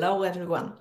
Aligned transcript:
Hello, 0.00 0.22
everyone. 0.22 0.74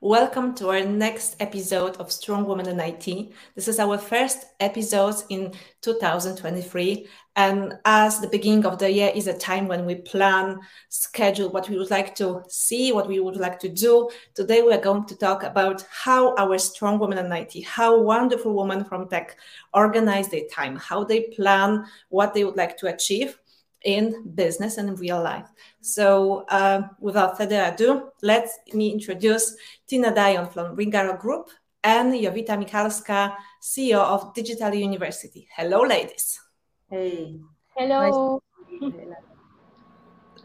Welcome 0.00 0.52
to 0.56 0.70
our 0.70 0.84
next 0.84 1.36
episode 1.38 1.96
of 1.98 2.10
Strong 2.10 2.46
Women 2.46 2.66
in 2.66 2.80
IT. 2.80 3.32
This 3.54 3.68
is 3.68 3.78
our 3.78 3.96
first 3.96 4.46
episode 4.58 5.14
in 5.28 5.52
2023. 5.82 7.06
And 7.36 7.74
as 7.84 8.18
the 8.18 8.26
beginning 8.26 8.66
of 8.66 8.80
the 8.80 8.90
year 8.90 9.12
is 9.14 9.28
a 9.28 9.38
time 9.38 9.68
when 9.68 9.86
we 9.86 9.94
plan, 9.94 10.58
schedule 10.88 11.50
what 11.50 11.68
we 11.68 11.78
would 11.78 11.92
like 11.92 12.16
to 12.16 12.42
see, 12.48 12.90
what 12.90 13.06
we 13.06 13.20
would 13.20 13.36
like 13.36 13.60
to 13.60 13.68
do, 13.68 14.10
today 14.34 14.60
we 14.62 14.72
are 14.72 14.80
going 14.80 15.06
to 15.06 15.16
talk 15.16 15.44
about 15.44 15.86
how 15.88 16.34
our 16.34 16.58
strong 16.58 16.98
women 16.98 17.24
in 17.24 17.30
IT, 17.30 17.64
how 17.64 17.96
wonderful 17.96 18.54
women 18.54 18.84
from 18.84 19.08
tech 19.08 19.36
organize 19.72 20.30
their 20.30 20.48
time, 20.52 20.74
how 20.74 21.04
they 21.04 21.28
plan 21.36 21.84
what 22.08 22.34
they 22.34 22.42
would 22.42 22.56
like 22.56 22.76
to 22.78 22.92
achieve 22.92 23.38
in 23.84 24.32
business 24.34 24.78
and 24.78 24.88
in 24.88 24.96
real 24.96 25.22
life. 25.22 25.46
So 25.80 26.44
uh, 26.48 26.82
without 27.00 27.36
further 27.36 27.62
ado, 27.62 28.10
let 28.22 28.48
me 28.72 28.90
introduce 28.90 29.56
Tina 29.86 30.12
Dajon 30.12 30.52
from 30.52 30.76
Lingaro 30.76 31.18
Group 31.20 31.50
and 31.82 32.12
Jovita 32.12 32.56
Michalska, 32.56 33.34
CEO 33.62 33.98
of 33.98 34.34
Digital 34.34 34.74
University. 34.74 35.46
Hello, 35.54 35.82
ladies. 35.82 36.40
Hey. 36.88 37.40
Hello. 37.76 38.40
Nice 38.80 38.90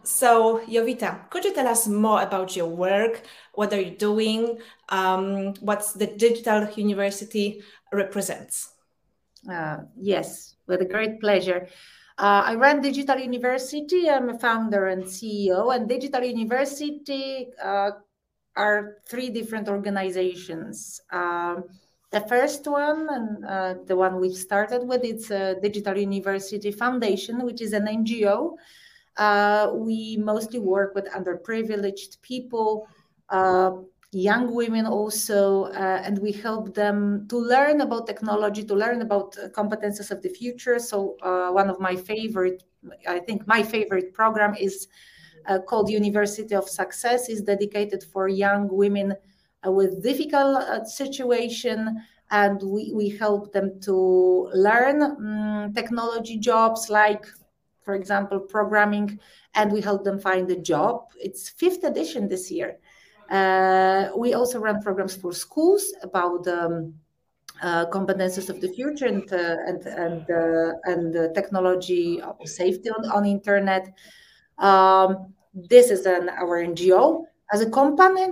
so, 0.09 0.59
Jovita, 0.67 1.29
could 1.29 1.45
you 1.45 1.53
tell 1.53 1.67
us 1.67 1.87
more 1.87 2.23
about 2.23 2.55
your 2.55 2.65
work? 2.65 3.21
What 3.53 3.71
are 3.73 3.79
you 3.79 3.91
doing? 3.91 4.57
Um, 4.89 5.53
what 5.59 5.85
the 5.95 6.07
Digital 6.07 6.67
University 6.75 7.61
represents? 7.93 8.73
Uh, 9.49 9.77
yes, 9.95 10.55
with 10.65 10.81
a 10.81 10.85
great 10.85 11.19
pleasure. 11.19 11.67
Uh, 12.19 12.43
I 12.47 12.55
run 12.55 12.81
Digital 12.81 13.17
University. 13.17 14.09
I'm 14.09 14.27
a 14.27 14.37
founder 14.37 14.87
and 14.87 15.05
CEO, 15.05 15.73
and 15.73 15.87
Digital 15.87 16.21
University 16.21 17.47
uh, 17.63 17.91
are 18.57 18.97
three 19.07 19.29
different 19.29 19.69
organizations. 19.69 20.99
Um, 21.13 21.63
the 22.11 22.19
first 22.27 22.67
one, 22.67 23.07
and 23.09 23.45
uh, 23.45 23.75
the 23.85 23.95
one 23.95 24.19
we 24.19 24.33
started 24.33 24.85
with, 24.85 25.05
it's 25.05 25.31
a 25.31 25.55
Digital 25.61 25.97
University 25.97 26.71
Foundation, 26.71 27.45
which 27.45 27.61
is 27.61 27.71
an 27.71 27.85
NGO. 27.85 28.57
Uh, 29.15 29.71
we 29.73 30.17
mostly 30.17 30.59
work 30.59 30.95
with 30.95 31.05
underprivileged 31.11 32.21
people, 32.21 32.89
uh, 33.29 33.71
young 34.11 34.55
women 34.55 34.85
also, 34.85 35.65
uh, 35.65 36.01
and 36.03 36.17
we 36.19 36.31
help 36.31 36.73
them 36.73 37.27
to 37.29 37.37
learn 37.37 37.81
about 37.81 38.07
technology, 38.07 38.63
to 38.63 38.73
learn 38.73 39.01
about 39.01 39.37
uh, 39.37 39.49
competences 39.49 40.09
of 40.11 40.21
the 40.21 40.29
future. 40.29 40.79
So 40.79 41.15
uh, 41.21 41.51
one 41.51 41.69
of 41.69 41.79
my 41.79 41.95
favorite, 41.95 42.63
I 43.07 43.19
think 43.19 43.45
my 43.47 43.61
favorite 43.61 44.13
program 44.13 44.55
is 44.55 44.87
uh, 45.47 45.59
called 45.59 45.89
University 45.89 46.55
of 46.55 46.67
Success, 46.67 47.29
is 47.29 47.41
dedicated 47.41 48.03
for 48.03 48.27
young 48.27 48.67
women 48.67 49.13
uh, 49.65 49.71
with 49.71 50.01
difficult 50.01 50.57
uh, 50.57 50.83
situation. 50.85 52.01
And 52.31 52.61
we, 52.63 52.91
we 52.93 53.09
help 53.09 53.53
them 53.53 53.79
to 53.81 54.49
learn 54.53 55.01
um, 55.01 55.73
technology 55.73 56.37
jobs 56.37 56.89
like, 56.89 57.25
for 57.81 57.95
example, 57.95 58.39
programming, 58.39 59.19
and 59.55 59.71
we 59.71 59.81
help 59.81 60.03
them 60.03 60.19
find 60.19 60.49
a 60.51 60.55
job. 60.55 61.05
It's 61.19 61.49
fifth 61.49 61.83
edition 61.83 62.27
this 62.27 62.51
year. 62.51 62.77
Uh, 63.29 64.09
we 64.17 64.33
also 64.33 64.59
run 64.59 64.81
programs 64.81 65.15
for 65.15 65.31
schools 65.31 65.93
about 66.01 66.47
um, 66.47 66.93
uh, 67.61 67.85
competences 67.87 68.49
of 68.49 68.61
the 68.61 68.69
future 68.69 69.05
and 69.05 69.31
uh, 69.33 69.57
and 69.67 69.85
and 69.85 70.29
uh, 70.31 70.73
and 70.85 71.35
technology 71.35 72.21
safety 72.45 72.89
on, 72.89 73.05
on 73.11 73.25
internet. 73.25 73.93
Um, 74.57 75.33
this 75.53 75.91
is 75.91 76.05
an 76.05 76.29
our 76.29 76.63
NGO. 76.63 77.25
As 77.51 77.61
a 77.61 77.69
company, 77.69 78.27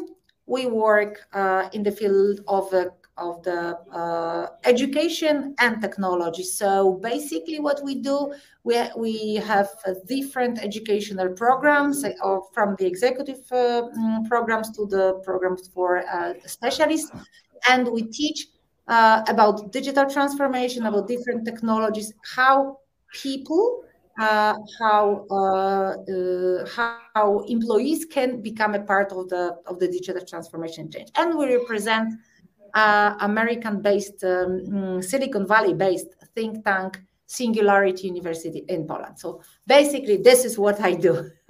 we 0.45 0.66
work 0.66 1.28
uh, 1.34 1.70
in 1.73 1.83
the 1.83 1.92
field 1.92 2.42
of 2.48 2.73
of 3.17 3.44
the 3.44 3.78
uh, 3.92 4.48
education 4.64 5.55
and 5.60 5.82
technology. 5.82 6.44
So 6.44 6.94
basically, 7.02 7.60
what 7.60 7.82
we 7.83 7.95
do, 7.95 8.33
we, 8.64 8.76
we 8.98 9.36
have 9.36 9.70
uh, 9.86 9.94
different 10.08 10.60
educational 10.64 11.30
programs, 11.30 12.04
uh, 12.04 12.39
from 12.54 12.76
the 12.80 12.86
executive 12.86 13.39
uh, 13.52 13.83
mm, 13.98 14.28
programs 14.28 14.72
to 14.78 14.86
the 14.86 15.22
programs 15.23 15.67
for 15.67 16.05
uh, 16.08 16.33
specialists, 16.45 17.11
and 17.70 17.88
we 17.88 18.04
teach 18.04 18.48
uh, 18.88 19.23
about 19.28 19.72
digital 19.72 20.05
transformation, 20.10 20.86
about 20.86 21.08
different 21.08 21.45
technologies, 21.45 22.14
how 22.36 22.80
people. 23.11 23.84
how 24.80 25.28
how 27.14 27.45
employees 27.48 28.04
can 28.05 28.42
become 28.42 28.73
a 28.73 28.82
part 28.82 29.11
of 29.11 29.30
the 29.30 29.55
of 29.67 29.78
the 29.78 29.88
digital 29.88 30.26
transformation 30.26 30.89
change, 30.89 31.10
and 31.16 31.38
we 31.38 31.45
represent 31.55 32.10
uh, 32.73 33.16
American-based, 33.22 34.23
um, 34.23 34.61
mm, 34.67 35.04
Silicon 35.04 35.48
Valley-based 35.48 36.08
think 36.38 36.64
tank, 36.64 37.00
Singularity 37.26 38.08
University 38.08 38.64
in 38.70 38.88
Poland. 38.88 39.20
So 39.20 39.42
basically, 39.66 40.17
this 40.17 40.45
is 40.45 40.58
what 40.58 40.80
I 40.80 40.94
do. 40.94 41.30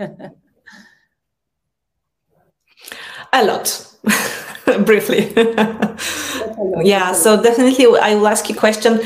a 3.33 3.43
lot, 3.43 3.95
briefly. 4.85 5.33
yeah, 6.83 7.11
so 7.13 7.41
definitely 7.41 7.85
I 7.99 8.15
will 8.15 8.27
ask 8.27 8.49
you 8.49 8.55
a 8.55 8.59
question. 8.59 8.99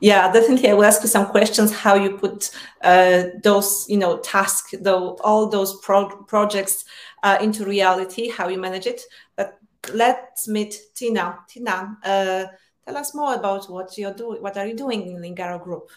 Yeah, 0.00 0.32
definitely 0.32 0.70
I 0.70 0.74
will 0.74 0.84
ask 0.84 1.02
you 1.02 1.08
some 1.08 1.26
questions 1.26 1.74
how 1.74 1.94
you 1.94 2.16
put 2.16 2.50
uh, 2.80 3.24
those, 3.42 3.84
you 3.88 3.98
know, 3.98 4.18
tasks, 4.18 4.74
though 4.80 5.18
all 5.22 5.46
those 5.46 5.78
pro 5.80 6.08
projects 6.24 6.86
uh, 7.22 7.36
into 7.42 7.66
reality, 7.66 8.30
how 8.30 8.48
you 8.48 8.58
manage 8.58 8.86
it. 8.86 9.02
But 9.36 9.59
let's 9.94 10.48
meet 10.48 10.78
Tina. 10.94 11.38
Tina, 11.48 11.96
uh, 12.04 12.44
tell 12.84 12.96
us 12.96 13.14
more 13.14 13.34
about 13.34 13.70
what 13.70 13.96
you're 13.98 14.14
doing. 14.14 14.42
What 14.42 14.56
are 14.56 14.66
you 14.66 14.74
doing 14.74 15.06
in 15.06 15.20
Lingaro 15.20 15.62
Group? 15.62 15.90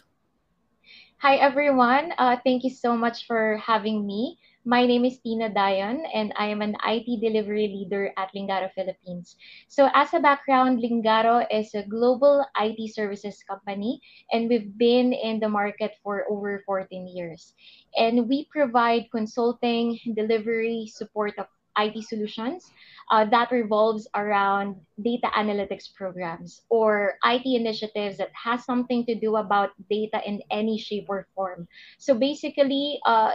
Hi 1.18 1.36
everyone. 1.36 2.12
Uh, 2.18 2.38
thank 2.44 2.64
you 2.64 2.70
so 2.70 2.98
much 2.98 3.28
for 3.28 3.58
having 3.58 4.06
me. 4.06 4.38
My 4.66 4.86
name 4.86 5.04
is 5.04 5.20
Tina 5.20 5.52
Dajon, 5.52 6.08
and 6.14 6.32
I 6.40 6.48
am 6.48 6.62
an 6.62 6.76
IT 6.88 7.20
delivery 7.20 7.68
leader 7.68 8.12
at 8.16 8.32
Lingaro 8.32 8.72
Philippines. 8.72 9.36
So, 9.68 9.90
as 9.94 10.14
a 10.14 10.24
background, 10.24 10.80
Lingaro 10.80 11.44
is 11.52 11.76
a 11.76 11.84
global 11.84 12.46
IT 12.56 12.96
services 12.96 13.44
company, 13.44 14.00
and 14.32 14.48
we've 14.48 14.72
been 14.78 15.12
in 15.12 15.40
the 15.40 15.50
market 15.50 16.00
for 16.04 16.24
over 16.32 16.64
14 16.66 17.08
years. 17.08 17.56
And 17.98 18.28
we 18.30 18.48
provide 18.52 19.12
consulting, 19.12 20.00
delivery, 20.16 20.88
support 20.88 21.36
of 21.38 21.48
IT 21.78 22.04
solutions 22.08 22.72
uh, 23.12 23.26
that 23.26 23.52
revolves 23.52 24.08
around 24.16 24.76
data 25.02 25.28
analytics 25.36 25.94
programs 25.94 26.62
or 26.70 27.16
IT 27.26 27.46
initiatives 27.46 28.18
that 28.18 28.32
has 28.34 28.64
something 28.66 29.06
to 29.06 29.16
do 29.16 29.36
about 29.38 29.72
data 29.90 30.22
in 30.26 30.42
any 30.52 30.78
shape 30.78 31.06
or 31.10 31.28
form. 31.36 31.68
So 31.98 32.16
basically, 32.16 33.00
uh, 33.06 33.34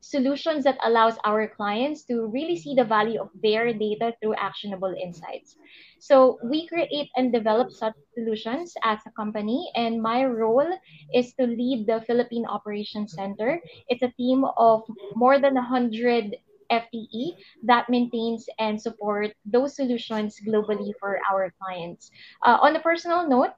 solutions 0.00 0.64
that 0.64 0.78
allows 0.84 1.18
our 1.24 1.48
clients 1.48 2.04
to 2.04 2.26
really 2.26 2.56
see 2.56 2.74
the 2.74 2.84
value 2.84 3.20
of 3.20 3.30
their 3.42 3.72
data 3.72 4.14
through 4.20 4.34
actionable 4.34 4.94
insights. 4.94 5.56
So 5.98 6.38
we 6.44 6.66
create 6.68 7.10
and 7.16 7.32
develop 7.32 7.72
such 7.72 7.94
solutions 8.14 8.74
as 8.84 8.98
a 9.06 9.10
company, 9.18 9.70
and 9.74 10.00
my 10.00 10.24
role 10.24 10.70
is 11.12 11.34
to 11.34 11.46
lead 11.46 11.86
the 11.86 12.00
Philippine 12.06 12.46
Operations 12.46 13.14
Center. 13.14 13.60
It's 13.88 14.02
a 14.02 14.14
team 14.16 14.44
of 14.56 14.82
more 15.14 15.40
than 15.40 15.54
100 15.54 16.36
FTE 16.70 17.36
that 17.64 17.88
maintains 17.88 18.48
and 18.58 18.80
support 18.80 19.32
those 19.44 19.76
solutions 19.76 20.40
globally 20.46 20.92
for 21.00 21.20
our 21.30 21.52
clients. 21.60 22.10
Uh, 22.44 22.58
on 22.60 22.76
a 22.76 22.80
personal 22.80 23.28
note, 23.28 23.52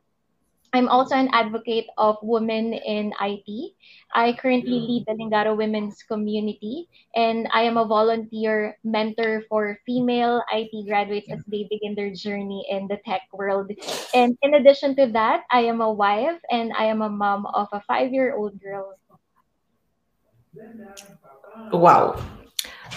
I'm 0.73 0.89
also 0.89 1.17
an 1.17 1.29
advocate 1.33 1.87
of 1.99 2.17
women 2.23 2.73
in 2.75 3.13
IT. 3.21 3.75
I 4.15 4.33
currently 4.35 4.79
lead 4.87 5.05
the 5.07 5.15
Lingaro 5.19 5.57
Women's 5.57 6.03
Community, 6.05 6.87
and 7.17 7.49
I 7.53 7.63
am 7.63 7.77
a 7.77 7.85
volunteer 7.85 8.79
mentor 8.85 9.43
for 9.49 9.79
female 9.85 10.43
IT 10.53 10.87
graduates 10.87 11.27
as 11.33 11.43
they 11.49 11.67
begin 11.69 11.95
their 11.97 12.15
journey 12.15 12.67
in 12.71 12.87
the 12.87 12.99
tech 13.05 13.23
world. 13.33 13.73
And 14.15 14.39
in 14.43 14.55
addition 14.55 14.95
to 14.97 15.11
that, 15.11 15.43
I 15.51 15.67
am 15.67 15.81
a 15.81 15.91
wife 15.91 16.39
and 16.51 16.73
I 16.79 16.85
am 16.85 17.03
a 17.03 17.11
mom 17.11 17.47
of 17.47 17.67
a 17.73 17.83
five 17.83 18.13
year 18.13 18.37
old 18.37 18.61
girl. 18.63 18.95
Wow. 21.73 22.19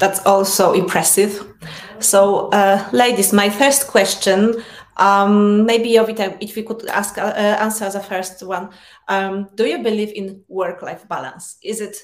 That's 0.04 0.20
also 0.26 0.74
impressive. 0.74 1.32
So, 2.00 2.50
uh, 2.50 2.90
ladies, 2.92 3.32
my 3.32 3.50
first 3.50 3.88
question, 3.88 4.62
um, 4.98 5.66
maybe 5.66 5.94
Jovita, 5.94 6.36
if 6.42 6.58
we 6.58 6.64
could 6.64 6.86
ask 6.88 7.18
uh, 7.18 7.22
answer 7.22 7.90
the 7.90 8.02
first 8.02 8.46
one. 8.46 8.72
Um, 9.08 9.48
do 9.56 9.66
you 9.66 9.82
believe 9.82 10.12
in 10.14 10.44
work-life 10.50 11.08
balance? 11.08 11.58
Is 11.64 11.80
it 11.80 11.96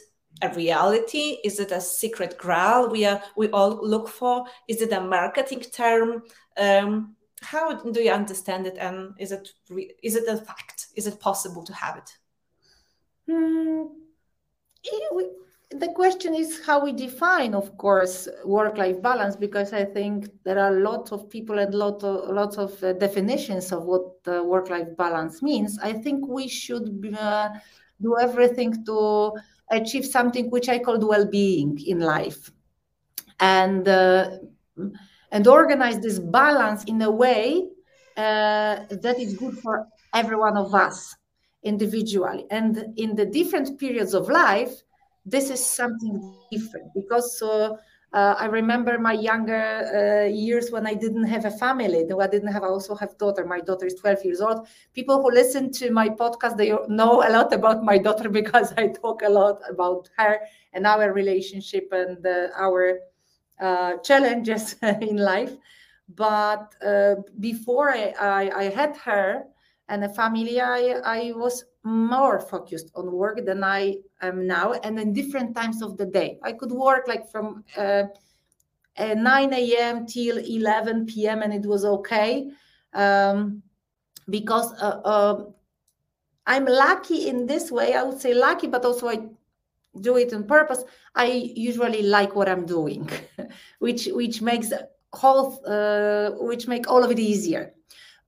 a 0.41 0.47
reality? 0.53 1.39
Is 1.43 1.59
it 1.59 1.73
a 1.73 1.81
secret 1.81 2.37
grail 2.37 2.89
we 2.89 3.03
are 3.03 3.21
we 3.35 3.49
all 3.49 3.77
look 3.85 4.07
for? 4.07 4.45
Is 4.69 4.81
it 4.81 4.93
a 4.93 5.01
marketing 5.01 5.59
term? 5.59 6.23
Um, 6.55 7.17
how 7.41 7.75
do 7.81 8.01
you 8.01 8.11
understand 8.11 8.65
it, 8.65 8.77
and 8.77 9.13
is 9.19 9.33
it 9.33 9.49
is 10.01 10.15
it 10.15 10.25
a 10.29 10.37
fact? 10.37 10.87
Is 10.95 11.05
it 11.05 11.19
possible 11.19 11.63
to 11.65 11.73
have 11.73 11.97
it? 11.97 12.17
Mm, 13.29 13.89
we, 15.13 15.25
the 15.71 15.89
question 15.89 16.33
is 16.33 16.65
how 16.65 16.83
we 16.83 16.91
define, 16.91 17.53
of 17.53 17.77
course, 17.77 18.27
work-life 18.43 19.01
balance, 19.01 19.35
because 19.35 19.71
I 19.71 19.85
think 19.85 20.27
there 20.43 20.57
are 20.57 20.71
lots 20.71 21.11
of 21.11 21.29
people 21.29 21.59
and 21.59 21.73
lot 21.75 22.03
of, 22.03 22.29
lots 22.29 22.57
of 22.57 22.83
uh, 22.83 22.93
definitions 22.93 23.71
of 23.71 23.83
what 23.83 24.15
uh, 24.27 24.43
work-life 24.43 24.97
balance 24.97 25.43
means. 25.43 25.77
I 25.83 25.93
think 25.93 26.27
we 26.27 26.47
should 26.47 27.15
uh, 27.19 27.49
do 28.01 28.17
everything 28.19 28.83
to 28.85 29.33
achieve 29.69 30.05
something 30.05 30.49
which 30.49 30.69
I 30.69 30.79
called 30.79 31.03
well-being 31.03 31.79
in 31.85 31.99
life, 31.99 32.51
and 33.39 33.87
uh, 33.87 34.37
and 35.31 35.47
organize 35.47 35.99
this 35.99 36.17
balance 36.17 36.83
in 36.85 36.99
a 37.03 37.11
way 37.11 37.67
uh, 38.17 38.85
that 38.89 39.19
is 39.19 39.35
good 39.35 39.55
for 39.59 39.87
every 40.15 40.35
one 40.35 40.57
of 40.57 40.73
us 40.73 41.15
individually. 41.61 42.47
And 42.49 42.97
in 42.97 43.15
the 43.15 43.27
different 43.27 43.77
periods 43.77 44.15
of 44.15 44.29
life, 44.29 44.81
this 45.29 45.49
is 45.49 45.65
something 45.65 46.35
different 46.51 46.93
because 46.93 47.41
uh, 47.41 48.35
I 48.39 48.45
remember 48.45 48.97
my 48.97 49.13
younger 49.13 50.25
uh, 50.25 50.27
years 50.27 50.71
when 50.71 50.87
I 50.87 50.95
didn't 50.95 51.25
have 51.25 51.45
a 51.45 51.51
family. 51.51 52.03
Though 52.07 52.21
I 52.21 52.27
didn't 52.27 52.51
have, 52.51 52.63
I 52.63 52.67
also 52.67 52.95
have 52.95 53.17
daughter. 53.19 53.45
My 53.45 53.59
daughter 53.59 53.85
is 53.85 53.95
12 53.95 54.25
years 54.25 54.41
old. 54.41 54.67
People 54.93 55.21
who 55.21 55.31
listen 55.31 55.71
to 55.73 55.91
my 55.91 56.09
podcast, 56.09 56.57
they 56.57 56.73
know 56.87 57.23
a 57.27 57.29
lot 57.29 57.53
about 57.53 57.83
my 57.83 57.97
daughter 57.99 58.29
because 58.41 58.73
I 58.77 58.87
talk 58.87 59.21
a 59.21 59.29
lot 59.29 59.61
about 59.69 60.09
her 60.17 60.39
and 60.73 60.87
our 60.87 61.13
relationship 61.13 61.89
and 61.91 62.25
uh, 62.25 62.47
our 62.57 62.99
uh, 63.61 63.97
challenges 63.97 64.75
in 65.01 65.17
life. 65.17 65.55
But 66.15 66.73
uh, 66.83 67.15
before 67.39 67.91
I, 67.91 68.15
I, 68.19 68.59
I 68.61 68.63
had 68.69 68.97
her, 68.97 69.43
and 69.89 70.03
a 70.03 70.09
family, 70.09 70.61
I, 70.61 71.01
I 71.03 71.31
was 71.35 71.65
more 71.83 72.39
focused 72.39 72.91
on 72.95 73.11
work 73.11 73.43
than 73.45 73.63
I 73.63 73.97
am 74.21 74.45
now, 74.47 74.73
and 74.73 74.99
in 74.99 75.13
different 75.13 75.55
times 75.55 75.81
of 75.81 75.97
the 75.97 76.05
day. 76.05 76.39
I 76.43 76.53
could 76.53 76.71
work 76.71 77.07
like 77.07 77.29
from 77.29 77.63
uh, 77.75 78.03
uh, 78.97 79.13
9 79.15 79.53
a.m. 79.53 80.05
till 80.05 80.37
11 80.37 81.07
p.m., 81.07 81.41
and 81.41 81.53
it 81.53 81.65
was 81.65 81.85
okay 81.85 82.51
um, 82.93 83.63
because 84.29 84.71
uh, 84.79 85.01
um, 85.03 85.53
I'm 86.45 86.65
lucky 86.65 87.27
in 87.27 87.47
this 87.47 87.71
way. 87.71 87.95
I 87.95 88.03
would 88.03 88.19
say 88.21 88.33
lucky, 88.33 88.67
but 88.67 88.85
also 88.85 89.07
I 89.07 89.27
do 89.99 90.17
it 90.17 90.33
on 90.33 90.43
purpose. 90.43 90.83
I 91.15 91.51
usually 91.55 92.03
like 92.03 92.35
what 92.35 92.47
I'm 92.47 92.65
doing, 92.65 93.09
which 93.79 94.07
which 94.11 94.41
makes 94.41 94.71
whole 95.13 95.59
uh, 95.65 96.31
which 96.45 96.67
make 96.67 96.87
all 96.87 97.03
of 97.03 97.11
it 97.11 97.19
easier. 97.19 97.73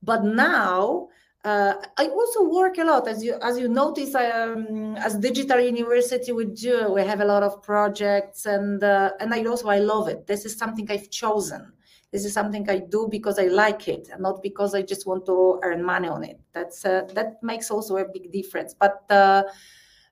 But 0.02 0.24
now 0.24 1.08
uh, 1.44 1.74
I 1.98 2.06
also 2.06 2.48
work 2.48 2.78
a 2.78 2.84
lot, 2.84 3.08
as 3.08 3.24
you 3.24 3.36
as 3.42 3.58
you 3.58 3.68
notice. 3.68 4.14
Um, 4.14 4.94
as 4.96 5.18
digital 5.18 5.58
university, 5.58 6.30
we 6.30 6.44
do 6.44 6.92
we 6.92 7.02
have 7.02 7.20
a 7.20 7.24
lot 7.24 7.42
of 7.42 7.62
projects, 7.62 8.46
and 8.46 8.82
uh, 8.82 9.10
and 9.18 9.34
I 9.34 9.42
also 9.44 9.68
I 9.68 9.80
love 9.80 10.08
it. 10.08 10.26
This 10.26 10.44
is 10.44 10.56
something 10.56 10.88
I've 10.88 11.10
chosen. 11.10 11.72
This 12.12 12.24
is 12.24 12.32
something 12.32 12.68
I 12.70 12.78
do 12.78 13.08
because 13.10 13.40
I 13.40 13.46
like 13.46 13.88
it, 13.88 14.08
and 14.12 14.22
not 14.22 14.40
because 14.40 14.74
I 14.74 14.82
just 14.82 15.04
want 15.04 15.26
to 15.26 15.58
earn 15.64 15.82
money 15.82 16.08
on 16.08 16.22
it. 16.22 16.38
That's 16.52 16.84
uh, 16.84 17.08
that 17.14 17.42
makes 17.42 17.72
also 17.72 17.96
a 17.96 18.04
big 18.06 18.30
difference. 18.30 18.74
But 18.74 19.02
uh, 19.10 19.42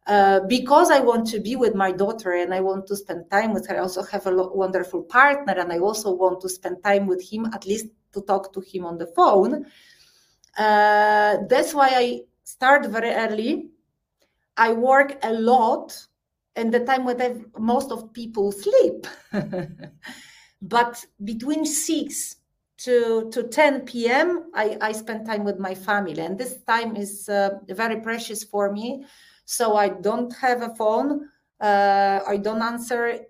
uh, 0.09 0.41
because 0.49 0.91
I 0.91 0.99
want 0.99 1.29
to 1.29 1.39
be 1.39 1.55
with 1.55 1.77
my 1.77 1.93
daughter 1.93 2.33
and 2.33 2.53
I 2.53 2.61
want 2.61 2.89
to 2.89 2.97
spend 2.97 3.31
time 3.31 3.53
with 3.53 3.69
her, 3.69 3.77
I 3.77 3.81
also 3.81 4.03
have 4.03 4.27
a 4.27 4.35
wonderful 4.35 5.03
partner, 5.05 5.53
and 5.53 5.73
I 5.73 5.79
also 5.79 6.11
want 6.11 6.41
to 6.41 6.49
spend 6.49 6.83
time 6.83 7.07
with 7.07 7.23
him, 7.23 7.47
at 7.55 7.67
least 7.67 7.87
to 8.15 8.21
talk 8.23 8.53
to 8.55 8.61
him 8.61 8.85
on 8.85 8.99
the 8.99 9.07
phone 9.07 9.67
uh, 10.57 11.39
that's 11.49 11.75
why 11.75 11.91
I 11.95 12.21
start 12.45 12.87
very 12.87 13.11
early. 13.11 13.71
I 14.57 14.73
work 14.73 15.19
a 15.23 15.33
lot 15.33 15.97
and 16.57 16.73
the 16.73 16.81
time 16.81 17.05
when 17.05 17.47
most 17.59 17.91
of 17.91 18.13
people 18.13 18.53
sleep. 18.53 19.07
but 20.63 21.05
between 21.25 21.65
6 21.65 22.37
to, 22.79 23.31
to 23.31 23.43
10 23.45 23.83
p.m., 23.83 24.51
I, 24.55 24.77
I 24.81 24.93
spend 24.93 25.27
time 25.27 25.45
with 25.45 25.59
my 25.59 25.75
family. 25.75 26.21
And 26.21 26.39
this 26.39 26.59
time 26.67 26.97
is 26.97 27.29
uh, 27.29 27.51
very 27.69 28.01
precious 28.01 28.43
for 28.43 28.73
me. 28.73 29.05
So 29.45 29.77
I 29.77 29.89
don't 29.89 30.33
have 30.37 30.63
a 30.63 30.75
phone. 30.75 31.29
Uh, 31.61 32.21
I 32.27 32.37
don't 32.37 32.63
answer 32.63 33.21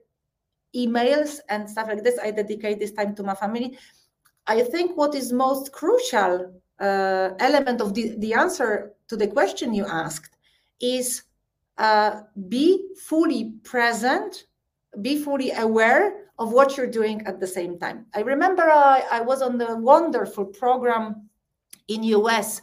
emails 0.75 1.39
and 1.49 1.69
stuff 1.69 1.89
like 1.89 2.03
this. 2.03 2.19
I 2.23 2.31
dedicate 2.31 2.79
this 2.79 2.93
time 2.93 3.15
to 3.17 3.23
my 3.23 3.35
family. 3.35 3.79
I 4.47 4.63
think 4.63 4.97
what 4.97 5.15
is 5.15 5.33
most 5.33 5.73
crucial 5.73 6.53
uh, 6.81 7.31
element 7.39 7.81
of 7.81 7.95
the, 7.95 8.15
the 8.19 8.35
answer 8.35 8.93
to 9.09 9.17
the 9.17 9.27
question 9.27 9.75
you 9.75 9.87
asked 9.87 10.37
is 10.81 11.23
uh, 11.79 12.23
be 12.49 12.87
fully 13.09 13.53
present, 13.65 14.45
be 15.03 15.17
fully 15.17 15.51
aware 15.53 16.27
of 16.39 16.53
what 16.53 16.77
you're 16.77 16.87
doing 16.87 17.27
at 17.27 17.39
the 17.39 17.47
same 17.47 17.79
time. 17.79 18.07
I 18.15 18.21
remember 18.21 18.63
I, 18.63 19.03
I 19.13 19.21
was 19.21 19.43
on 19.43 19.59
the 19.59 19.77
wonderful 19.77 20.47
program 20.47 21.29
in 21.89 22.03
US 22.03 22.63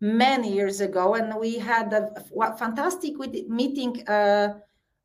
many 0.00 0.52
years 0.52 0.80
ago, 0.80 1.14
and 1.14 1.38
we 1.38 1.58
had 1.58 1.92
a, 1.92 2.10
a 2.40 2.56
fantastic 2.56 3.14
meeting 3.48 4.06
uh, 4.08 4.54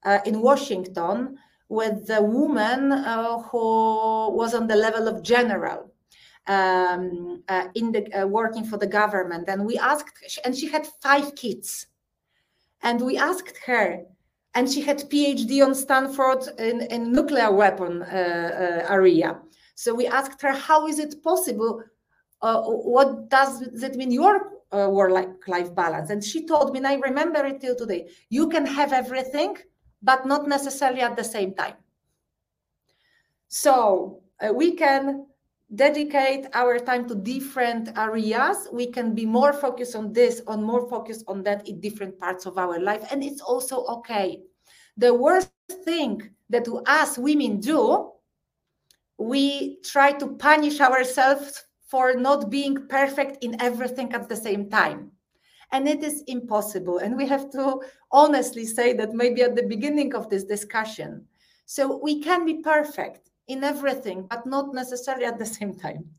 uh, 0.05 0.19
in 0.25 0.41
Washington 0.41 1.37
with 1.69 2.09
a 2.09 2.21
woman 2.21 2.91
uh, 2.91 3.39
who 3.39 4.31
was 4.31 4.53
on 4.53 4.67
the 4.67 4.75
level 4.75 5.07
of 5.07 5.23
general 5.23 5.92
um, 6.47 7.43
uh, 7.47 7.67
in 7.75 7.91
the 7.91 8.21
uh, 8.21 8.27
working 8.27 8.65
for 8.65 8.77
the 8.77 8.87
government, 8.87 9.47
and 9.47 9.65
we 9.65 9.77
asked, 9.77 10.41
and 10.43 10.55
she 10.55 10.67
had 10.67 10.87
five 11.01 11.35
kids, 11.35 11.87
and 12.81 13.01
we 13.01 13.17
asked 13.17 13.57
her, 13.65 14.03
and 14.55 14.69
she 14.69 14.81
had 14.81 15.09
PhD 15.09 15.65
on 15.65 15.73
Stanford 15.73 16.43
in, 16.59 16.81
in 16.81 17.11
nuclear 17.11 17.51
weapon 17.51 18.03
uh, 18.03 18.05
uh 18.05 18.93
area. 18.93 19.39
So 19.75 19.93
we 19.95 20.05
asked 20.05 20.41
her, 20.41 20.51
how 20.51 20.87
is 20.87 20.99
it 20.99 21.23
possible? 21.23 21.83
Uh, 22.41 22.61
what 22.61 23.29
does 23.29 23.59
that 23.81 23.95
mean 23.95 24.11
your 24.11 24.51
uh, 24.71 24.89
work-life 24.89 25.73
balance? 25.73 26.09
And 26.09 26.23
she 26.23 26.45
told 26.45 26.73
me, 26.73 26.77
and 26.79 26.87
I 26.87 26.95
remember 26.95 27.43
it 27.45 27.61
till 27.61 27.75
today. 27.75 28.09
You 28.29 28.49
can 28.49 28.65
have 28.65 28.93
everything, 28.93 29.57
but 30.01 30.27
not 30.27 30.47
necessarily 30.47 31.01
at 31.01 31.15
the 31.15 31.23
same 31.23 31.55
time. 31.55 31.75
So 33.47 34.21
we 34.53 34.75
can 34.75 35.25
dedicate 35.75 36.45
our 36.53 36.77
time 36.77 37.07
to 37.07 37.15
different 37.15 37.97
areas 37.97 38.67
we 38.71 38.85
can 38.85 39.15
be 39.15 39.25
more 39.25 39.51
focused 39.51 39.95
on 39.95 40.13
this 40.13 40.41
on 40.47 40.61
more 40.61 40.87
focused 40.87 41.23
on 41.27 41.41
that 41.43 41.67
in 41.67 41.79
different 41.79 42.19
parts 42.19 42.45
of 42.45 42.57
our 42.57 42.79
life. 42.79 43.03
And 43.11 43.23
it's 43.23 43.41
also 43.41 43.83
okay. 43.85 44.41
The 44.97 45.13
worst 45.13 45.51
thing 45.83 46.29
that 46.49 46.67
us 46.85 47.17
women 47.17 47.59
do 47.59 48.11
we 49.17 49.79
try 49.83 50.11
to 50.11 50.35
punish 50.35 50.79
ourselves 50.79 51.63
for 51.87 52.15
not 52.15 52.49
being 52.49 52.87
perfect 52.87 53.43
in 53.43 53.59
everything 53.61 54.13
at 54.13 54.27
the 54.27 54.35
same 54.35 54.69
time. 54.69 55.11
And 55.71 55.87
it 55.87 56.03
is 56.03 56.23
impossible. 56.27 56.99
And 56.99 57.15
we 57.15 57.27
have 57.27 57.49
to 57.51 57.81
honestly 58.11 58.65
say 58.65 58.93
that 58.93 59.13
maybe 59.13 59.41
at 59.41 59.55
the 59.55 59.63
beginning 59.63 60.13
of 60.13 60.29
this 60.29 60.43
discussion. 60.43 61.25
So 61.65 61.99
we 62.01 62.21
can 62.21 62.45
be 62.45 62.61
perfect 62.61 63.29
in 63.47 63.63
everything, 63.63 64.27
but 64.29 64.45
not 64.45 64.73
necessarily 64.73 65.25
at 65.25 65.39
the 65.39 65.45
same 65.45 65.75
time. 65.75 66.15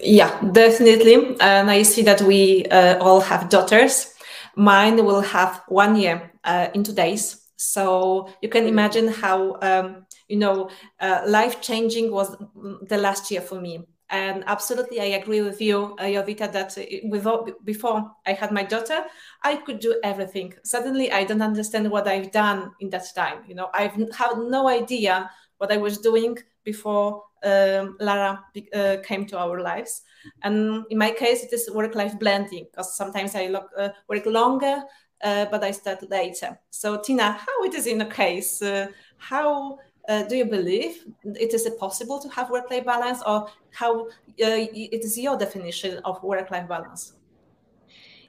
Yeah, 0.00 0.40
definitely. 0.52 1.36
And 1.40 1.70
I 1.70 1.82
see 1.82 2.02
that 2.02 2.20
we 2.22 2.64
uh, 2.66 2.98
all 2.98 3.20
have 3.20 3.48
daughters. 3.48 4.12
Mine 4.54 5.04
will 5.04 5.22
have 5.22 5.62
one 5.68 5.96
year 5.96 6.32
uh, 6.44 6.68
in 6.74 6.84
two 6.84 6.92
days. 6.92 7.42
So 7.56 8.28
you 8.42 8.48
can 8.48 8.66
imagine 8.66 9.08
how, 9.08 9.58
um, 9.62 10.06
you 10.28 10.36
know, 10.36 10.68
uh, 11.00 11.22
life 11.26 11.60
changing 11.62 12.10
was 12.12 12.36
the 12.82 12.98
last 12.98 13.30
year 13.30 13.40
for 13.40 13.60
me. 13.60 13.86
And 14.08 14.44
absolutely, 14.46 15.00
I 15.00 15.16
agree 15.20 15.42
with 15.42 15.60
you, 15.60 15.96
uh, 15.98 16.04
Jovita, 16.04 16.52
that 16.52 16.76
before 17.64 18.12
I 18.24 18.32
had 18.32 18.52
my 18.52 18.62
daughter, 18.62 19.04
I 19.42 19.56
could 19.56 19.80
do 19.80 19.98
everything. 20.04 20.54
Suddenly, 20.62 21.10
I 21.10 21.24
don't 21.24 21.42
understand 21.42 21.90
what 21.90 22.06
I've 22.06 22.30
done 22.30 22.70
in 22.78 22.90
that 22.90 23.06
time. 23.16 23.38
You 23.48 23.56
know, 23.56 23.68
I've 23.74 23.94
had 24.12 24.38
no 24.38 24.68
idea 24.68 25.28
what 25.58 25.72
I 25.72 25.78
was 25.78 25.98
doing 25.98 26.38
before 26.62 27.24
um, 27.42 27.96
Lara 27.98 28.44
uh, 28.74 28.96
came 29.02 29.26
to 29.26 29.38
our 29.38 29.60
lives. 29.60 30.02
And 30.42 30.84
in 30.90 30.98
my 30.98 31.10
case, 31.10 31.42
it 31.42 31.52
is 31.52 31.70
work-life 31.72 32.18
blending 32.18 32.66
because 32.70 32.96
sometimes 32.96 33.34
I 33.34 33.46
look, 33.46 33.70
uh, 33.76 33.88
work 34.08 34.26
longer, 34.26 34.82
uh, 35.22 35.46
but 35.46 35.64
I 35.64 35.70
start 35.72 36.08
later. 36.10 36.58
So, 36.70 37.00
Tina, 37.00 37.32
how 37.32 37.64
it 37.64 37.74
is 37.74 37.86
in 37.86 38.00
a 38.00 38.06
case? 38.06 38.62
Uh, 38.62 38.88
how 39.16 39.78
uh, 40.08 40.22
do 40.24 40.36
you 40.36 40.44
believe 40.44 41.04
it 41.24 41.52
is 41.52 41.68
possible 41.78 42.20
to 42.20 42.28
have 42.28 42.50
work-life 42.50 42.84
balance, 42.84 43.22
or 43.26 43.48
how 43.72 44.06
uh, 44.06 44.08
it 44.38 45.04
is 45.04 45.18
your 45.18 45.36
definition 45.36 46.00
of 46.04 46.22
work-life 46.22 46.68
balance? 46.68 47.12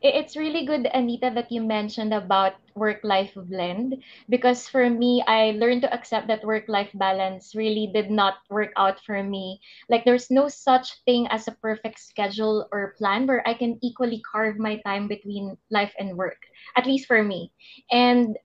it's 0.01 0.35
really 0.35 0.65
good, 0.65 0.87
Anita, 0.93 1.31
that 1.33 1.51
you 1.51 1.61
mentioned 1.61 2.13
about 2.13 2.53
work 2.75 2.99
life 3.03 3.31
blend 3.35 3.95
because 4.29 4.67
for 4.67 4.89
me, 4.89 5.23
I 5.27 5.57
learned 5.57 5.81
to 5.83 5.93
accept 5.93 6.27
that 6.27 6.45
work 6.45 6.65
life 6.67 6.89
balance 6.93 7.55
really 7.55 7.89
did 7.93 8.11
not 8.11 8.35
work 8.49 8.71
out 8.77 8.99
for 9.05 9.23
me. 9.23 9.59
Like, 9.89 10.05
there's 10.05 10.29
no 10.29 10.47
such 10.47 11.01
thing 11.05 11.27
as 11.29 11.47
a 11.47 11.57
perfect 11.61 11.99
schedule 11.99 12.67
or 12.71 12.93
plan 12.97 13.25
where 13.25 13.47
I 13.47 13.53
can 13.53 13.79
equally 13.81 14.21
carve 14.21 14.57
my 14.57 14.79
time 14.85 15.07
between 15.07 15.57
life 15.71 15.93
and 15.97 16.15
work, 16.17 16.37
at 16.75 16.85
least 16.85 17.07
for 17.07 17.23
me. 17.23 17.51
And 17.91 18.37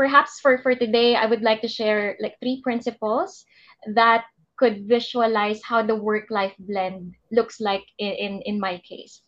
perhaps 0.00 0.40
for, 0.40 0.56
for 0.64 0.72
today, 0.72 1.12
I 1.12 1.28
would 1.28 1.44
like 1.44 1.60
to 1.60 1.68
share 1.68 2.16
like 2.24 2.40
three 2.40 2.64
principles 2.64 3.44
that 3.92 4.24
could 4.56 4.88
visualize 4.88 5.60
how 5.60 5.84
the 5.84 5.94
work 5.94 6.32
life 6.32 6.56
blend 6.56 7.12
looks 7.30 7.60
like 7.60 7.84
in, 7.98 8.12
in, 8.16 8.32
in 8.48 8.56
my 8.56 8.80
case. 8.80 9.20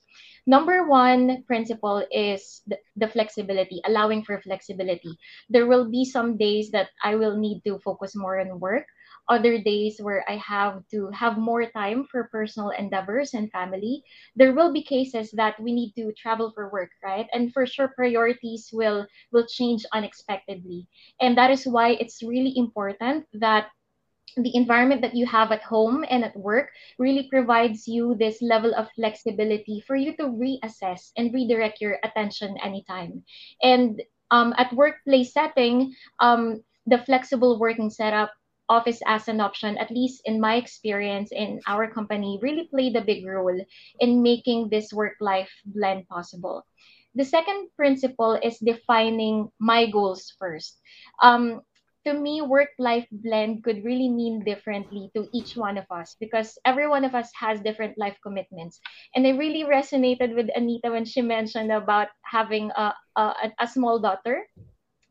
Number 0.46 0.88
one 0.88 1.44
principle 1.44 2.00
is 2.10 2.62
the, 2.66 2.78
the, 2.96 3.06
flexibility 3.06 3.82
allowing 3.84 4.24
for 4.24 4.40
flexibility. 4.40 5.12
There 5.50 5.68
will 5.68 5.90
be 5.90 6.04
some 6.04 6.36
days 6.40 6.70
that 6.72 6.88
i 7.04 7.14
will 7.14 7.36
need 7.36 7.60
to 7.68 7.78
focus 7.84 8.16
more 8.16 8.40
on 8.40 8.58
work 8.58 8.88
other 9.28 9.58
days 9.58 9.98
where 10.00 10.24
i 10.28 10.36
have 10.36 10.82
to 10.90 11.08
have 11.10 11.38
more 11.38 11.66
time 11.70 12.04
for 12.10 12.28
personal 12.32 12.70
endeavors 12.70 13.34
and 13.34 13.50
family 13.50 14.02
there 14.36 14.52
will 14.52 14.72
be 14.72 14.82
cases 14.82 15.30
that 15.32 15.58
we 15.60 15.72
need 15.72 15.92
to 15.94 16.12
travel 16.12 16.50
for 16.54 16.70
work 16.70 16.90
right 17.04 17.26
and 17.32 17.52
for 17.52 17.66
sure 17.66 17.88
priorities 17.96 18.70
will 18.72 19.06
will 19.32 19.46
change 19.46 19.84
unexpectedly 19.92 20.86
and 21.20 21.36
that 21.36 21.50
is 21.50 21.64
why 21.64 21.90
it's 22.00 22.22
really 22.22 22.52
important 22.56 23.24
that 23.32 23.68
the 24.36 24.54
environment 24.56 25.02
that 25.02 25.14
you 25.14 25.26
have 25.26 25.52
at 25.52 25.62
home 25.62 26.04
and 26.08 26.24
at 26.24 26.36
work 26.36 26.70
really 26.98 27.28
provides 27.28 27.86
you 27.86 28.14
this 28.18 28.40
level 28.40 28.74
of 28.74 28.88
flexibility 28.96 29.82
for 29.86 29.96
you 29.96 30.16
to 30.16 30.24
reassess 30.24 31.12
and 31.16 31.34
redirect 31.34 31.80
your 31.80 31.98
attention 32.02 32.56
anytime. 32.62 33.22
And 33.62 34.00
um, 34.30 34.54
at 34.56 34.72
workplace 34.72 35.32
setting, 35.32 35.94
um, 36.20 36.62
the 36.86 36.98
flexible 37.04 37.58
working 37.60 37.90
setup 37.90 38.32
office 38.72 39.04
as 39.04 39.28
an 39.28 39.40
option, 39.40 39.76
at 39.76 39.92
least 39.92 40.24
in 40.24 40.40
my 40.40 40.56
experience 40.56 41.28
in 41.30 41.60
our 41.68 41.84
company, 41.92 42.40
really 42.40 42.66
played 42.72 42.96
a 42.96 43.04
big 43.04 43.28
role 43.28 43.60
in 44.00 44.22
making 44.24 44.72
this 44.72 44.92
work 44.92 45.20
life 45.20 45.52
blend 45.76 46.08
possible. 46.08 46.64
The 47.14 47.28
second 47.28 47.68
principle 47.76 48.40
is 48.40 48.56
defining 48.64 49.52
my 49.60 49.84
goals 49.84 50.32
first. 50.40 50.80
Um, 51.20 51.60
to 52.06 52.14
me, 52.14 52.42
work 52.42 52.72
life 52.78 53.06
blend 53.12 53.62
could 53.62 53.84
really 53.84 54.08
mean 54.08 54.42
differently 54.42 55.12
to 55.14 55.28
each 55.30 55.54
one 55.54 55.78
of 55.78 55.86
us 55.92 56.16
because 56.18 56.58
every 56.64 56.88
one 56.88 57.04
of 57.04 57.14
us 57.14 57.30
has 57.38 57.60
different 57.60 57.94
life 57.98 58.16
commitments. 58.24 58.80
And 59.14 59.26
I 59.26 59.36
really 59.36 59.62
resonated 59.68 60.34
with 60.34 60.50
Anita 60.56 60.90
when 60.90 61.04
she 61.04 61.22
mentioned 61.22 61.70
about 61.70 62.08
having 62.24 62.72
a, 62.74 62.94
a, 63.14 63.52
a 63.60 63.68
small 63.68 64.00
daughter 64.00 64.42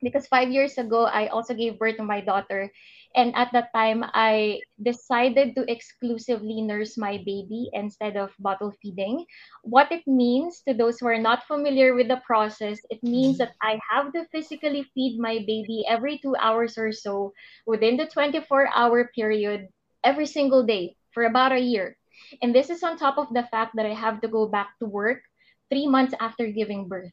because 0.02 0.28
five 0.28 0.50
years 0.50 0.78
ago, 0.78 1.06
I 1.06 1.28
also 1.28 1.54
gave 1.54 1.80
birth 1.80 1.98
to 1.98 2.04
my 2.04 2.22
daughter. 2.22 2.72
And 3.16 3.36
at 3.36 3.52
that 3.54 3.74
time, 3.74 4.04
I 4.14 4.62
decided 4.82 5.56
to 5.56 5.70
exclusively 5.72 6.62
nurse 6.62 6.98
my 6.98 7.18
baby 7.26 7.70
instead 7.74 8.16
of 8.18 8.32
bottle 8.40 8.74
feeding. 8.82 9.26
What 9.64 9.92
it 9.92 10.06
means 10.08 10.62
to 10.68 10.74
those 10.74 11.00
who 11.00 11.08
are 11.08 11.20
not 11.20 11.48
familiar 11.48 11.94
with 11.94 12.08
the 12.08 12.22
process, 12.26 12.80
it 12.90 13.04
means 13.04 13.38
that 13.38 13.54
I 13.62 13.80
have 13.90 14.14
to 14.14 14.26
physically 14.32 14.84
feed 14.94 15.20
my 15.20 15.40
baby 15.46 15.84
every 15.88 16.20
two 16.20 16.36
hours 16.38 16.78
or 16.78 16.92
so 16.92 17.34
within 17.66 17.98
the 17.98 18.08
24 18.08 18.70
hour 18.74 19.10
period 19.16 19.68
every 20.04 20.26
single 20.26 20.64
day 20.64 20.96
for 21.14 21.24
about 21.26 21.52
a 21.52 21.60
year. 21.60 21.98
And 22.42 22.54
this 22.56 22.70
is 22.70 22.84
on 22.84 22.98
top 22.98 23.18
of 23.18 23.28
the 23.34 23.44
fact 23.52 23.76
that 23.76 23.86
I 23.86 23.94
have 23.94 24.22
to 24.22 24.28
go 24.28 24.48
back 24.48 24.78
to 24.80 24.86
work 24.86 25.22
three 25.70 25.88
months 25.88 26.14
after 26.20 26.48
giving 26.48 26.88
birth. 26.88 27.12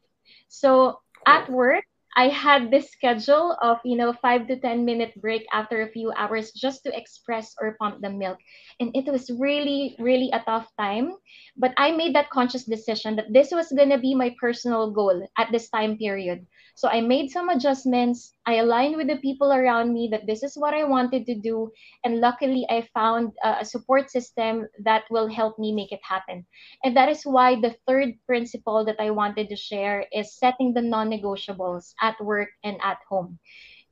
So 0.48 1.00
at 1.26 1.48
work, 1.48 1.84
I 2.16 2.28
had 2.28 2.70
this 2.70 2.90
schedule 2.90 3.56
of, 3.62 3.78
you 3.84 3.96
know, 3.96 4.12
five 4.12 4.46
to 4.48 4.56
10 4.58 4.84
minute 4.84 5.14
break 5.20 5.46
after 5.52 5.82
a 5.82 5.90
few 5.90 6.12
hours 6.12 6.52
just 6.52 6.82
to 6.84 6.96
express 6.96 7.54
or 7.60 7.76
pump 7.80 8.00
the 8.02 8.10
milk. 8.10 8.38
And 8.80 8.90
it 8.94 9.06
was 9.10 9.30
really, 9.30 9.94
really 9.98 10.30
a 10.32 10.40
tough 10.40 10.68
time. 10.78 11.12
But 11.56 11.72
I 11.76 11.92
made 11.92 12.14
that 12.14 12.30
conscious 12.30 12.64
decision 12.64 13.16
that 13.16 13.32
this 13.32 13.50
was 13.52 13.72
going 13.72 13.90
to 13.90 13.98
be 13.98 14.14
my 14.14 14.34
personal 14.40 14.90
goal 14.90 15.26
at 15.38 15.50
this 15.52 15.68
time 15.70 15.96
period. 15.96 16.46
So 16.78 16.86
I 16.86 17.00
made 17.00 17.28
some 17.28 17.48
adjustments. 17.48 18.34
I 18.46 18.62
aligned 18.62 18.94
with 18.94 19.08
the 19.08 19.18
people 19.18 19.50
around 19.50 19.92
me 19.92 20.06
that 20.12 20.28
this 20.28 20.44
is 20.44 20.54
what 20.54 20.74
I 20.74 20.84
wanted 20.84 21.26
to 21.26 21.34
do. 21.34 21.72
And 22.04 22.20
luckily, 22.20 22.68
I 22.70 22.86
found 22.94 23.32
a 23.42 23.64
support 23.64 24.12
system 24.12 24.68
that 24.84 25.02
will 25.10 25.26
help 25.26 25.58
me 25.58 25.74
make 25.74 25.90
it 25.90 25.98
happen. 26.04 26.46
And 26.84 26.96
that 26.96 27.08
is 27.08 27.26
why 27.26 27.58
the 27.58 27.74
third 27.88 28.14
principle 28.28 28.84
that 28.84 29.00
I 29.00 29.10
wanted 29.10 29.48
to 29.48 29.56
share 29.56 30.06
is 30.12 30.38
setting 30.38 30.72
the 30.72 30.80
non 30.80 31.10
negotiables 31.10 31.94
at 32.00 32.14
work 32.22 32.50
and 32.62 32.78
at 32.80 32.98
home. 33.10 33.40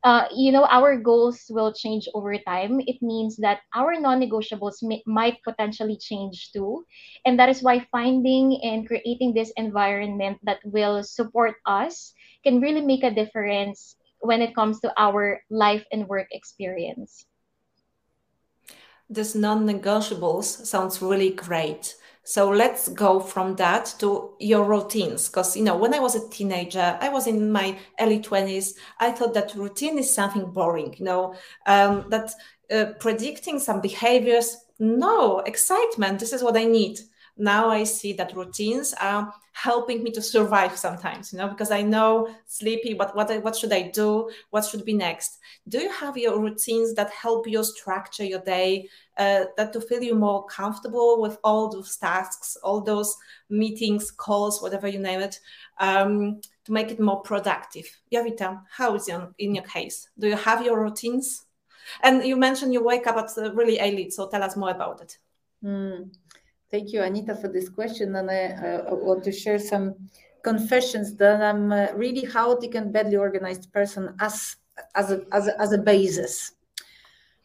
Uh, 0.05 0.29
you 0.31 0.53
know, 0.53 0.67
our 0.71 0.97
goals 0.97 1.51
will 1.51 1.73
change 1.73 2.07
over 2.15 2.39
time. 2.39 2.79
It 2.87 3.03
means 3.03 3.35
that 3.39 3.67
our 3.75 3.99
non 3.99 4.23
negotiables 4.23 4.79
might 5.07 5.43
potentially 5.43 5.99
change 5.99 6.53
too. 6.53 6.87
And 7.27 7.37
that 7.41 7.49
is 7.49 7.65
why 7.65 7.83
finding 7.91 8.61
and 8.63 8.87
creating 8.87 9.35
this 9.35 9.51
environment 9.57 10.39
that 10.45 10.61
will 10.63 11.03
support 11.03 11.57
us 11.67 12.15
can 12.47 12.61
really 12.61 12.81
make 12.81 13.03
a 13.03 13.11
difference 13.11 13.97
when 14.21 14.41
it 14.41 14.55
comes 14.55 14.79
to 14.81 14.93
our 14.97 15.43
life 15.51 15.85
and 15.91 16.07
work 16.07 16.29
experience. 16.31 17.27
This 19.11 19.35
non 19.35 19.67
negotiables 19.67 20.45
sounds 20.45 21.03
really 21.03 21.31
great. 21.31 21.97
So 22.23 22.51
let's 22.51 22.89
go 22.89 23.21
from 23.21 23.55
that 23.57 23.95
to 23.99 24.35
your 24.41 24.65
routines. 24.65 25.29
Because, 25.29 25.57
you 25.57 25.63
know, 25.63 25.77
when 25.77 25.95
I 25.95 26.01
was 26.01 26.17
a 26.17 26.29
teenager, 26.29 26.99
I 27.01 27.09
was 27.09 27.29
in 27.29 27.53
my 27.53 27.79
early 28.01 28.19
20s, 28.21 28.75
I 28.99 29.13
thought 29.13 29.35
that 29.35 29.55
routine 29.55 29.99
is 29.99 30.13
something 30.13 30.51
boring, 30.51 30.95
you 30.99 31.05
know, 31.05 31.35
um, 31.67 32.07
that 32.11 32.33
uh, 32.71 32.87
predicting 32.99 33.61
some 33.61 33.81
behaviors, 33.81 34.57
no, 34.81 35.39
excitement, 35.41 36.19
this 36.19 36.33
is 36.33 36.43
what 36.43 36.57
I 36.57 36.65
need 36.65 36.99
now 37.37 37.69
I 37.69 37.85
see 37.85 38.13
that 38.15 38.35
routines 38.35 38.95
are 39.01 39.33
helping 39.53 40.03
me 40.03 40.11
to 40.11 40.23
survive 40.23 40.77
sometimes, 40.77 41.33
you 41.33 41.39
know, 41.39 41.49
because 41.49 41.71
I 41.71 41.83
know 41.83 42.29
sleepy, 42.47 42.95
but 42.95 43.15
what, 43.17 43.43
what 43.43 43.57
should 43.57 43.73
I 43.73 43.89
do? 43.89 44.31
What 44.51 44.65
should 44.65 44.85
be 44.85 44.93
next? 44.93 45.39
Do 45.69 45.79
you 45.79 45.91
have 45.91 46.17
your 46.17 46.41
routines 46.41 46.95
that 46.95 47.11
help 47.11 47.47
you 47.47 47.63
structure 47.65 48.25
your 48.25 48.41
day, 48.41 48.89
uh, 49.17 49.45
that 49.57 49.73
to 49.73 49.81
feel 49.81 50.03
you 50.03 50.15
more 50.15 50.47
comfortable 50.47 51.21
with 51.21 51.39
all 51.45 51.71
those 51.71 51.97
tasks, 51.97 52.57
all 52.63 52.81
those 52.81 53.15
meetings, 53.49 54.11
calls, 54.11 54.63
whatever 54.63 54.89
you 54.89 54.99
name 54.99 55.21
it, 55.21 55.39
um, 55.79 56.41
to 56.65 56.73
make 56.73 56.91
it 56.91 57.01
more 57.01 57.21
productive? 57.23 57.87
Jovita, 58.13 58.63
how 58.71 58.95
is 58.95 59.09
it 59.09 59.21
in 59.39 59.55
your 59.55 59.65
case? 59.65 60.09
Do 60.19 60.29
you 60.29 60.37
have 60.37 60.65
your 60.65 60.83
routines? 60.83 61.45
And 62.03 62.25
you 62.25 62.37
mentioned 62.37 62.73
you 62.73 62.83
wake 62.83 63.07
up 63.07 63.17
at 63.17 63.55
really 63.55 63.79
early, 63.81 64.11
so 64.11 64.29
tell 64.29 64.43
us 64.43 64.57
more 64.57 64.71
about 64.71 65.01
it. 65.03 65.19
Mm. 65.65 66.11
Thank 66.71 66.93
you, 66.93 67.03
Anita, 67.03 67.35
for 67.37 67.49
this 67.49 67.69
question. 67.69 68.17
And 68.17 68.31
I, 68.31 68.83
want 68.91 69.23
to 69.25 69.33
share 69.33 69.59
some 69.59 69.95
confessions 70.43 71.15
that 71.17 71.43
I'm 71.43 71.73
a 71.73 71.95
really 71.95 72.27
chaotic 72.27 72.75
and 72.75 72.93
badly 72.93 73.17
organized 73.17 73.73
person 73.73 74.15
as, 74.21 74.57
as, 74.95 75.11
a, 75.13 75.25
as, 75.33 75.47
a, 75.49 75.61
as 75.61 75.73
a 75.73 75.79
basis. 75.79 76.53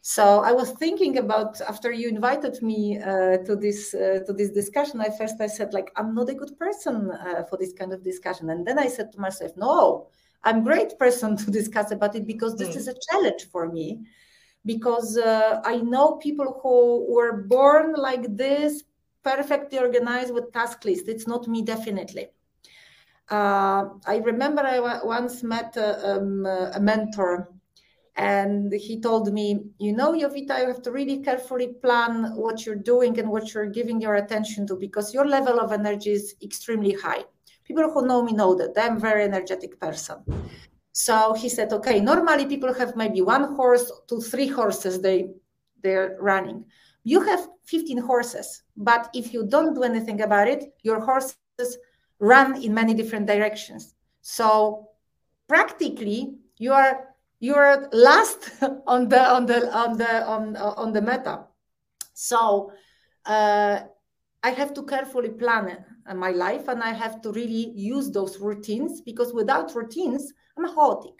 So 0.04 0.40
I 0.40 0.50
was 0.50 0.72
thinking 0.72 1.18
about 1.18 1.60
after 1.60 1.92
you 1.92 2.08
invited 2.08 2.60
me 2.60 2.98
uh, 2.98 3.36
to 3.46 3.54
this 3.54 3.94
uh, 3.94 4.18
to 4.26 4.32
this 4.32 4.50
discussion. 4.50 5.00
I 5.00 5.10
first 5.16 5.40
I 5.40 5.46
said 5.46 5.72
like 5.72 5.92
I'm 5.94 6.12
not 6.12 6.28
a 6.28 6.34
good 6.34 6.58
person 6.58 7.12
uh, 7.12 7.44
for 7.48 7.56
this 7.56 7.72
kind 7.72 7.92
of 7.92 8.02
discussion, 8.02 8.50
and 8.50 8.66
then 8.66 8.80
I 8.80 8.88
said 8.88 9.12
to 9.12 9.20
myself, 9.20 9.52
no, 9.56 10.08
I'm 10.42 10.64
great 10.64 10.98
person 10.98 11.36
to 11.42 11.50
discuss 11.52 11.92
about 11.92 12.16
it 12.16 12.26
because 12.26 12.56
this 12.56 12.70
mm. 12.70 12.78
is 12.78 12.88
a 12.88 12.96
challenge 13.10 13.44
for 13.52 13.68
me. 13.68 14.00
Because 14.64 15.18
uh, 15.18 15.60
I 15.64 15.76
know 15.76 16.16
people 16.16 16.60
who 16.62 17.06
were 17.12 17.44
born 17.44 17.94
like 17.94 18.36
this, 18.36 18.82
perfectly 19.22 19.78
organized 19.78 20.32
with 20.32 20.52
task 20.52 20.84
list. 20.84 21.08
It's 21.08 21.26
not 21.26 21.48
me, 21.48 21.62
definitely. 21.62 22.28
Uh, 23.30 23.88
I 24.06 24.20
remember 24.24 24.62
I 24.62 24.76
w- 24.76 25.06
once 25.06 25.42
met 25.42 25.76
a, 25.76 26.16
um, 26.16 26.44
a, 26.44 26.78
mentor 26.80 27.48
and 28.16 28.72
he 28.72 29.00
told 29.00 29.32
me, 29.32 29.64
you 29.78 29.92
know, 29.92 30.12
Jovita, 30.12 30.60
you 30.60 30.66
have 30.66 30.82
to 30.82 30.90
really 30.90 31.22
carefully 31.22 31.68
plan 31.82 32.36
what 32.36 32.66
you're 32.66 32.74
doing 32.74 33.18
and 33.18 33.30
what 33.30 33.54
you're 33.54 33.70
giving 33.70 34.00
your 34.00 34.16
attention 34.16 34.66
to 34.66 34.76
because 34.76 35.14
your 35.14 35.26
level 35.26 35.60
of 35.60 35.72
energy 35.72 36.10
is 36.10 36.34
extremely 36.42 36.92
high. 36.92 37.24
People 37.64 37.90
who 37.90 38.06
know 38.06 38.22
me 38.22 38.32
know 38.32 38.54
that 38.54 38.74
I'm 38.76 38.96
a 38.96 39.00
very 39.00 39.24
energetic 39.24 39.80
person. 39.80 40.18
So 40.92 41.32
he 41.32 41.48
said, 41.48 41.72
okay, 41.72 42.00
normally 42.00 42.44
people 42.44 42.74
have 42.74 42.96
maybe 42.96 43.22
one 43.22 43.54
horse 43.54 43.90
to 44.08 44.20
three 44.20 44.48
horses 44.48 45.00
they 45.00 45.30
they're 45.82 46.16
running. 46.20 46.64
You 47.04 47.20
have 47.22 47.48
15 47.64 47.98
horses, 47.98 48.62
but 48.76 49.08
if 49.14 49.32
you 49.32 49.46
don't 49.46 49.74
do 49.74 49.82
anything 49.82 50.20
about 50.20 50.48
it, 50.48 50.74
your 50.82 51.00
horses 51.00 51.78
run 52.18 52.62
in 52.62 52.72
many 52.72 52.94
different 52.94 53.26
directions. 53.26 53.94
So 54.20 54.88
practically, 55.48 56.38
you 56.58 56.72
are 56.72 57.08
you 57.40 57.54
are 57.54 57.88
last 57.92 58.50
on 58.86 59.08
the 59.08 59.20
on 59.20 59.46
the 59.46 59.74
on 59.76 59.96
the 59.98 60.24
on 60.24 60.56
on 60.56 60.92
the 60.92 61.02
meta. 61.02 61.46
So 62.14 62.72
uh, 63.26 63.80
I 64.42 64.50
have 64.50 64.74
to 64.74 64.82
carefully 64.82 65.30
plan 65.30 65.84
uh, 66.06 66.14
my 66.14 66.30
life 66.30 66.68
and 66.68 66.82
I 66.82 66.92
have 66.92 67.20
to 67.22 67.32
really 67.32 67.72
use 67.74 68.10
those 68.10 68.38
routines 68.38 69.00
because 69.00 69.32
without 69.32 69.74
routines, 69.74 70.32
I'm 70.56 70.64
a 70.64 70.74
chaotic. 70.74 71.14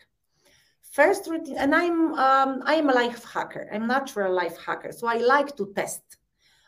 First 0.92 1.26
routine, 1.26 1.56
and 1.56 1.74
I'm 1.74 2.12
um, 2.14 2.62
I 2.66 2.74
am 2.74 2.90
a 2.90 2.92
life 2.92 3.24
hacker. 3.24 3.66
I'm 3.72 3.86
natural 3.86 4.30
life 4.30 4.58
hacker, 4.58 4.92
so 4.92 5.06
I 5.06 5.16
like 5.16 5.56
to 5.56 5.72
test. 5.74 6.02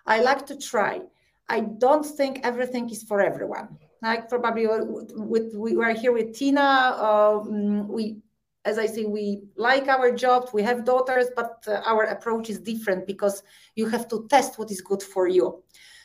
I 0.06 0.22
like 0.22 0.46
to 0.46 0.56
try. 0.56 1.02
I 1.46 1.60
don't 1.60 2.06
think 2.06 2.40
everything 2.42 2.88
is 2.88 3.02
for 3.02 3.20
everyone. 3.20 3.76
Like 4.02 4.30
probably 4.30 4.66
with 4.66 5.54
we 5.54 5.76
were 5.76 5.92
here 5.92 6.12
with 6.12 6.34
Tina. 6.34 6.96
Um, 7.08 7.86
we, 7.86 8.16
as 8.64 8.78
I 8.78 8.86
say, 8.86 9.04
we 9.04 9.42
like 9.56 9.88
our 9.88 10.10
jobs. 10.10 10.54
We 10.54 10.62
have 10.62 10.86
daughters, 10.86 11.26
but 11.36 11.62
uh, 11.68 11.82
our 11.84 12.04
approach 12.04 12.48
is 12.48 12.58
different 12.60 13.06
because 13.06 13.42
you 13.74 13.88
have 13.90 14.08
to 14.08 14.26
test 14.30 14.58
what 14.58 14.70
is 14.70 14.80
good 14.80 15.02
for 15.02 15.28
you. 15.28 15.62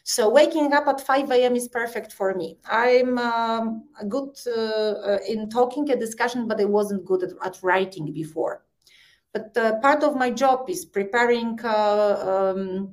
So 0.10 0.28
waking 0.28 0.74
up 0.74 0.88
at 0.88 1.02
5 1.02 1.30
a.m. 1.30 1.56
is 1.56 1.68
perfect 1.68 2.14
for 2.14 2.34
me. 2.34 2.58
I'm 2.68 3.20
um, 3.20 3.84
good 4.08 4.36
uh, 4.48 4.60
uh, 4.60 5.20
in 5.28 5.52
talking 5.52 5.88
a 5.92 5.96
discussion, 5.96 6.48
but 6.48 6.60
I 6.60 6.66
wasn't 6.66 7.06
good 7.06 7.22
at, 7.22 7.30
at 7.46 7.60
writing 7.62 8.12
before. 8.12 8.66
But 9.34 9.56
uh, 9.56 9.80
part 9.82 10.02
of 10.02 10.16
my 10.16 10.32
job 10.32 10.68
is 10.68 10.84
preparing 10.84 11.60
uh, 11.64 12.54
um, 12.56 12.92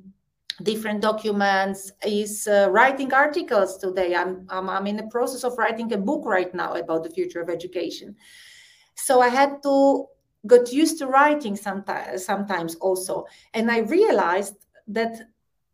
different 0.61 1.01
documents, 1.01 1.91
is 2.05 2.47
uh, 2.47 2.67
writing 2.69 3.11
articles 3.11 3.79
today. 3.79 4.13
I'm, 4.13 4.45
I'm, 4.51 4.69
I'm 4.69 4.85
in 4.85 4.97
the 4.97 5.07
process 5.07 5.43
of 5.43 5.57
writing 5.57 5.91
a 5.93 5.97
book 5.97 6.23
right 6.23 6.53
now 6.53 6.75
about 6.75 7.03
the 7.03 7.09
future 7.09 7.41
of 7.41 7.49
education. 7.49 8.15
So 8.93 9.21
I 9.21 9.29
had 9.29 9.63
to 9.63 10.05
got 10.45 10.71
used 10.71 10.99
to 10.99 11.07
writing 11.07 11.55
sometimes, 11.55 12.23
sometimes 12.23 12.75
also. 12.75 13.25
And 13.55 13.71
I 13.71 13.79
realized 13.79 14.67
that 14.89 15.17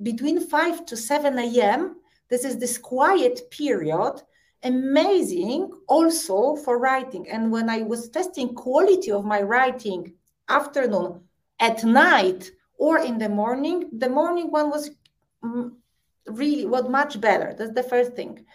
between 0.01 0.39
5 0.39 0.85
to 0.87 0.97
7 0.97 1.37
a.m. 1.39 1.95
This 2.29 2.45
is 2.45 2.57
this 2.57 2.77
quiet 2.77 3.41
period, 3.51 4.21
amazing 4.63 5.71
also 5.87 6.55
for 6.55 6.79
writing. 6.79 7.29
And 7.29 7.51
when 7.51 7.69
I 7.69 7.83
was 7.83 8.09
testing 8.09 8.55
quality 8.55 9.11
of 9.11 9.25
my 9.25 9.41
writing 9.41 10.13
afternoon, 10.49 11.21
at 11.59 11.83
night, 11.83 12.51
or 12.77 12.99
in 12.99 13.17
the 13.17 13.29
morning, 13.29 13.89
the 13.93 14.09
morning 14.09 14.51
one 14.51 14.69
was 14.69 14.91
mm, 15.43 15.71
really 16.27 16.65
was 16.65 16.89
much 16.89 17.21
better. 17.21 17.55
That's 17.57 17.73
the 17.73 17.83
first 17.83 18.13
thing. 18.13 18.45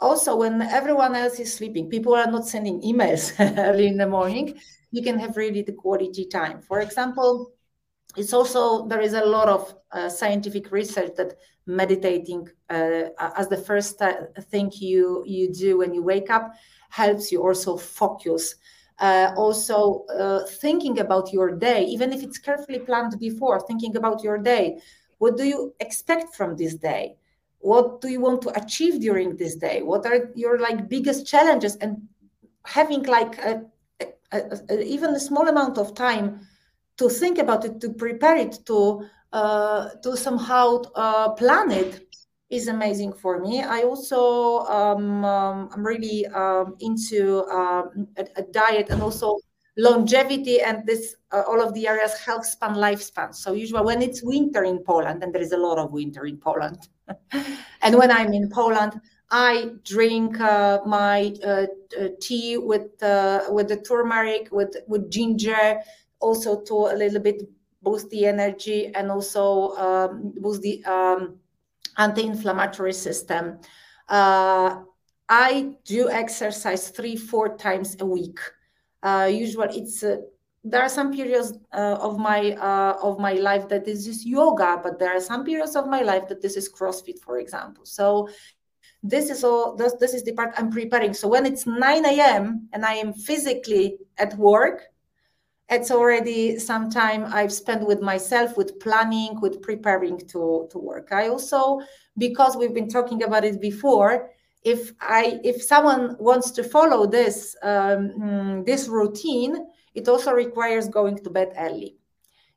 Also, 0.00 0.36
when 0.36 0.62
everyone 0.62 1.14
else 1.14 1.38
is 1.38 1.52
sleeping, 1.52 1.90
people 1.90 2.14
are 2.14 2.30
not 2.30 2.46
sending 2.46 2.80
emails 2.80 3.34
early 3.58 3.86
in 3.86 3.98
the 3.98 4.06
morning. 4.06 4.58
You 4.90 5.02
can 5.02 5.18
have 5.18 5.36
really 5.36 5.62
the 5.62 5.72
quality 5.72 6.24
time. 6.24 6.62
For 6.62 6.80
example, 6.80 7.52
it's 8.16 8.32
also 8.32 8.86
there 8.86 9.00
is 9.00 9.14
a 9.14 9.24
lot 9.24 9.48
of 9.48 9.74
uh, 9.92 10.08
scientific 10.08 10.70
research 10.72 11.12
that 11.16 11.34
meditating 11.66 12.48
uh, 12.68 13.02
as 13.36 13.48
the 13.48 13.56
first 13.56 14.00
thing 14.50 14.70
you 14.74 15.22
you 15.26 15.52
do 15.52 15.78
when 15.78 15.94
you 15.94 16.02
wake 16.02 16.30
up 16.30 16.52
helps 16.90 17.30
you 17.30 17.42
also 17.42 17.76
focus. 17.76 18.54
Uh, 18.98 19.32
also 19.34 20.04
uh, 20.18 20.44
thinking 20.60 20.98
about 20.98 21.32
your 21.32 21.56
day 21.56 21.84
even 21.84 22.12
if 22.12 22.22
it's 22.22 22.38
carefully 22.38 22.78
planned 22.78 23.18
before 23.18 23.58
thinking 23.66 23.96
about 23.96 24.22
your 24.22 24.36
day. 24.36 24.78
What 25.18 25.36
do 25.36 25.44
you 25.44 25.74
expect 25.80 26.34
from 26.34 26.56
this 26.56 26.74
day? 26.74 27.16
What 27.60 28.00
do 28.00 28.08
you 28.08 28.20
want 28.20 28.42
to 28.42 28.50
achieve 28.62 29.00
during 29.00 29.36
this 29.36 29.54
day? 29.54 29.82
What 29.82 30.04
are 30.04 30.30
your 30.34 30.58
like 30.58 30.88
biggest 30.88 31.26
challenges? 31.26 31.76
And 31.76 32.08
having 32.64 33.02
like 33.04 33.38
a, 33.38 33.62
a, 34.32 34.40
a, 34.68 34.82
even 34.82 35.14
a 35.14 35.20
small 35.20 35.48
amount 35.48 35.78
of 35.78 35.94
time 35.94 36.46
to 37.00 37.08
think 37.08 37.38
about 37.38 37.64
it, 37.64 37.80
to 37.80 37.88
prepare 37.94 38.36
it, 38.36 38.58
to 38.66 39.08
uh, 39.32 39.88
to 40.02 40.16
somehow 40.16 40.82
uh, 40.94 41.30
plan 41.30 41.70
it 41.70 42.04
is 42.50 42.68
amazing 42.68 43.12
for 43.12 43.40
me. 43.40 43.62
I 43.62 43.82
also 43.82 44.60
um, 44.66 45.24
um, 45.24 45.70
I'm 45.72 45.84
really 45.86 46.26
um, 46.26 46.76
into 46.80 47.44
um, 47.46 48.06
a, 48.18 48.26
a, 48.36 48.42
diet 48.42 48.90
and 48.90 49.00
also 49.00 49.38
longevity 49.78 50.60
and 50.60 50.84
this 50.84 51.14
uh, 51.32 51.42
all 51.48 51.62
of 51.62 51.72
the 51.72 51.88
areas 51.88 52.18
health 52.18 52.44
span 52.44 52.74
lifespan. 52.74 53.34
So 53.34 53.52
usually 53.54 53.82
when 53.82 54.02
it's 54.02 54.22
winter 54.22 54.64
in 54.64 54.84
Poland, 54.84 55.22
and 55.22 55.32
there 55.34 55.42
is 55.42 55.52
a 55.52 55.56
lot 55.56 55.78
of 55.78 55.92
winter 55.92 56.26
in 56.26 56.36
Poland, 56.36 56.86
and 57.82 57.96
when 57.96 58.10
I'm 58.10 58.34
in 58.34 58.50
Poland. 58.50 59.00
I 59.32 59.70
drink 59.84 60.40
uh, 60.40 60.80
my 60.84 61.32
uh, 61.46 61.66
tea 62.20 62.58
with 62.58 63.00
uh, 63.00 63.42
with 63.50 63.68
the 63.68 63.76
turmeric, 63.76 64.48
with 64.50 64.74
with 64.88 65.08
ginger, 65.08 65.78
also 66.20 66.60
to 66.62 66.74
a 66.92 66.96
little 66.96 67.20
bit 67.20 67.42
boost 67.82 68.10
the 68.10 68.26
energy 68.26 68.92
and 68.94 69.10
also 69.10 69.74
um, 69.76 70.32
boost 70.36 70.62
the 70.62 70.84
um, 70.84 71.38
anti-inflammatory 71.98 72.92
system. 72.92 73.58
Uh, 74.08 74.82
I 75.28 75.76
do 75.84 76.10
exercise 76.10 76.90
three, 76.90 77.16
four 77.16 77.56
times 77.56 77.96
a 78.00 78.06
week. 78.06 78.38
Uh, 79.02 79.30
usually, 79.32 79.78
it's 79.78 80.02
uh, 80.02 80.16
there 80.62 80.82
are 80.82 80.88
some 80.88 81.12
periods 81.12 81.54
uh, 81.72 81.96
of 82.00 82.18
my 82.18 82.52
uh, 82.52 82.98
of 83.02 83.18
my 83.18 83.34
life 83.34 83.68
that 83.68 83.84
this 83.84 84.06
is 84.06 84.26
yoga, 84.26 84.78
but 84.82 84.98
there 84.98 85.16
are 85.16 85.20
some 85.20 85.44
periods 85.44 85.76
of 85.76 85.86
my 85.86 86.02
life 86.02 86.28
that 86.28 86.42
this 86.42 86.56
is 86.56 86.68
CrossFit, 86.68 87.18
for 87.20 87.38
example. 87.38 87.86
So 87.86 88.28
this 89.02 89.30
is 89.30 89.44
all 89.44 89.76
this, 89.76 89.94
this 89.94 90.12
is 90.12 90.24
the 90.24 90.32
part 90.32 90.52
I'm 90.58 90.70
preparing. 90.70 91.14
So 91.14 91.28
when 91.28 91.46
it's 91.46 91.66
9 91.66 92.04
a.m. 92.04 92.68
and 92.72 92.84
I 92.84 92.94
am 92.94 93.14
physically 93.14 93.96
at 94.18 94.36
work, 94.36 94.89
it's 95.70 95.90
already 95.90 96.58
some 96.58 96.90
time 96.90 97.24
I've 97.26 97.52
spent 97.52 97.86
with 97.86 98.00
myself, 98.00 98.56
with 98.56 98.80
planning, 98.80 99.40
with 99.40 99.62
preparing 99.62 100.18
to, 100.18 100.68
to 100.70 100.78
work. 100.78 101.12
I 101.12 101.28
also, 101.28 101.80
because 102.18 102.56
we've 102.56 102.74
been 102.74 102.88
talking 102.88 103.22
about 103.22 103.44
it 103.44 103.60
before, 103.60 104.30
if 104.62 104.92
I 105.00 105.40
if 105.42 105.62
someone 105.62 106.16
wants 106.18 106.50
to 106.50 106.64
follow 106.64 107.06
this 107.06 107.56
um, 107.62 108.10
mm, 108.20 108.66
this 108.66 108.88
routine, 108.88 109.66
it 109.94 110.06
also 110.06 110.32
requires 110.32 110.88
going 110.88 111.16
to 111.24 111.30
bed 111.30 111.54
early. 111.56 111.96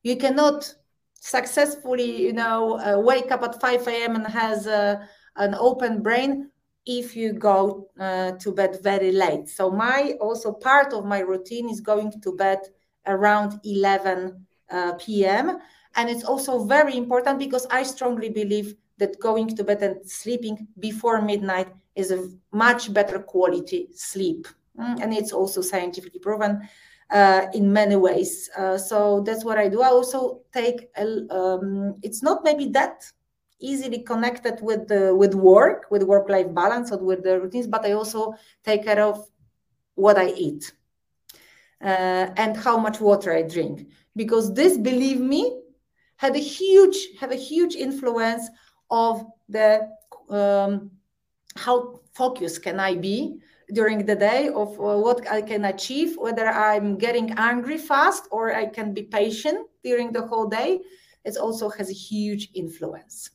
You 0.02 0.17
cannot 0.17 0.73
successfully, 1.13 2.23
you 2.23 2.34
know, 2.34 2.78
uh, 2.80 2.99
wake 2.99 3.32
up 3.32 3.43
at 3.43 3.62
5 3.62 3.88
a.m. 3.88 4.15
and 4.17 4.28
has 4.28 4.67
a, 4.67 5.08
an 5.38 5.56
open 5.56 6.02
brain 6.02 6.49
if 6.86 7.15
you 7.15 7.32
go 7.32 7.88
uh, 7.97 8.34
to 8.34 8.52
bed 8.52 8.80
very 8.84 9.13
late. 9.13 9.47
So 9.47 9.71
my 9.71 10.15
also 10.19 10.52
part 10.52 10.91
of 10.91 11.06
my 11.06 11.19
routine 11.19 11.69
is 11.69 11.80
going 11.80 12.12
to 12.21 12.36
bed 12.36 12.60
around 13.08 13.60
11 13.63 14.46
uh, 14.72 14.94
p.m. 14.94 15.60
And 15.96 16.10
it's 16.10 16.24
also 16.24 16.66
very 16.66 16.98
important 16.98 17.39
because 17.39 17.68
I 17.70 17.84
strongly 17.84 18.30
believe 18.30 18.76
that 18.98 19.20
going 19.20 19.56
to 19.56 19.63
bed 19.63 19.82
and 19.82 20.10
sleeping 20.10 20.68
before 20.80 21.22
midnight 21.22 21.68
is 21.96 22.12
a 22.12 22.30
much 22.52 22.94
better 22.94 23.20
quality 23.20 23.89
sleep. 23.94 24.48
Mm, 24.80 25.02
and 25.02 25.13
it's 25.13 25.32
also 25.32 25.62
scientifically 25.62 26.20
proven 26.20 26.68
uh, 27.12 27.46
in 27.54 27.72
many 27.72 27.96
ways. 27.96 28.50
Uh, 28.58 28.78
so 28.78 29.22
that's 29.22 29.46
what 29.46 29.58
I 29.58 29.68
do. 29.68 29.82
I 29.82 29.89
also 29.89 30.42
take, 30.52 30.89
a, 30.98 31.06
um, 31.30 31.96
it's 32.02 32.24
not 32.24 32.44
maybe 32.44 32.70
that 32.70 33.04
easily 33.60 34.00
connected 34.00 34.60
with 34.62 34.88
the 34.88 35.16
with 35.16 35.36
work, 35.36 35.86
with 35.89 36.04
work-life 36.04 36.54
balance 36.54 36.92
or 36.92 36.98
with 36.98 37.24
the 37.24 37.39
routines, 37.39 37.68
but 37.68 37.86
I 37.86 37.94
also 37.94 38.34
take 38.63 38.84
care 38.84 39.02
of 39.02 39.26
what 39.96 40.18
I 40.18 40.30
eat 40.30 40.74
uh, 41.84 42.32
and 42.38 42.56
how 42.56 42.78
much 42.78 43.00
water 43.00 43.34
I 43.34 43.43
drink. 43.43 43.88
Because 44.15 44.54
this, 44.54 44.78
believe 44.78 45.19
me, 45.19 45.62
had 46.17 46.36
a 46.36 46.39
huge 46.39 46.98
have 47.19 47.32
a 47.32 47.43
huge 47.52 47.76
influence 47.76 48.50
of 48.89 49.26
the 49.50 49.89
um, 50.30 50.91
how 51.56 52.00
focused 52.13 52.63
can 52.63 52.80
I 52.80 52.96
be 52.96 53.39
during 53.74 54.06
the 54.06 54.15
day 54.15 54.50
of 54.50 54.69
uh, 54.80 54.98
what 54.98 55.28
I 55.30 55.41
can 55.41 55.65
achieve, 55.65 56.17
whether 56.17 56.48
I'm 56.48 56.98
getting 56.98 57.32
angry 57.38 57.78
fast 57.78 58.28
or 58.32 58.54
I 58.54 58.65
can 58.67 58.93
be 58.93 59.04
patient 59.04 59.67
during 59.84 60.12
the 60.12 60.26
whole 60.28 60.48
day. 60.48 60.80
It 61.26 61.38
also 61.38 61.69
has 61.69 61.89
a 61.89 61.93
huge 61.93 62.50
influence. 62.54 63.32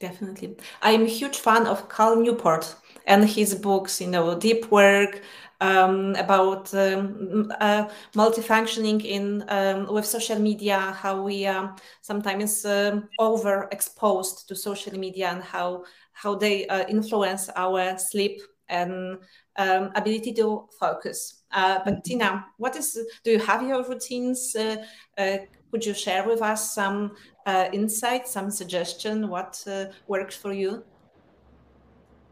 Definitely. 0.00 0.56
I'm 0.82 1.02
a 1.02 1.06
huge 1.06 1.38
fan 1.38 1.66
of 1.66 1.88
Cal 1.88 2.16
Newport 2.16 2.74
and 3.06 3.28
his 3.28 3.54
books, 3.54 4.00
you 4.00 4.08
know, 4.08 4.38
Deep 4.38 4.70
Work, 4.70 5.22
um, 5.60 6.14
about 6.16 6.74
um, 6.74 7.52
uh, 7.60 7.88
multifunctioning 8.14 9.04
in 9.04 9.44
um, 9.48 9.92
with 9.92 10.06
social 10.06 10.38
media, 10.38 10.78
how 10.78 11.22
we 11.22 11.46
are 11.46 11.74
sometimes 12.02 12.64
um, 12.64 13.08
overexposed 13.20 14.46
to 14.46 14.56
social 14.56 14.98
media 14.98 15.28
and 15.28 15.42
how 15.42 15.84
how 16.12 16.34
they 16.34 16.66
uh, 16.68 16.86
influence 16.88 17.50
our 17.56 17.98
sleep 17.98 18.40
and 18.68 19.18
um, 19.56 19.90
ability 19.94 20.32
to 20.32 20.68
focus. 20.78 21.44
Uh, 21.52 21.78
but 21.84 21.94
mm-hmm. 21.94 22.00
Tina, 22.04 22.46
what 22.58 22.76
is? 22.76 22.98
Do 23.24 23.30
you 23.30 23.38
have 23.38 23.62
your 23.62 23.84
routines? 23.84 24.54
Uh, 24.56 24.84
uh, 25.18 25.38
could 25.70 25.84
you 25.84 25.94
share 25.94 26.26
with 26.26 26.40
us 26.40 26.72
some 26.72 27.16
uh, 27.46 27.68
insights, 27.72 28.30
some 28.30 28.50
suggestion? 28.50 29.28
What 29.28 29.64
works 30.06 30.36
for 30.36 30.52
you? 30.52 30.84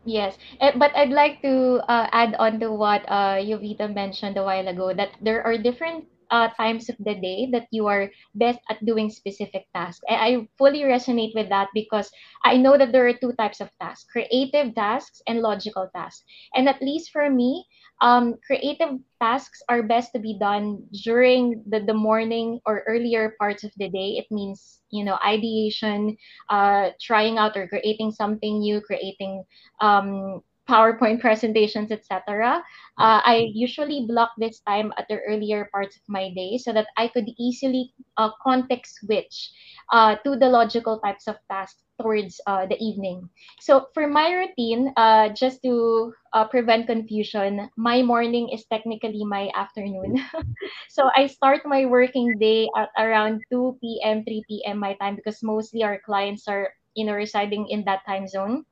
Yes, 0.04 0.38
eh, 0.60 0.72
but 0.76 0.94
I'd 0.96 1.10
like 1.14 1.42
to 1.42 1.78
uh, 1.90 2.06
add 2.12 2.34
on 2.38 2.58
to 2.60 2.70
what 2.72 3.02
uh, 3.08 3.38
Jovita 3.42 3.92
mentioned 3.92 4.36
a 4.36 4.42
while 4.44 4.66
ago 4.68 4.92
that 4.94 5.10
there 5.20 5.42
are 5.44 5.56
different 5.58 6.06
uh, 6.30 6.48
times 6.58 6.88
of 6.88 6.96
the 6.98 7.14
day 7.14 7.48
that 7.52 7.66
you 7.70 7.86
are 7.86 8.10
best 8.34 8.58
at 8.70 8.84
doing 8.84 9.10
specific 9.10 9.66
tasks. 9.74 10.02
I 10.08 10.48
fully 10.58 10.82
resonate 10.82 11.34
with 11.34 11.48
that 11.50 11.68
because 11.74 12.10
I 12.44 12.56
know 12.56 12.76
that 12.78 12.90
there 12.92 13.06
are 13.06 13.12
two 13.14 13.32
types 13.34 13.60
of 13.60 13.70
tasks 13.80 14.06
creative 14.10 14.74
tasks 14.74 15.20
and 15.28 15.40
logical 15.40 15.88
tasks. 15.94 16.24
And 16.54 16.68
at 16.68 16.80
least 16.82 17.10
for 17.12 17.28
me, 17.30 17.66
um, 18.02 18.36
creative 18.46 18.98
tasks 19.22 19.62
are 19.70 19.82
best 19.82 20.12
to 20.12 20.20
be 20.20 20.36
done 20.38 20.84
during 21.04 21.62
the, 21.68 21.80
the 21.80 21.94
morning 21.94 22.60
or 22.66 22.84
earlier 22.86 23.34
parts 23.38 23.64
of 23.64 23.72
the 23.78 23.88
day. 23.88 24.18
It 24.20 24.26
means, 24.30 24.80
you 24.90 25.04
know, 25.04 25.18
ideation, 25.24 26.16
uh, 26.50 26.90
trying 27.00 27.38
out 27.38 27.56
or 27.56 27.68
creating 27.68 28.12
something 28.12 28.60
new, 28.60 28.80
creating 28.82 29.44
um, 29.80 30.42
PowerPoint 30.68 31.20
presentations, 31.20 31.90
etc. 31.90 32.62
Uh, 32.98 33.20
I 33.24 33.50
usually 33.52 34.06
block 34.08 34.30
this 34.38 34.60
time 34.60 34.92
at 34.98 35.06
the 35.08 35.18
earlier 35.26 35.68
parts 35.72 35.96
of 35.96 36.02
my 36.08 36.32
day 36.34 36.58
so 36.58 36.72
that 36.72 36.86
I 36.96 37.08
could 37.08 37.28
easily 37.38 37.92
uh, 38.16 38.30
context 38.42 39.00
switch 39.00 39.50
uh, 39.92 40.16
to 40.24 40.36
the 40.36 40.48
logical 40.48 41.00
types 41.00 41.26
of 41.26 41.36
tasks 41.50 41.82
towards 42.00 42.40
uh, 42.46 42.66
the 42.66 42.78
evening. 42.82 43.28
So 43.60 43.88
for 43.94 44.06
my 44.06 44.32
routine, 44.32 44.92
uh, 44.96 45.30
just 45.30 45.62
to 45.62 46.12
uh, 46.32 46.46
prevent 46.48 46.86
confusion, 46.86 47.70
my 47.76 48.02
morning 48.02 48.48
is 48.50 48.64
technically 48.66 49.24
my 49.24 49.50
afternoon. 49.54 50.18
so 50.88 51.10
I 51.16 51.26
start 51.26 51.62
my 51.64 51.86
working 51.86 52.38
day 52.38 52.68
at 52.76 52.90
around 52.98 53.42
2 53.50 53.78
p.m., 53.80 54.24
3 54.24 54.44
p.m. 54.48 54.78
my 54.78 54.94
time 55.00 55.16
because 55.16 55.42
mostly 55.42 55.82
our 55.82 56.00
clients 56.04 56.48
are 56.48 56.70
you 56.94 57.04
know 57.06 57.14
residing 57.14 57.68
in 57.68 57.84
that 57.84 58.04
time 58.06 58.28
zone 58.28 58.64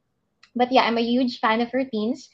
but 0.54 0.72
yeah, 0.72 0.82
I'm 0.82 0.98
a 0.98 1.02
huge 1.04 1.38
fan 1.40 1.60
of 1.60 1.72
routines. 1.72 2.28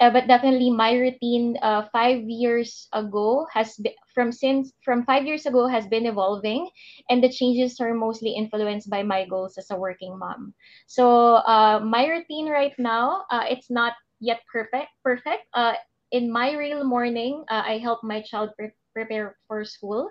Uh, 0.00 0.10
but 0.10 0.26
definitely 0.26 0.70
my 0.70 0.92
routine 0.94 1.56
uh, 1.62 1.82
five 1.92 2.22
years 2.26 2.88
ago 2.92 3.46
has 3.52 3.74
been 3.76 3.92
from 4.14 4.32
since 4.32 4.72
from 4.84 5.04
five 5.04 5.24
years 5.26 5.46
ago 5.46 5.66
has 5.68 5.86
been 5.86 6.06
evolving 6.06 6.68
and 7.08 7.22
the 7.22 7.28
changes 7.28 7.78
are 7.80 7.94
mostly 7.94 8.30
influenced 8.32 8.90
by 8.90 9.02
my 9.02 9.24
goals 9.26 9.56
as 9.58 9.70
a 9.70 9.76
working 9.76 10.18
mom. 10.18 10.54
So 10.86 11.36
uh, 11.44 11.80
my 11.84 12.06
routine 12.06 12.48
right 12.48 12.72
now 12.78 13.24
uh, 13.30 13.44
it's 13.48 13.70
not 13.70 13.94
yet 14.20 14.40
perfect 14.52 14.88
perfect. 15.04 15.44
Uh, 15.54 15.74
in 16.12 16.30
my 16.32 16.52
real 16.54 16.84
morning 16.84 17.44
uh, 17.50 17.62
i 17.66 17.78
help 17.78 18.00
my 18.02 18.20
child 18.22 18.50
pre- 18.58 18.72
prepare 18.94 19.36
for 19.48 19.64
school 19.64 20.10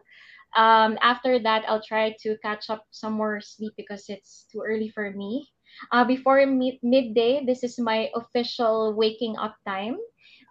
um, 0.56 0.98
after 1.02 1.40
that 1.40 1.64
i'll 1.68 1.84
try 1.84 2.16
to 2.20 2.38
catch 2.44 2.70
up 2.70 2.86
some 2.92 3.14
more 3.14 3.40
sleep 3.42 3.74
because 3.78 4.06
it's 4.10 4.46
too 4.52 4.62
early 4.66 4.90
for 4.90 5.12
me 5.12 5.48
uh, 5.92 6.04
before 6.06 6.46
mid- 6.46 6.80
midday, 6.84 7.46
this 7.46 7.64
is 7.64 7.80
my 7.80 8.10
official 8.16 8.94
waking 8.96 9.38
up 9.38 9.56
time. 9.68 9.98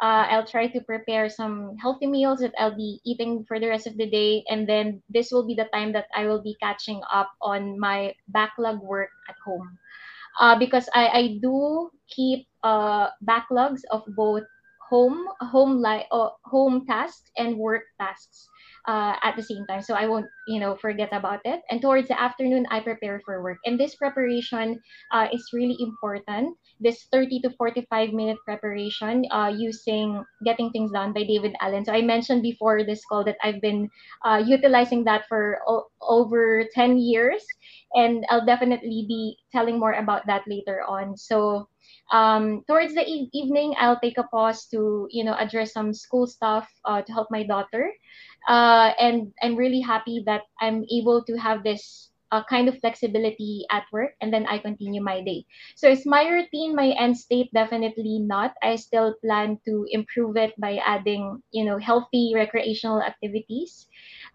Uh, 0.02 0.26
I'll 0.30 0.46
try 0.46 0.66
to 0.68 0.80
prepare 0.82 1.28
some 1.28 1.76
healthy 1.80 2.06
meals 2.06 2.40
that 2.40 2.54
I'll 2.58 2.76
be 2.76 3.00
eating 3.04 3.44
for 3.48 3.58
the 3.60 3.68
rest 3.68 3.86
of 3.86 3.96
the 3.96 4.08
day. 4.10 4.44
And 4.50 4.68
then 4.68 5.02
this 5.08 5.30
will 5.32 5.46
be 5.46 5.54
the 5.54 5.68
time 5.72 5.92
that 5.92 6.06
I 6.14 6.26
will 6.26 6.42
be 6.42 6.56
catching 6.62 7.00
up 7.12 7.30
on 7.42 7.78
my 7.78 8.14
backlog 8.28 8.80
work 8.82 9.10
at 9.28 9.36
home. 9.44 9.78
Uh, 10.40 10.58
because 10.58 10.88
I, 10.94 11.08
I 11.08 11.38
do 11.42 11.90
keep 12.08 12.46
uh, 12.64 13.08
backlogs 13.24 13.80
of 13.90 14.04
both 14.16 14.44
home 14.90 15.26
home 15.40 15.82
li- 15.82 16.06
uh, 16.12 16.30
home 16.46 16.86
tasks 16.86 17.30
and 17.38 17.58
work 17.58 17.82
tasks 18.00 18.49
uh, 18.88 19.14
at 19.23 19.37
the 19.37 19.43
same 19.43 19.66
time. 19.66 19.83
So 19.83 19.95
i 19.95 20.07
won't 20.07 20.27
you 20.47 20.61
know 20.61 20.77
forget 20.77 21.09
about 21.12 21.40
it. 21.45 21.61
And 21.71 21.81
towards 21.81 22.09
the 22.09 22.21
afternoon 22.21 22.66
i 22.71 22.81
prepare 22.81 23.21
for 23.25 23.43
work. 23.43 23.59
And 23.64 23.79
this 23.79 23.95
preparation 23.97 24.81
uh, 25.12 25.29
is 25.33 25.51
really 25.53 25.77
important. 25.81 26.57
This 26.81 27.07
30 27.12 27.40
to 27.43 27.51
45 27.57 28.12
minute 28.12 28.38
preparation 28.45 29.25
uh, 29.31 29.53
using 29.55 30.25
getting 30.45 30.71
things 30.71 30.93
done 30.93 31.12
by 31.12 31.25
david 31.25 31.55
allen. 31.61 31.85
So 31.85 31.93
i 31.93 32.03
mentioned 32.03 32.43
before 32.43 32.85
this 32.85 33.05
call 33.05 33.25
that 33.25 33.37
i've 33.43 33.61
been 33.61 33.88
uh, 34.25 34.43
utilizing 34.45 35.05
that 35.05 35.27
for 35.29 35.59
o- 35.69 35.87
over 36.01 36.64
10 36.75 36.99
years. 36.99 37.43
And 37.95 38.25
i'll 38.31 38.45
definitely 38.47 39.05
be 39.09 39.37
telling 39.53 39.79
more 39.79 39.93
about 39.95 40.27
that 40.27 40.43
later 40.49 40.83
on. 40.88 41.16
So 41.16 41.69
um, 42.12 42.62
towards 42.66 42.95
the 42.95 43.07
e- 43.07 43.31
evening 43.33 43.75
i'll 43.79 43.99
take 44.01 44.19
a 44.19 44.25
pause 44.25 44.66
to 44.66 45.07
you 45.11 45.25
know 45.25 45.35
address 45.38 45.73
some 45.73 45.93
school 45.95 46.27
stuff 46.27 46.69
uh, 46.85 47.03
to 47.03 47.12
help 47.12 47.29
my 47.31 47.43
daughter 47.43 47.90
uh, 48.48 48.92
and 48.98 49.33
I'm 49.42 49.57
really 49.57 49.81
happy 49.81 50.22
that 50.26 50.42
I'm 50.61 50.85
able 50.92 51.24
to 51.24 51.37
have 51.37 51.62
this 51.62 52.11
uh, 52.33 52.42
kind 52.48 52.68
of 52.68 52.79
flexibility 52.81 53.64
at 53.70 53.85
work 53.92 54.12
and 54.20 54.33
then 54.33 54.46
I 54.46 54.59
continue 54.59 55.03
my 55.03 55.20
day. 55.22 55.44
So 55.74 55.88
is 55.88 56.07
my 56.07 56.29
routine 56.29 56.74
my 56.74 56.94
end 56.98 57.16
state? 57.18 57.50
Definitely 57.53 58.18
not. 58.20 58.55
I 58.62 58.76
still 58.76 59.14
plan 59.24 59.59
to 59.66 59.87
improve 59.90 60.37
it 60.37 60.55
by 60.59 60.79
adding, 60.85 61.42
you 61.53 61.64
know, 61.64 61.79
healthy 61.79 62.33
recreational 62.35 63.03
activities. 63.03 63.87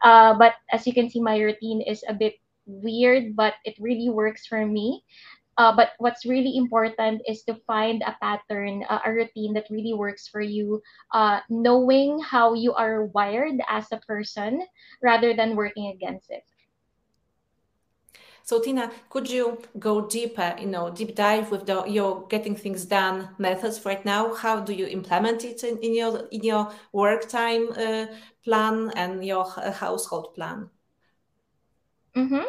Uh, 0.02 0.34
but 0.38 0.54
as 0.72 0.86
you 0.88 0.94
can 0.94 1.10
see, 1.10 1.22
my 1.22 1.38
routine 1.40 1.82
is 1.82 2.04
a 2.08 2.14
bit 2.14 2.36
weird, 2.66 3.36
but 3.36 3.54
it 3.66 3.76
really 3.80 4.10
works 4.10 4.46
for 4.46 4.66
me. 4.66 5.04
Uh, 5.58 5.76
but 5.76 5.92
what's 6.00 6.26
really 6.26 6.58
important 6.58 7.22
is 7.28 7.44
to 7.44 7.56
find 7.68 8.02
a 8.04 8.16
pattern, 8.22 8.84
uh, 8.90 9.00
a 9.06 9.12
routine 9.12 9.54
that 9.54 9.68
really 9.70 9.94
works 9.94 10.28
for 10.28 10.42
you, 10.42 10.82
uh, 11.14 11.40
knowing 11.50 12.20
how 12.20 12.54
you 12.54 12.74
are 12.74 13.06
wired 13.16 13.60
as 13.70 13.86
a 13.92 13.98
person 14.08 14.62
rather 15.02 15.34
than 15.34 15.56
working 15.56 15.88
against 15.88 16.30
it. 16.30 16.44
So 18.44 18.62
Tina, 18.62 18.92
could 19.10 19.30
you 19.30 19.60
go 19.80 20.08
deeper, 20.08 20.56
you 20.60 20.68
know, 20.68 20.92
deep 20.92 21.16
dive 21.16 21.52
with 21.52 21.66
the, 21.66 21.84
your 21.86 22.28
getting 22.28 22.56
things 22.56 22.86
done 22.86 23.30
methods 23.38 23.84
right 23.86 24.06
now? 24.06 24.34
How 24.36 24.60
do 24.60 24.74
you 24.74 24.86
implement 24.88 25.44
it 25.44 25.64
in, 25.64 25.78
in 25.80 25.96
your 25.96 26.28
in 26.32 26.44
your 26.44 26.72
work 26.94 27.28
time 27.28 27.72
uh, 27.72 28.06
plan 28.44 28.92
and 28.96 29.26
your 29.26 29.46
household 29.50 30.36
plan? 30.36 30.70
Mm-hmm. 32.16 32.46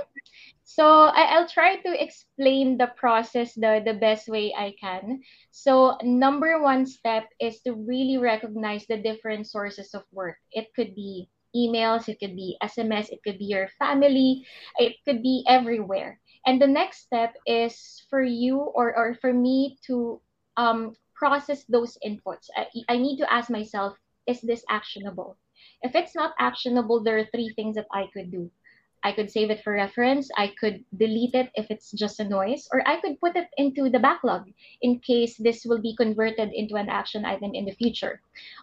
So 0.76 1.08
I, 1.08 1.40
will 1.40 1.48
try 1.48 1.76
to 1.80 2.02
explain 2.04 2.76
the 2.76 2.92
process 3.00 3.54
the, 3.54 3.80
the 3.80 3.94
best 3.94 4.28
way 4.28 4.52
I 4.52 4.74
can. 4.78 5.22
So 5.50 5.96
number 6.04 6.60
one 6.60 6.84
step 6.84 7.24
is 7.40 7.62
to 7.62 7.72
really 7.72 8.18
recognize 8.18 8.84
the 8.84 8.98
different 8.98 9.48
sources 9.48 9.94
of 9.94 10.04
work. 10.12 10.36
It 10.52 10.68
could 10.76 10.94
be 10.94 11.30
emails, 11.56 12.10
it 12.10 12.20
could 12.20 12.36
be 12.36 12.58
SMS, 12.62 13.08
it 13.08 13.24
could 13.24 13.38
be 13.38 13.46
your 13.46 13.70
family, 13.78 14.44
it 14.76 14.96
could 15.06 15.22
be 15.22 15.46
everywhere. 15.48 16.20
And 16.44 16.60
the 16.60 16.68
next 16.68 17.08
step 17.08 17.34
is 17.46 18.04
for 18.10 18.20
you 18.22 18.58
or, 18.58 18.94
or 18.94 19.16
for 19.22 19.32
me 19.32 19.78
to 19.86 20.20
um, 20.58 20.92
process 21.14 21.64
those 21.70 21.96
inputs. 22.04 22.52
I, 22.54 22.66
I 22.90 22.96
need 22.98 23.16
to 23.24 23.32
ask 23.32 23.48
myself, 23.48 23.96
is 24.26 24.42
this 24.42 24.62
actionable? 24.68 25.38
If 25.80 25.94
it's 25.94 26.14
not 26.14 26.34
actionable, 26.38 27.02
there 27.02 27.16
are 27.16 27.28
three 27.32 27.54
things 27.56 27.76
that 27.76 27.88
I 27.90 28.12
could 28.12 28.30
do. 28.30 28.50
I 29.02 29.12
could 29.12 29.30
save 29.30 29.50
it 29.50 29.62
for 29.62 29.72
reference. 29.72 30.30
I 30.36 30.54
could 30.58 30.84
delete 30.96 31.34
it 31.34 31.50
if 31.54 31.70
it's 31.70 31.92
just 31.92 32.20
a 32.20 32.24
noise, 32.24 32.68
or 32.72 32.86
I 32.88 33.00
could 33.00 33.20
put 33.20 33.36
it 33.36 33.48
into 33.56 33.88
the 33.88 33.98
backlog 33.98 34.50
in 34.82 35.00
case 35.00 35.36
this 35.36 35.64
will 35.64 35.80
be 35.80 35.94
converted 35.96 36.52
into 36.52 36.76
an 36.76 36.88
action 36.88 37.24
item 37.24 37.54
in 37.54 37.64
the 37.64 37.74
future. 37.74 38.20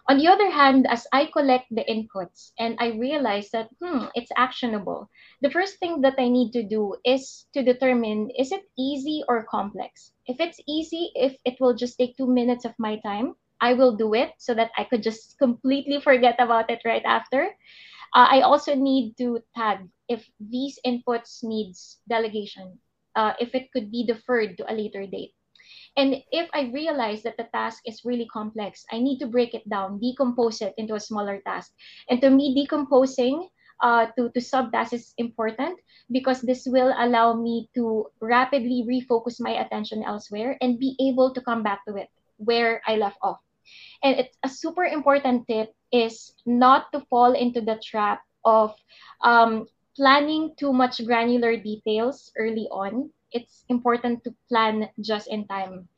On 0.08 0.18
the 0.18 0.28
other 0.28 0.50
hand, 0.50 0.86
as 0.88 1.06
I 1.12 1.26
collect 1.26 1.66
the 1.70 1.84
inputs 1.84 2.52
and 2.58 2.76
I 2.78 2.98
realize 2.98 3.50
that, 3.50 3.70
hmm, 3.80 4.06
it's 4.14 4.32
actionable, 4.36 5.08
the 5.40 5.50
first 5.50 5.78
thing 5.78 6.00
that 6.02 6.14
I 6.18 6.28
need 6.28 6.52
to 6.52 6.62
do 6.62 6.96
is 7.04 7.46
to 7.54 7.62
determine 7.62 8.30
is 8.38 8.52
it 8.52 8.68
easy 8.78 9.24
or 9.28 9.44
complex? 9.44 10.12
If 10.26 10.40
it's 10.40 10.60
easy, 10.66 11.10
if 11.14 11.36
it 11.44 11.60
will 11.60 11.74
just 11.74 11.98
take 11.98 12.16
two 12.16 12.26
minutes 12.26 12.64
of 12.64 12.74
my 12.78 12.96
time, 13.00 13.34
I 13.60 13.72
will 13.72 13.96
do 13.96 14.14
it 14.14 14.32
so 14.38 14.52
that 14.54 14.72
I 14.76 14.84
could 14.84 15.02
just 15.02 15.38
completely 15.38 16.00
forget 16.00 16.36
about 16.38 16.70
it 16.70 16.82
right 16.84 17.04
after. 17.04 17.48
Uh, 18.14 18.28
I 18.30 18.40
also 18.42 18.74
need 18.74 19.18
to 19.18 19.42
tag 19.56 19.90
if 20.08 20.22
these 20.38 20.78
inputs 20.86 21.42
needs 21.42 21.98
delegation, 22.08 22.78
uh, 23.16 23.34
if 23.40 23.54
it 23.54 23.72
could 23.72 23.90
be 23.90 24.06
deferred 24.06 24.56
to 24.58 24.70
a 24.70 24.74
later 24.74 25.06
date. 25.06 25.34
And 25.96 26.22
if 26.30 26.50
I 26.54 26.70
realize 26.74 27.22
that 27.22 27.36
the 27.36 27.48
task 27.54 27.82
is 27.86 28.04
really 28.04 28.26
complex, 28.26 28.84
I 28.90 28.98
need 28.98 29.18
to 29.18 29.26
break 29.26 29.54
it 29.54 29.68
down, 29.68 30.00
decompose 30.00 30.60
it 30.60 30.74
into 30.76 30.94
a 30.94 31.00
smaller 31.00 31.40
task. 31.46 31.72
And 32.10 32.20
to 32.20 32.30
me, 32.30 32.54
decomposing 32.54 33.48
uh, 33.82 34.06
to, 34.18 34.30
to 34.30 34.40
subtasks 34.40 34.92
is 34.92 35.14
important 35.18 35.78
because 36.10 36.42
this 36.42 36.66
will 36.66 36.94
allow 36.98 37.34
me 37.34 37.70
to 37.74 38.06
rapidly 38.20 38.84
refocus 38.86 39.40
my 39.40 39.62
attention 39.62 40.02
elsewhere 40.02 40.56
and 40.60 40.78
be 40.78 40.96
able 41.00 41.32
to 41.34 41.40
come 41.40 41.62
back 41.62 41.84
to 41.86 41.96
it 41.96 42.08
where 42.36 42.82
I 42.86 42.96
left 42.96 43.18
off. 43.22 43.38
And 44.02 44.18
it's 44.18 44.36
a 44.42 44.48
super 44.48 44.84
important 44.84 45.46
tip 45.48 45.74
is 45.92 46.34
not 46.46 46.92
to 46.92 47.00
fall 47.10 47.32
into 47.32 47.60
the 47.60 47.80
trap 47.82 48.22
of 48.44 48.74
um, 49.22 49.66
planning 49.96 50.54
too 50.56 50.72
much 50.72 51.04
granular 51.04 51.56
details 51.56 52.32
early 52.36 52.68
on. 52.70 53.10
It's 53.32 53.64
important 53.68 54.24
to 54.24 54.34
plan 54.48 54.88
just 55.00 55.28
in 55.28 55.46
time. 55.46 55.88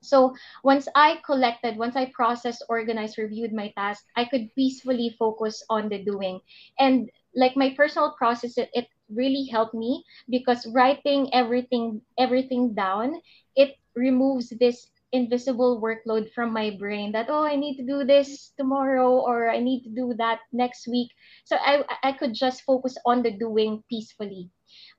So 0.00 0.34
once 0.62 0.88
I 0.94 1.20
collected, 1.24 1.76
once 1.76 1.96
I 1.96 2.06
processed, 2.14 2.64
organized, 2.68 3.18
reviewed 3.18 3.52
my 3.52 3.70
task, 3.76 4.04
I 4.16 4.24
could 4.24 4.54
peacefully 4.54 5.10
focus 5.18 5.62
on 5.68 5.88
the 5.88 5.98
doing. 6.04 6.40
And 6.78 7.10
like 7.34 7.56
my 7.56 7.70
personal 7.76 8.12
process, 8.16 8.56
it, 8.58 8.70
it 8.72 8.88
really 9.10 9.44
helped 9.50 9.74
me 9.74 10.04
because 10.28 10.66
writing 10.72 11.32
everything 11.34 12.02
everything 12.18 12.74
down, 12.74 13.20
it 13.56 13.76
removes 13.94 14.50
this 14.50 14.88
invisible 15.16 15.80
workload 15.80 16.30
from 16.32 16.52
my 16.52 16.76
brain 16.78 17.10
that 17.12 17.26
oh 17.28 17.44
i 17.44 17.56
need 17.56 17.76
to 17.76 17.86
do 17.86 18.04
this 18.04 18.52
tomorrow 18.56 19.08
or 19.08 19.48
i 19.48 19.58
need 19.58 19.82
to 19.82 19.90
do 19.90 20.12
that 20.18 20.40
next 20.52 20.86
week. 20.86 21.10
So 21.44 21.56
i 21.56 21.82
i 22.02 22.12
could 22.12 22.34
just 22.34 22.62
focus 22.62 22.96
on 23.06 23.22
the 23.22 23.32
doing 23.32 23.82
peacefully. 23.88 24.50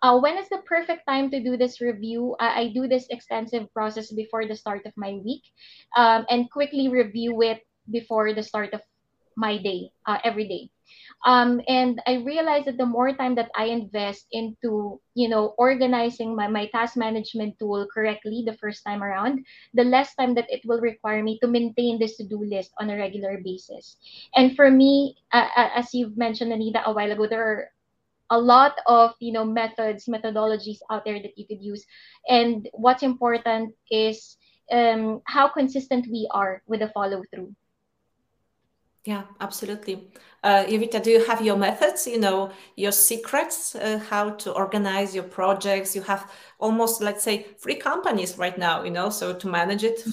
Uh, 0.01 0.17
when 0.17 0.37
is 0.37 0.49
the 0.49 0.63
perfect 0.65 1.05
time 1.07 1.29
to 1.31 1.43
do 1.43 1.57
this 1.57 1.81
review? 1.81 2.35
I, 2.39 2.61
I 2.61 2.63
do 2.73 2.87
this 2.87 3.05
extensive 3.09 3.71
process 3.73 4.11
before 4.13 4.47
the 4.47 4.55
start 4.55 4.85
of 4.85 4.93
my 4.95 5.19
week 5.25 5.43
um, 5.97 6.25
and 6.29 6.49
quickly 6.49 6.87
review 6.87 7.41
it 7.41 7.61
before 7.91 8.33
the 8.33 8.43
start 8.43 8.73
of 8.73 8.81
my 9.35 9.57
day 9.57 9.91
uh, 10.07 10.17
every 10.23 10.47
day 10.47 10.71
um, 11.25 11.61
and 11.67 12.01
i 12.07 12.15
realized 12.15 12.67
that 12.67 12.77
the 12.77 12.85
more 12.85 13.13
time 13.13 13.35
that 13.35 13.49
i 13.55 13.65
invest 13.65 14.27
into 14.31 14.99
you 15.15 15.27
know 15.27 15.55
organizing 15.57 16.35
my, 16.35 16.47
my 16.47 16.67
task 16.67 16.95
management 16.95 17.57
tool 17.59 17.87
correctly 17.93 18.43
the 18.45 18.57
first 18.57 18.83
time 18.85 19.03
around 19.03 19.43
the 19.73 19.83
less 19.83 20.13
time 20.15 20.33
that 20.35 20.49
it 20.49 20.61
will 20.65 20.79
require 20.79 21.23
me 21.23 21.39
to 21.41 21.47
maintain 21.47 21.99
this 21.99 22.17
to-do 22.17 22.43
list 22.45 22.71
on 22.79 22.89
a 22.89 22.97
regular 22.97 23.39
basis. 23.43 23.97
And 24.35 24.55
for 24.55 24.69
me 24.69 25.15
uh, 25.31 25.47
as 25.55 25.93
you've 25.93 26.17
mentioned 26.17 26.51
anita 26.51 26.81
a 26.85 26.93
while 26.93 27.11
ago 27.11 27.27
there 27.27 27.43
are 27.43 27.71
a 28.29 28.39
lot 28.39 28.75
of 28.87 29.13
you 29.19 29.31
know 29.31 29.45
methods 29.45 30.05
methodologies 30.05 30.79
out 30.91 31.05
there 31.05 31.21
that 31.21 31.37
you 31.37 31.47
could 31.47 31.61
use. 31.61 31.85
And 32.27 32.67
what's 32.73 33.03
important 33.03 33.73
is 33.89 34.37
um, 34.71 35.21
how 35.25 35.47
consistent 35.47 36.07
we 36.11 36.27
are 36.31 36.61
with 36.67 36.81
the 36.81 36.89
follow 36.89 37.23
through 37.33 37.55
yeah, 39.05 39.23
absolutely. 39.39 40.11
Uh, 40.43 40.65
Jovita, 40.65 41.01
do 41.01 41.11
you 41.11 41.25
have 41.25 41.41
your 41.41 41.57
methods, 41.57 42.07
you 42.07 42.19
know, 42.19 42.51
your 42.75 42.91
secrets, 42.91 43.75
uh, 43.75 43.99
how 44.09 44.31
to 44.31 44.51
organize 44.51 45.15
your 45.15 45.23
projects? 45.23 45.95
You 45.95 46.01
have 46.03 46.31
almost, 46.59 47.01
let's 47.01 47.23
say, 47.23 47.47
three 47.59 47.75
companies 47.75 48.37
right 48.37 48.57
now, 48.57 48.83
you 48.83 48.91
know, 48.91 49.09
so 49.09 49.33
to 49.33 49.47
manage 49.47 49.83
it, 49.83 50.05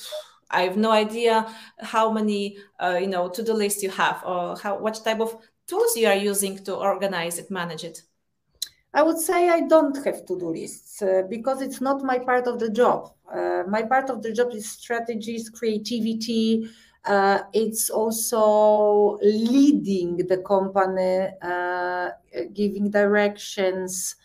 I 0.51 0.63
have 0.63 0.77
no 0.77 0.91
idea 0.91 1.53
how 1.81 2.11
many, 2.11 2.59
uh, 2.81 2.99
you 3.01 3.09
know, 3.09 3.29
to-do 3.29 3.53
lists 3.53 3.83
you 3.83 3.91
have 3.91 4.23
or 4.25 4.57
how, 4.57 4.79
what 4.79 5.01
type 5.05 5.21
of 5.21 5.37
tools 5.67 5.97
you 5.97 6.07
are 6.07 6.15
using 6.15 6.63
to 6.65 6.75
organize 6.75 7.39
it, 7.39 7.51
manage 7.51 7.85
it. 7.85 8.03
I 8.93 9.03
would 9.03 9.19
say 9.19 9.49
I 9.49 9.63
don't 9.63 9.97
have 10.05 10.25
to-do 10.25 10.51
lists 10.51 11.03
uh, 11.03 11.23
because 11.29 11.61
it's 11.61 11.81
not 11.81 12.05
my 12.05 12.19
part 12.19 12.47
of 12.47 12.61
the 12.61 12.71
job. 12.71 13.13
Uh, 13.33 13.65
my 13.69 13.83
part 13.83 14.09
of 14.09 14.23
the 14.23 14.33
job 14.33 14.53
is 14.53 14.71
strategies, 14.71 15.51
creativity, 15.51 16.69
it's 17.07 17.91
also 17.91 19.19
leading 19.23 20.17
the 20.17 20.39
company, 20.39 21.29
uh, 21.43 22.11
giving 22.53 22.91
directions. 22.91 24.17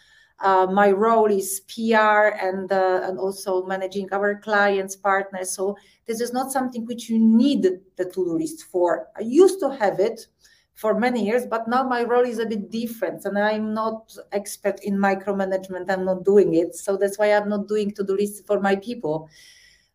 Uh, 0.41 0.65
my 0.71 0.89
role 0.89 1.29
is 1.29 1.61
PR 1.67 2.31
and 2.39 2.71
uh, 2.71 3.01
and 3.03 3.19
also 3.19 3.65
managing 3.65 4.07
our 4.13 4.39
clients, 4.39 4.95
partners. 4.95 5.51
So 5.51 5.75
this 6.05 6.21
is 6.21 6.31
not 6.31 6.51
something 6.51 6.85
which 6.85 7.09
you 7.09 7.19
need 7.19 7.63
the 7.63 8.05
to-do 8.05 8.37
list 8.37 8.63
for. 8.63 9.07
I 9.17 9.21
used 9.21 9.59
to 9.59 9.69
have 9.69 9.99
it 9.99 10.27
for 10.75 10.97
many 10.97 11.25
years, 11.25 11.45
but 11.45 11.67
now 11.67 11.83
my 11.83 12.03
role 12.03 12.23
is 12.23 12.39
a 12.39 12.45
bit 12.45 12.71
different, 12.71 13.25
and 13.25 13.37
I'm 13.37 13.73
not 13.73 14.15
expert 14.31 14.79
in 14.81 14.97
micromanagement. 14.97 15.91
I'm 15.91 16.05
not 16.05 16.23
doing 16.23 16.55
it, 16.55 16.73
so 16.73 16.95
that's 16.95 17.19
why 17.19 17.33
I'm 17.33 17.49
not 17.49 17.67
doing 17.67 17.91
to-do 17.91 18.15
lists 18.15 18.41
for 18.47 18.61
my 18.61 18.77
people 18.77 19.29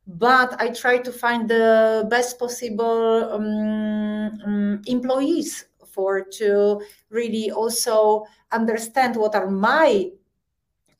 but 0.06 0.60
I 0.60 0.68
try 0.68 0.98
to 0.98 1.12
find 1.12 1.48
the 1.48 2.06
best 2.10 2.38
possible 2.38 3.30
um, 3.32 4.40
um, 4.44 4.82
employees 4.86 5.66
for 5.86 6.22
to 6.38 6.80
really 7.10 7.50
also 7.50 8.24
understand 8.52 9.16
what 9.16 9.34
are 9.34 9.48
my 9.50 10.10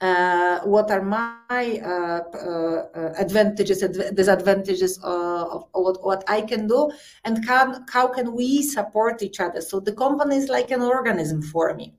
uh, 0.01 0.61
what 0.65 0.91
are 0.91 1.03
my 1.03 1.81
uh, 1.83 2.21
uh, 2.37 3.15
advantages 3.17 3.83
and 3.83 4.15
disadvantages 4.17 4.99
of 5.03 5.65
what, 5.73 6.05
what 6.05 6.25
I 6.29 6.43
can 6.43 6.67
do 6.67 6.91
and 7.25 7.47
can, 7.47 7.87
how 7.89 8.09
can 8.09 8.35
we 8.35 8.63
support 8.63 9.23
each 9.23 9.41
other. 9.41 9.63
So 9.63 9.81
the 9.81 9.93
company 9.93 10.37
is 10.37 10.49
like 10.49 10.71
an 10.73 10.83
organism 10.83 11.41
for 11.41 11.75
me. 11.75 11.95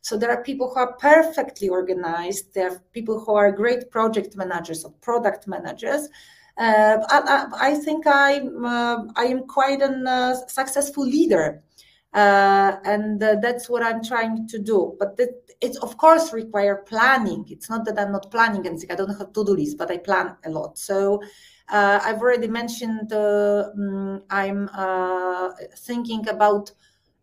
So 0.00 0.16
there 0.16 0.30
are 0.30 0.42
people 0.42 0.70
who 0.70 0.80
are 0.80 0.94
perfectly 0.94 1.68
organized. 1.68 2.54
There 2.54 2.70
are 2.70 2.82
people 2.92 3.20
who 3.20 3.34
are 3.34 3.52
great 3.52 3.90
project 3.90 4.36
managers 4.36 4.84
or 4.84 4.92
product 5.02 5.46
managers. 5.46 6.04
uh, 6.04 6.39
I, 6.60 7.46
I, 7.60 7.74
think 7.74 8.06
I'm 8.06 8.64
uh, 8.64 9.04
I 9.16 9.24
am 9.24 9.46
quite 9.46 9.80
a 9.80 9.90
uh, 9.90 10.34
successful 10.46 11.04
leader, 11.04 11.62
and 12.12 13.20
that's 13.20 13.68
what 13.68 13.82
I'm 13.82 14.02
trying 14.02 14.46
to 14.48 14.58
do. 14.58 14.96
But 14.98 15.18
it 15.60 15.76
of 15.82 15.96
course 15.96 16.32
require 16.32 16.84
planning. 16.86 17.46
It's 17.48 17.70
not 17.70 17.84
that 17.86 17.98
I'm 17.98 18.12
not 18.12 18.30
planning 18.30 18.66
anything. 18.66 18.90
I 18.92 18.94
don't 18.94 19.16
have 19.16 19.32
to 19.32 19.44
do 19.44 19.52
list, 19.52 19.78
but 19.78 19.90
I 19.90 19.98
plan 19.98 20.36
a 20.44 20.50
lot. 20.50 20.78
So. 20.78 21.20
Uh, 21.70 22.00
I've 22.02 22.20
already 22.20 22.48
mentioned 22.48 23.12
uh, 23.12 23.70
um, 23.78 24.24
I'm 24.28 24.68
uh, 24.74 25.50
thinking 25.76 26.28
about 26.28 26.72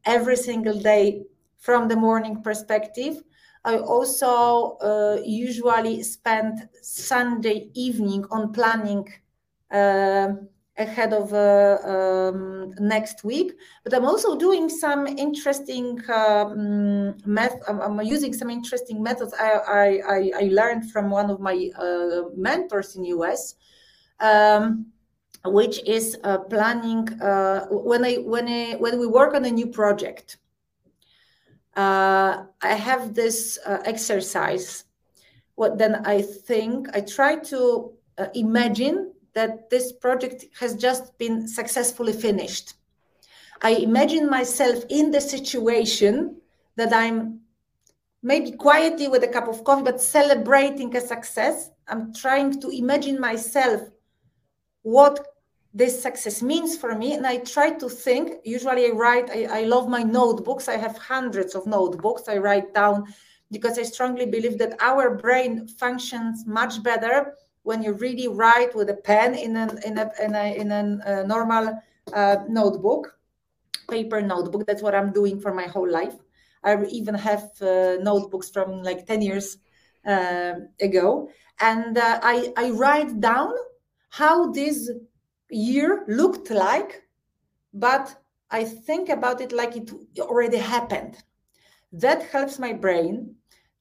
every 0.06 0.38
single 0.38 0.80
day 0.80 1.24
from 1.58 1.90
the 1.90 1.98
morning 1.98 2.42
perspective. 2.42 3.22
I 3.66 3.80
also 3.80 4.78
usually 5.26 6.02
spend 6.02 6.70
Sunday 6.82 7.70
evening 7.74 8.24
on 8.32 8.54
planning 8.54 9.06
uh, 9.06 9.27
ahead 9.72 11.14
of 11.14 11.34
uh, 11.34 11.78
um, 11.86 12.74
next 12.80 13.24
week. 13.24 13.54
But 13.84 13.94
I'm 13.94 14.06
also 14.06 14.38
doing 14.38 14.70
some 14.70 15.08
interesting 15.08 16.00
um, 16.10 17.16
meth. 17.26 17.60
I'm, 17.68 17.82
I'm, 17.82 18.02
using 18.02 18.34
some 18.34 18.50
interesting 18.50 19.02
methods 19.02 19.34
I, 19.40 20.00
I, 20.08 20.32
I 20.36 20.50
learned 20.52 20.92
from 20.92 21.10
one 21.10 21.30
of 21.30 21.40
my 21.40 21.70
uh, 21.78 22.30
mentors 22.36 22.96
in 22.96 23.06
US. 23.06 23.56
Um, 24.20 24.88
which 25.46 25.84
is 25.86 26.18
uh, 26.24 26.40
planning 26.40 27.08
uh, 27.22 27.68
when 27.70 28.04
I 28.04 28.16
when 28.16 28.48
I 28.48 28.76
when 28.76 29.00
we 29.00 29.08
work 29.08 29.34
on 29.34 29.46
a 29.46 29.52
new 29.52 29.68
project. 29.68 30.38
Uh, 31.76 32.46
I 32.62 32.74
have 32.74 33.14
this 33.14 33.60
exercise. 33.66 34.86
What 35.56 35.78
then 35.78 36.06
I 36.06 36.22
think 36.22 36.88
I 36.94 37.02
try 37.02 37.36
to 37.36 37.94
imagine 38.34 39.14
that 39.38 39.70
this 39.70 39.92
project 39.92 40.46
has 40.60 40.76
just 40.76 41.16
been 41.20 41.48
successfully 41.48 42.12
finished. 42.12 42.74
I 43.62 43.72
imagine 43.90 44.28
myself 44.28 44.84
in 44.90 45.12
the 45.12 45.22
situation 45.22 46.42
that 46.76 46.92
I'm 46.92 47.42
maybe 48.24 48.52
quietly 48.52 49.08
with 49.08 49.24
a 49.24 49.28
cup 49.28 49.48
of 49.48 49.64
coffee, 49.64 49.84
but 49.84 50.02
celebrating 50.02 50.96
a 50.96 51.02
success. 51.02 51.70
I'm 51.88 52.16
trying 52.16 52.60
to 52.62 52.70
imagine 52.70 53.20
myself 53.20 53.82
what 54.82 55.16
this 55.72 56.02
success 56.02 56.42
means 56.42 56.76
for 56.76 56.96
me. 56.96 57.14
And 57.14 57.28
I 57.28 57.38
try 57.38 57.70
to 57.82 57.88
think, 57.88 58.26
usually 58.44 58.88
I 58.88 58.90
write, 58.90 59.30
I, 59.30 59.60
I 59.60 59.62
love 59.66 59.88
my 59.88 60.02
notebooks. 60.02 60.68
I 60.68 60.78
have 60.78 60.98
hundreds 60.98 61.54
of 61.54 61.68
notebooks. 61.68 62.24
I 62.28 62.38
write 62.38 62.74
down 62.74 63.06
because 63.52 63.78
I 63.78 63.84
strongly 63.84 64.26
believe 64.26 64.58
that 64.58 64.82
our 64.82 65.16
brain 65.16 65.68
functions 65.68 66.44
much 66.48 66.82
better 66.82 67.36
when 67.68 67.84
you 67.84 67.92
really 67.92 68.30
write 68.30 68.74
with 68.74 68.90
a 68.90 69.00
pen 69.10 69.36
in 69.36 69.58
a 69.58 69.66
in 69.86 69.98
a 69.98 70.06
in 70.26 70.34
a, 70.44 70.46
in 70.62 70.72
a 70.72 70.84
uh, 71.06 71.24
normal 71.24 71.66
uh, 72.14 72.38
notebook, 72.48 73.20
paper 73.90 74.22
notebook. 74.22 74.66
That's 74.66 74.82
what 74.82 74.96
I'm 74.96 75.12
doing 75.12 75.42
for 75.42 75.54
my 75.54 75.68
whole 75.68 75.92
life. 76.00 76.16
I 76.64 76.72
even 76.86 77.16
have 77.16 77.44
uh, 77.62 77.98
notebooks 78.10 78.50
from 78.50 78.84
like 78.84 79.06
ten 79.06 79.22
years 79.22 79.58
uh, 80.08 80.54
ago, 80.80 81.30
and 81.60 81.98
uh, 81.98 82.20
I 82.24 82.54
I 82.56 82.70
write 82.70 83.20
down 83.20 83.52
how 84.10 84.50
this 84.52 84.90
year 85.50 86.06
looked 86.08 86.50
like, 86.50 87.04
but 87.74 88.16
I 88.50 88.64
think 88.64 89.10
about 89.10 89.42
it 89.42 89.52
like 89.52 89.76
it 89.76 89.92
already 90.20 90.58
happened. 90.76 91.18
That 91.92 92.24
helps 92.32 92.60
my 92.60 92.72
brain 92.72 93.36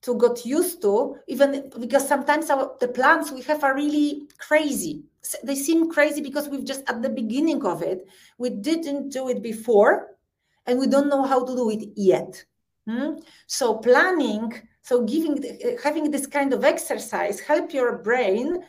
to 0.07 0.17
get 0.17 0.47
used 0.47 0.81
to 0.81 1.17
even 1.27 1.69
because 1.81 2.07
sometimes 2.07 2.49
our, 2.49 2.77
the 2.79 2.89
plans 2.89 3.33
we 3.33 3.43
have 3.43 3.63
are 3.65 3.75
really 3.75 4.29
crazy. 4.39 5.03
They 5.43 5.57
seem 5.57 5.91
crazy 5.91 6.21
because 6.21 6.49
we've 6.49 6.65
just 6.65 6.89
at 6.89 7.03
the 7.03 7.11
beginning 7.11 7.67
of 7.67 7.83
it 7.83 8.07
we 8.39 8.51
didn't 8.51 9.11
do 9.11 9.29
it 9.29 9.43
before 9.43 10.17
and 10.65 10.79
we 10.79 10.87
don't 10.87 11.09
know 11.09 11.25
how 11.25 11.45
to 11.45 11.55
do 11.55 11.71
it 11.71 11.89
yet. 11.97 12.45
Hmm? 12.89 13.19
so 13.49 13.75
planning 13.79 14.53
so 14.83 15.03
giving 15.03 15.43
having 15.83 16.09
this 16.13 16.29
kind 16.29 16.53
of 16.53 16.63
exercise 16.63 17.41
help 17.41 17.75
your 17.75 17.99
brain 17.99 18.63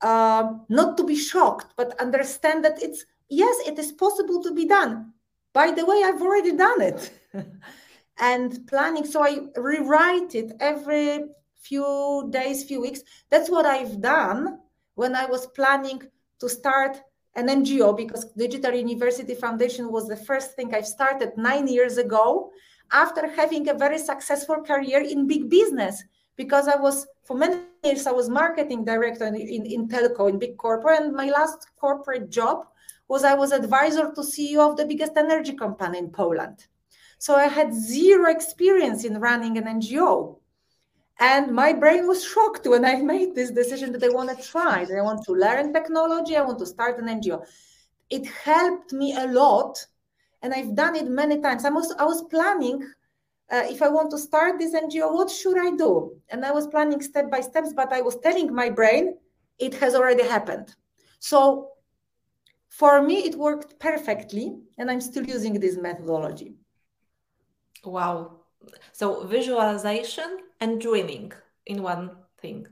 uh, 0.00 0.54
not 0.68 0.96
to 0.96 1.04
be 1.04 1.14
shocked 1.14 1.72
but 1.76 2.00
understand 2.00 2.64
that 2.64 2.82
it's 2.82 3.04
yes 3.28 3.56
it 3.68 3.78
is 3.78 3.92
possible 3.92 4.42
to 4.42 4.52
be 4.52 4.66
done. 4.66 5.12
By 5.52 5.70
the 5.70 5.86
way 5.86 6.02
i've 6.02 6.22
already 6.22 6.56
done 6.56 6.80
it 6.82 7.00
and 8.18 8.66
planning. 8.66 9.04
So 9.04 9.24
I 9.24 9.40
rewrite 9.56 10.34
it 10.34 10.52
every 10.60 11.26
few 11.56 12.28
days, 12.30 12.64
few 12.64 12.80
weeks. 12.80 13.02
That's 13.30 13.50
what 13.50 13.66
I've 13.66 14.00
done 14.00 14.58
when 14.94 15.14
I 15.16 15.26
was 15.26 15.46
planning 15.48 16.02
to 16.40 16.48
start 16.48 17.00
an 17.34 17.48
NGO 17.48 17.96
because 17.96 18.26
Digital 18.32 18.74
University 18.74 19.34
Foundation 19.34 19.90
was 19.90 20.06
the 20.06 20.16
first 20.16 20.54
thing 20.54 20.74
I've 20.74 20.86
started 20.86 21.32
nine 21.36 21.66
years 21.66 21.96
ago 21.96 22.50
after 22.90 23.26
having 23.26 23.68
a 23.68 23.74
very 23.74 23.98
successful 23.98 24.56
career 24.56 25.00
in 25.00 25.26
big 25.26 25.48
business 25.48 26.02
because 26.36 26.68
I 26.68 26.76
was 26.76 27.06
for 27.24 27.36
many 27.36 27.60
years 27.84 28.06
I 28.06 28.12
was 28.12 28.28
marketing 28.28 28.84
director 28.84 29.26
in, 29.26 29.36
in, 29.36 29.66
in 29.66 29.88
telco 29.88 30.28
in 30.28 30.38
big 30.38 30.56
corporate, 30.56 31.00
and 31.00 31.14
my 31.14 31.30
last 31.30 31.68
corporate 31.76 32.30
job 32.30 32.66
was 33.08 33.24
I 33.24 33.34
was 33.34 33.52
advisor 33.52 34.12
to 34.14 34.20
CEO 34.22 34.70
of 34.70 34.76
the 34.76 34.86
biggest 34.86 35.12
energy 35.16 35.54
company 35.54 35.98
in 35.98 36.10
Poland. 36.10 36.66
So 37.22 37.36
I 37.36 37.46
had 37.46 37.72
zero 37.72 38.28
experience 38.32 39.04
in 39.04 39.20
running 39.20 39.56
an 39.56 39.68
NGO. 39.68 40.40
And 41.20 41.52
my 41.54 41.72
brain 41.72 42.08
was 42.08 42.24
shocked 42.24 42.66
when 42.66 42.84
I 42.84 42.96
made 43.14 43.32
this 43.32 43.52
decision 43.52 43.92
that 43.92 44.02
I 44.02 44.08
want 44.08 44.36
to 44.36 44.44
try, 44.44 44.84
that 44.84 44.98
I 44.98 45.02
want 45.02 45.24
to 45.26 45.32
learn 45.32 45.72
technology, 45.72 46.36
I 46.36 46.42
want 46.42 46.58
to 46.58 46.66
start 46.66 46.98
an 46.98 47.06
NGO. 47.06 47.46
It 48.10 48.26
helped 48.26 48.92
me 48.92 49.14
a 49.14 49.28
lot. 49.28 49.78
And 50.42 50.52
I've 50.52 50.74
done 50.74 50.96
it 50.96 51.06
many 51.06 51.40
times. 51.40 51.64
I 51.64 51.70
was, 51.70 51.94
I 51.96 52.04
was 52.04 52.22
planning 52.22 52.82
uh, 53.52 53.66
if 53.70 53.82
I 53.82 53.88
want 53.88 54.10
to 54.10 54.18
start 54.18 54.58
this 54.58 54.74
NGO, 54.74 55.14
what 55.14 55.30
should 55.30 55.58
I 55.58 55.76
do? 55.76 56.16
And 56.30 56.44
I 56.44 56.50
was 56.50 56.66
planning 56.66 57.00
step 57.02 57.30
by 57.30 57.40
steps, 57.40 57.72
but 57.72 57.92
I 57.92 58.00
was 58.00 58.18
telling 58.18 58.52
my 58.52 58.68
brain 58.68 59.16
it 59.60 59.74
has 59.74 59.94
already 59.94 60.24
happened. 60.24 60.74
So 61.20 61.68
for 62.68 63.00
me, 63.00 63.18
it 63.18 63.36
worked 63.36 63.78
perfectly, 63.78 64.56
and 64.76 64.90
I'm 64.90 65.00
still 65.00 65.24
using 65.24 65.60
this 65.60 65.76
methodology. 65.76 66.56
Wow. 67.84 68.40
So 68.92 69.26
visualization 69.26 70.38
and 70.60 70.80
dreaming 70.80 71.32
in 71.66 71.82
one 71.82 72.10
thing. 72.40 72.66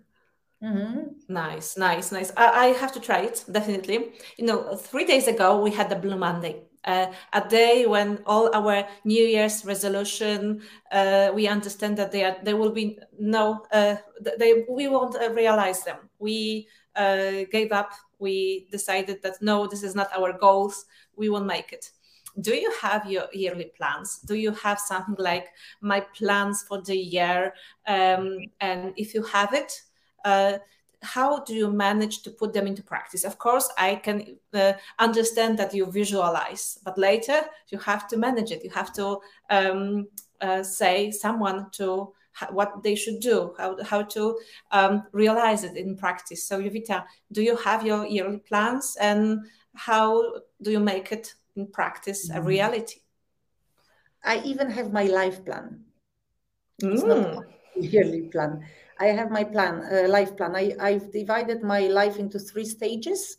Mm-hmm. 0.63 1.33
Nice, 1.33 1.79
nice, 1.79 2.13
nice. 2.13 2.33
I, 2.37 2.47
I, 2.47 2.67
have 2.67 2.93
to 2.93 3.01
try 3.01 3.21
it 3.21 3.45
definitely. 3.51 4.13
You 4.37 4.45
know, 4.45 4.77
three 4.77 5.07
days 5.07 5.27
ago 5.27 5.63
we 5.63 5.71
had 5.71 5.89
the 5.89 5.97
Blue 5.97 6.19
Monday, 6.19 6.65
uh, 6.85 7.07
a 7.33 7.49
day 7.49 7.87
when 7.87 8.19
all 8.27 8.55
our 8.55 8.87
New 9.05 9.25
Year's 9.25 9.65
resolution 9.65 10.61
uh, 10.93 11.31
we 11.35 11.49
understand 11.49 11.97
that 11.97 12.13
they 12.13 12.25
are 12.25 12.37
there 12.43 12.59
will 12.59 12.73
be 12.73 12.99
no 13.19 13.65
uh, 13.73 13.97
they 14.39 14.67
we 14.69 14.87
won't 14.87 15.17
uh, 15.17 15.33
realize 15.33 15.83
them. 15.83 15.97
We 16.19 16.69
uh, 16.95 17.45
gave 17.51 17.73
up. 17.73 17.93
We 18.19 18.69
decided 18.71 19.23
that 19.23 19.41
no, 19.41 19.67
this 19.67 19.83
is 19.83 19.95
not 19.95 20.11
our 20.15 20.37
goals. 20.37 20.85
We 21.17 21.31
won't 21.31 21.47
make 21.47 21.73
it 21.73 21.91
do 22.41 22.55
you 22.55 22.73
have 22.81 23.11
your 23.11 23.25
yearly 23.33 23.73
plans? 23.77 24.19
Do 24.21 24.35
you 24.35 24.53
have 24.53 24.79
something 24.79 25.17
like 25.19 25.49
my 25.81 26.01
plans 26.01 26.65
for 26.69 26.83
the 26.83 26.97
year 26.97 27.55
um, 27.87 28.39
and 28.61 28.93
if 28.97 29.15
you 29.15 29.23
have 29.23 29.55
it 29.55 29.73
uh, 30.25 30.59
how 31.03 31.43
do 31.45 31.55
you 31.55 31.71
manage 31.71 32.23
to 32.23 32.31
put 32.31 32.53
them 32.53 32.67
into 32.67 32.83
practice? 32.83 33.25
Of 33.25 33.39
course 33.39 33.69
i 33.79 33.95
can 33.95 34.37
uh, 34.53 34.73
understand 34.99 35.59
that 35.59 35.75
you 35.75 35.87
visualize 35.87 36.79
but 36.85 36.99
later 36.99 37.41
you 37.69 37.79
have 37.79 38.07
to 38.09 38.17
manage 38.17 38.51
it. 38.51 38.65
You 38.65 38.71
have 38.71 38.93
to 38.95 39.21
um, 39.49 40.09
uh, 40.41 40.63
say 40.63 41.11
someone 41.11 41.71
to 41.73 42.13
what 42.51 42.83
they 42.83 42.95
should 42.95 43.21
do 43.21 43.55
how, 43.59 43.77
how 43.85 44.03
to 44.03 44.39
um, 44.71 45.03
realize 45.13 45.65
it 45.65 45.77
in 45.77 45.97
practice. 45.97 46.45
So 46.45 46.61
Jovita, 46.61 47.05
do 47.33 47.43
you 47.43 47.57
have 47.57 47.85
your 47.85 48.07
yearly 48.07 48.39
plans 48.39 48.97
and 49.01 49.41
how 49.75 50.41
do 50.63 50.71
you 50.71 50.81
make 50.81 51.13
it 51.13 51.35
in 51.57 51.67
practice 51.67 52.31
mm. 52.31 52.37
a 52.37 52.43
reality. 52.43 53.01
I 54.23 54.41
even 54.45 54.71
have 54.71 54.93
my 54.93 55.05
life 55.05 55.45
plan. 55.45 55.85
It's 56.79 57.03
not 57.03 57.19
mm. 57.19 57.43
a 57.77 57.81
yearly 57.81 58.23
plan. 58.23 58.65
I 58.99 59.07
have 59.07 59.31
my 59.31 59.45
plan, 59.45 59.83
uh, 59.91 60.09
life 60.09 60.37
plan. 60.37 60.55
I, 60.55 60.75
I've 60.79 61.11
divided 61.11 61.63
my 61.63 61.81
life 61.89 62.19
into 62.19 62.39
three 62.39 62.67
stages. 62.67 63.39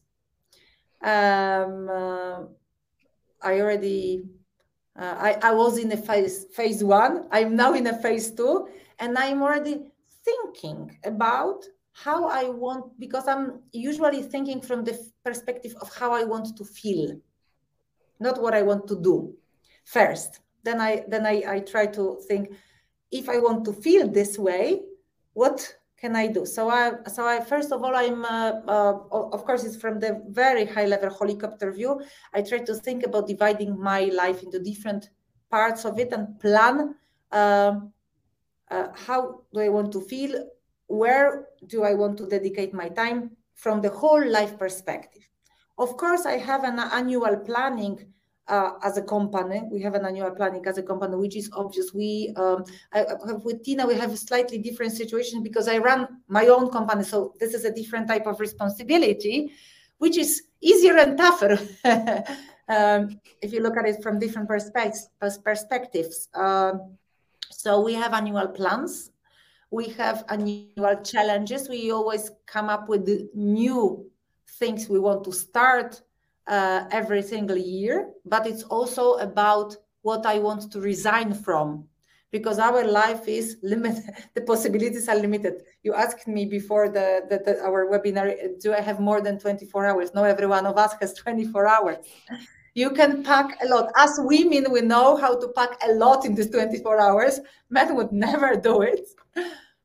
Um, 1.04 1.88
uh, 1.90 2.40
I 3.42 3.60
already, 3.62 4.24
uh, 4.98 5.16
I, 5.18 5.38
I 5.42 5.54
was 5.54 5.78
in 5.78 5.92
a 5.92 5.98
phase 5.98 6.46
phase 6.54 6.84
one. 6.84 7.28
I'm 7.32 7.56
now 7.56 7.74
in 7.74 7.88
a 7.88 7.98
phase 8.02 8.32
two, 8.32 8.68
and 9.00 9.18
I'm 9.18 9.42
already 9.42 9.82
thinking 10.26 10.98
about 11.04 11.64
how 11.94 12.28
I 12.28 12.50
want 12.50 13.00
because 13.00 13.28
I'm 13.28 13.62
usually 13.72 14.22
thinking 14.24 14.62
from 14.62 14.84
the 14.84 14.98
perspective 15.24 15.76
of 15.82 15.94
how 15.96 16.14
I 16.14 16.24
want 16.24 16.56
to 16.58 16.64
feel 16.64 17.20
not 18.22 18.42
what 18.42 18.54
I 18.54 18.62
want 18.62 18.88
to 18.88 19.02
do 19.02 19.34
first. 19.84 20.40
Then 20.64 20.80
I 20.80 21.04
then 21.08 21.26
I, 21.26 21.44
I 21.48 21.60
try 21.60 21.88
to 21.88 22.22
think 22.28 22.50
if 23.12 23.28
I 23.28 23.40
want 23.40 23.66
to 23.66 23.74
feel 23.74 24.08
this 24.08 24.38
way, 24.38 24.82
what 25.34 25.76
can 25.98 26.16
I 26.16 26.28
do? 26.28 26.46
So 26.46 26.70
I 26.70 26.94
so 27.08 27.26
I 27.26 27.42
first 27.42 27.72
of 27.72 27.84
all 27.84 27.96
I'm 27.96 28.24
uh, 28.24 28.62
uh, 28.68 28.94
of 29.36 29.46
course 29.46 29.64
it's 29.64 29.76
from 29.76 30.00
the 30.00 30.22
very 30.30 30.66
high 30.66 30.86
level 30.86 31.10
helicopter 31.10 31.72
view. 31.72 32.02
I 32.34 32.42
try 32.42 32.60
to 32.60 32.76
think 32.76 33.04
about 33.04 33.28
dividing 33.28 33.80
my 33.80 34.06
life 34.06 34.44
into 34.44 34.60
different 34.60 35.10
parts 35.50 35.84
of 35.84 36.00
it 36.00 36.14
and 36.14 36.40
plan 36.40 36.96
uh, 37.32 37.74
uh 38.70 38.88
how 38.94 39.42
do 39.54 39.60
I 39.60 39.70
want 39.70 39.92
to 39.94 40.02
feel, 40.02 40.48
where 40.88 41.48
do 41.68 41.84
I 41.84 41.94
want 41.94 42.18
to 42.20 42.28
dedicate 42.28 42.74
my 42.74 42.88
time 42.90 43.32
from 43.56 43.82
the 43.82 43.90
whole 43.90 44.26
life 44.28 44.58
perspective. 44.58 45.31
Of 45.78 45.98
course, 45.98 46.26
I 46.26 46.38
have 46.38 46.64
an 46.64 46.80
annual 46.80 47.38
planning 47.38 48.12
uh, 48.48 48.74
as 48.84 48.98
a 48.98 49.02
company. 49.02 49.62
We 49.72 49.82
have 49.82 49.96
an 49.96 50.06
annual 50.06 50.32
planning 50.32 50.66
as 50.68 50.78
a 50.78 50.84
company, 50.84 51.16
which 51.16 51.36
is 51.36 51.50
obvious. 51.54 51.94
We 51.94 52.34
um, 52.36 52.66
I, 52.94 53.06
with 53.44 53.64
Tina, 53.64 53.88
we 53.88 53.96
have 53.96 54.12
a 54.12 54.18
slightly 54.18 54.58
different 54.58 54.92
situation 54.92 55.42
because 55.42 55.68
I 55.68 55.78
run 55.78 56.08
my 56.28 56.48
own 56.48 56.70
company, 56.70 57.04
so 57.04 57.34
this 57.40 57.54
is 57.54 57.66
a 57.66 57.72
different 57.72 58.08
type 58.08 58.28
of 58.28 58.40
responsibility, 58.40 59.54
which 59.98 60.18
is 60.18 60.44
easier 60.60 60.98
and 60.98 61.18
tougher 61.18 61.58
um, 62.68 63.20
if 63.42 63.54
you 63.54 63.62
look 63.62 63.78
at 63.78 63.86
it 63.86 64.04
from 64.04 64.20
different 64.20 64.48
perspectives. 64.48 65.10
perspectives. 65.44 66.28
Um, 66.34 66.98
so 67.50 67.82
we 67.82 67.94
have 67.94 68.14
annual 68.14 68.48
plans. 68.48 69.12
We 69.72 69.88
have 69.90 70.26
annual 70.28 71.02
challenges. 71.04 71.70
We 71.70 71.92
always 71.92 72.32
come 72.46 72.68
up 72.70 72.90
with 72.90 73.08
new 73.34 74.12
things 74.60 74.90
we 74.90 75.00
want 75.00 75.24
to 75.24 75.32
start 75.32 76.02
uh, 76.48 76.86
every 76.92 77.22
single 77.22 77.58
year, 77.58 78.10
but 78.26 78.48
it's 78.48 78.64
also 78.64 79.14
about 79.16 79.76
what 80.02 80.26
I 80.26 80.40
want 80.40 80.72
to 80.72 80.82
resign 80.82 81.34
from. 81.34 81.86
Because 82.32 82.60
our 82.60 82.86
life 82.86 83.28
is 83.28 83.58
limited 83.62 84.06
the 84.36 84.42
possibilities 84.42 85.10
are 85.10 85.18
limited. 85.18 85.64
You 85.84 85.94
asked 85.94 86.28
me 86.28 86.46
before 86.46 86.88
the, 86.88 87.24
the, 87.30 87.40
the, 87.46 87.62
our 87.62 87.88
webinar 87.88 88.34
do 88.62 88.74
i 88.74 88.80
have 88.80 89.02
more 89.02 89.20
than 89.20 89.38
24 89.38 89.86
hours? 89.86 90.14
No 90.16 90.24
every 90.24 90.48
one 90.48 90.66
of 90.66 90.78
us 90.78 90.94
has 91.02 91.14
24 91.14 91.68
hours. 91.68 91.98
You 92.74 92.92
can 92.92 93.22
pack 93.22 93.62
a 93.62 93.68
lot. 93.68 93.92
As 93.98 94.18
women 94.18 94.72
we 94.72 94.80
know 94.80 95.18
how 95.18 95.38
to 95.38 95.50
pack 95.50 95.72
a 95.84 95.92
lot 95.92 96.24
in 96.26 96.34
these 96.34 96.50
24 96.50 97.02
hours. 97.02 97.42
Men 97.70 97.96
would 97.96 98.12
never 98.28 98.56
do 98.56 98.82
it. 98.82 99.10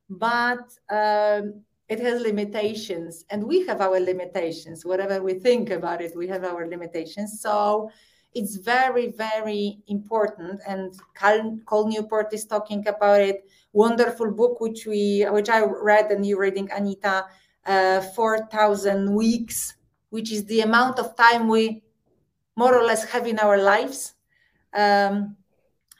But 0.09 0.71
um, 0.89 1.63
it 1.89 1.99
has 1.99 2.21
limitations 2.21 3.25
and 3.29 3.43
we 3.43 3.65
have 3.65 3.81
our 3.81 3.99
limitations. 3.99 4.85
Whatever 4.85 5.21
we 5.23 5.35
think 5.35 5.69
about 5.69 6.01
it 6.01 6.15
we 6.15 6.27
have 6.27 6.43
our 6.43 6.67
limitations. 6.67 7.41
So 7.41 7.89
it's 8.33 8.57
very 8.57 9.11
very 9.11 9.79
important 9.87 10.59
and 10.67 10.93
Cal, 11.15 11.87
newport 11.87 12.33
is 12.33 12.45
talking 12.45 12.87
about 12.87 13.21
it. 13.21 13.49
Wonderful 13.73 14.31
book 14.31 14.59
which 14.59 14.85
we 14.85 15.25
which 15.29 15.49
i 15.49 15.61
read 15.63 16.11
and 16.11 16.25
you're 16.25 16.39
reading 16.39 16.69
anita 16.71 17.25
uh, 17.65 18.01
4000 18.01 19.13
weeks 19.13 19.75
which 20.09 20.31
is 20.31 20.45
the 20.45 20.61
amount 20.61 20.99
of 20.99 21.15
time 21.15 21.47
we 21.47 21.83
more 22.55 22.75
or 22.75 22.83
less 22.83 23.05
have 23.05 23.27
in 23.27 23.39
our 23.39 23.57
lives. 23.57 24.13
Um, 24.73 25.37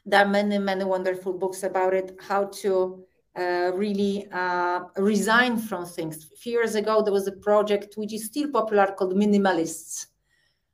there 0.05 0.25
are 0.25 0.27
many 0.27 0.57
many 0.57 0.83
wonderful 0.83 1.33
books 1.33 1.63
about 1.63 1.93
it 1.93 2.17
how 2.27 2.45
to 2.61 3.06
uh, 3.37 3.71
really 3.75 4.27
uh, 4.31 4.81
resign 4.97 5.57
from 5.57 5.85
things. 5.85 6.29
A 6.33 6.35
few 6.35 6.53
years 6.53 6.75
ago, 6.75 7.01
there 7.03 7.13
was 7.13 7.27
a 7.27 7.31
project 7.31 7.95
which 7.95 8.13
is 8.13 8.25
still 8.25 8.49
popular 8.49 8.87
called 8.97 9.13
minimalists. 9.15 10.07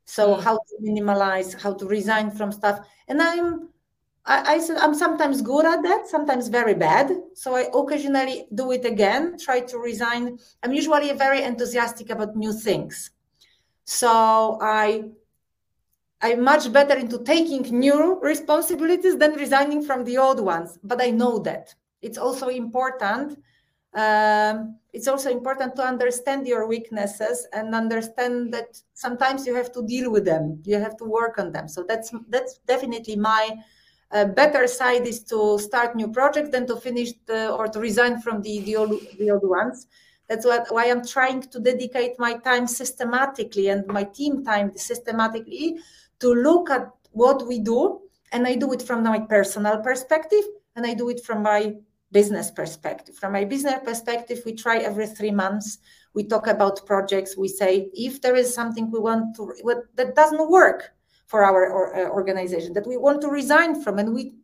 So 0.05 0.35
mm. 0.35 0.43
how 0.43 0.55
to 0.55 0.77
minimalize, 0.81 1.59
how 1.59 1.73
to 1.73 1.85
resign 1.85 2.31
from 2.31 2.51
stuff, 2.51 2.79
and 3.07 3.21
I'm 3.21 3.69
I, 4.25 4.55
I 4.55 4.75
I'm 4.79 4.93
sometimes 4.93 5.41
good 5.41 5.65
at 5.65 5.83
that, 5.83 6.07
sometimes 6.07 6.47
very 6.47 6.73
bad. 6.73 7.11
So 7.33 7.55
I 7.55 7.67
occasionally 7.73 8.47
do 8.53 8.71
it 8.71 8.85
again, 8.85 9.37
try 9.37 9.59
to 9.61 9.77
resign. 9.77 10.37
I'm 10.61 10.73
usually 10.73 11.11
very 11.13 11.43
enthusiastic 11.43 12.09
about 12.09 12.35
new 12.35 12.53
things. 12.53 13.11
So 13.85 14.57
I 14.61 15.03
I'm 16.21 16.41
much 16.41 16.71
better 16.71 16.95
into 16.95 17.19
taking 17.23 17.63
new 17.77 18.19
responsibilities 18.21 19.17
than 19.17 19.33
resigning 19.33 19.83
from 19.83 20.05
the 20.05 20.17
old 20.17 20.39
ones. 20.39 20.79
But 20.81 21.01
I 21.01 21.09
know 21.09 21.39
that 21.39 21.75
it's 22.03 22.17
also 22.17 22.47
important 22.49 23.37
um, 23.95 24.79
it's 24.91 25.07
also 25.07 25.29
important 25.29 25.75
to 25.75 25.83
understand 25.83 26.47
your 26.47 26.67
weaknesses 26.67 27.47
and 27.53 27.75
understand 27.75 28.53
that 28.53 28.81
sometimes 28.93 29.45
you 29.45 29.53
have 29.55 29.71
to 29.73 29.83
deal 29.83 30.11
with 30.11 30.25
them. 30.25 30.61
You 30.65 30.79
have 30.79 30.97
to 30.97 31.05
work 31.05 31.37
on 31.37 31.51
them. 31.51 31.67
So 31.67 31.85
that's 31.87 32.11
that's 32.29 32.59
definitely 32.67 33.15
my 33.15 33.55
uh, 34.11 34.25
better 34.25 34.67
side 34.67 35.05
is 35.07 35.23
to 35.25 35.59
start 35.59 35.95
new 35.95 36.11
projects 36.11 36.49
than 36.49 36.65
to 36.67 36.75
finish 36.75 37.13
the, 37.25 37.51
or 37.51 37.67
to 37.67 37.79
resign 37.79 38.19
from 38.21 38.41
the 38.41 38.59
the 38.61 38.75
old, 38.75 38.99
the 39.19 39.31
old 39.31 39.47
ones. 39.47 39.87
That's 40.29 40.45
what, 40.45 40.67
why 40.69 40.89
i'm 40.89 41.05
trying 41.05 41.41
to 41.41 41.59
dedicate 41.59 42.17
my 42.17 42.37
time 42.37 42.65
systematically 42.65 43.67
and 43.67 43.85
my 43.87 44.05
team 44.05 44.43
time 44.43 44.71
systematically 44.75 45.77
to 46.19 46.33
look 46.33 46.69
at 46.69 46.89
what 47.11 47.45
we 47.45 47.59
do 47.59 47.99
and 48.31 48.47
i 48.47 48.55
do 48.55 48.71
it 48.71 48.81
from 48.81 49.03
my 49.03 49.19
personal 49.19 49.81
perspective 49.81 50.45
and 50.75 50.85
i 50.87 50.93
do 50.93 51.09
it 51.09 51.23
from 51.25 51.43
my 51.43 51.75
business 52.13 52.49
perspective. 52.51 53.15
From 53.15 53.35
a 53.35 53.43
business 53.43 53.79
perspective, 53.83 54.41
we 54.45 54.53
try 54.53 54.77
every 54.77 55.07
three 55.07 55.31
months. 55.31 55.79
We 56.13 56.23
talk 56.23 56.47
about 56.47 56.85
projects. 56.85 57.35
We 57.35 57.49
say 57.49 57.89
if 57.93 58.21
there 58.21 58.35
is 58.35 58.53
something 58.53 58.89
we 58.89 58.99
want 58.99 59.35
to 59.35 59.53
that 59.95 60.15
doesn't 60.15 60.49
work 60.49 60.93
for 61.25 61.43
our 61.43 61.61
uh, 61.95 62.09
organization 62.09 62.73
that 62.73 62.87
we 62.87 62.95
want 62.97 63.19
to 63.21 63.27
resign 63.27 63.81
from, 63.83 63.99
and 63.99 64.13
we 64.13 64.35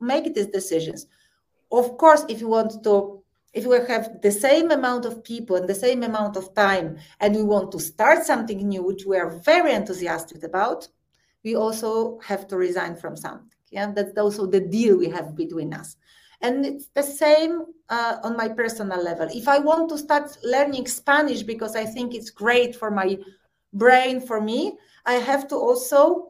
make 0.00 0.34
these 0.34 0.48
decisions. 0.48 1.06
Of 1.70 1.96
course, 1.96 2.24
if 2.28 2.40
you 2.40 2.48
want 2.48 2.82
to 2.84 3.22
if 3.52 3.66
we 3.66 3.76
have 3.86 4.22
the 4.22 4.30
same 4.30 4.70
amount 4.70 5.04
of 5.04 5.22
people 5.22 5.56
and 5.56 5.68
the 5.68 5.74
same 5.74 6.02
amount 6.02 6.36
of 6.36 6.54
time 6.54 6.96
and 7.20 7.36
we 7.36 7.42
want 7.42 7.70
to 7.72 7.78
start 7.78 8.24
something 8.24 8.66
new 8.66 8.82
which 8.82 9.04
we 9.04 9.18
are 9.18 9.38
very 9.40 9.72
enthusiastic 9.72 10.42
about 10.42 10.88
we 11.44 11.54
also 11.54 12.18
have 12.20 12.46
to 12.48 12.56
resign 12.56 12.96
from 12.96 13.14
something 13.16 13.58
yeah 13.70 13.90
that's 13.94 14.16
also 14.16 14.46
the 14.46 14.60
deal 14.60 14.96
we 14.96 15.08
have 15.08 15.36
between 15.36 15.74
us 15.74 15.96
and 16.42 16.66
it's 16.66 16.88
the 16.94 17.02
same 17.02 17.62
uh, 17.88 18.16
on 18.24 18.36
my 18.36 18.48
personal 18.48 19.02
level 19.02 19.28
if 19.32 19.48
i 19.48 19.58
want 19.58 19.88
to 19.88 19.96
start 19.96 20.36
learning 20.44 20.86
spanish 20.86 21.42
because 21.42 21.76
i 21.76 21.84
think 21.84 22.14
it's 22.14 22.30
great 22.30 22.74
for 22.76 22.90
my 22.90 23.18
brain 23.72 24.20
for 24.20 24.40
me 24.40 24.76
i 25.06 25.14
have 25.14 25.48
to 25.48 25.56
also 25.56 26.28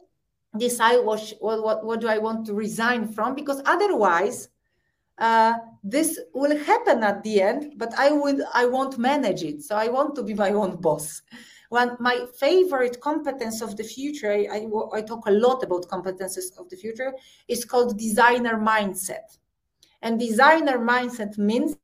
decide 0.58 0.98
what, 0.98 1.32
what, 1.40 1.84
what 1.84 2.00
do 2.00 2.08
i 2.08 2.18
want 2.18 2.46
to 2.46 2.54
resign 2.54 3.08
from 3.08 3.34
because 3.34 3.60
otherwise 3.64 4.48
uh, 5.18 5.54
this 5.84 6.18
will 6.34 6.56
happen 6.64 7.02
at 7.02 7.22
the 7.22 7.40
end, 7.40 7.74
but 7.76 7.92
I 7.98 8.10
would 8.10 8.42
I 8.54 8.66
won't 8.66 8.98
manage 8.98 9.42
it. 9.42 9.62
So 9.62 9.76
I 9.76 9.88
want 9.88 10.14
to 10.16 10.22
be 10.22 10.34
my 10.34 10.50
own 10.50 10.80
boss. 10.80 11.22
One 11.68 11.96
my 12.00 12.26
favorite 12.38 13.00
competence 13.00 13.62
of 13.62 13.76
the 13.76 13.84
future, 13.84 14.32
I, 14.32 14.48
I, 14.50 14.98
I 14.98 15.02
talk 15.02 15.26
a 15.26 15.30
lot 15.30 15.62
about 15.62 15.88
competences 15.88 16.58
of 16.58 16.68
the 16.70 16.76
future, 16.76 17.12
is 17.46 17.64
called 17.64 17.98
designer 17.98 18.58
mindset. 18.58 19.38
And 20.02 20.18
designer 20.18 20.78
mindset 20.78 21.38
means 21.38 21.76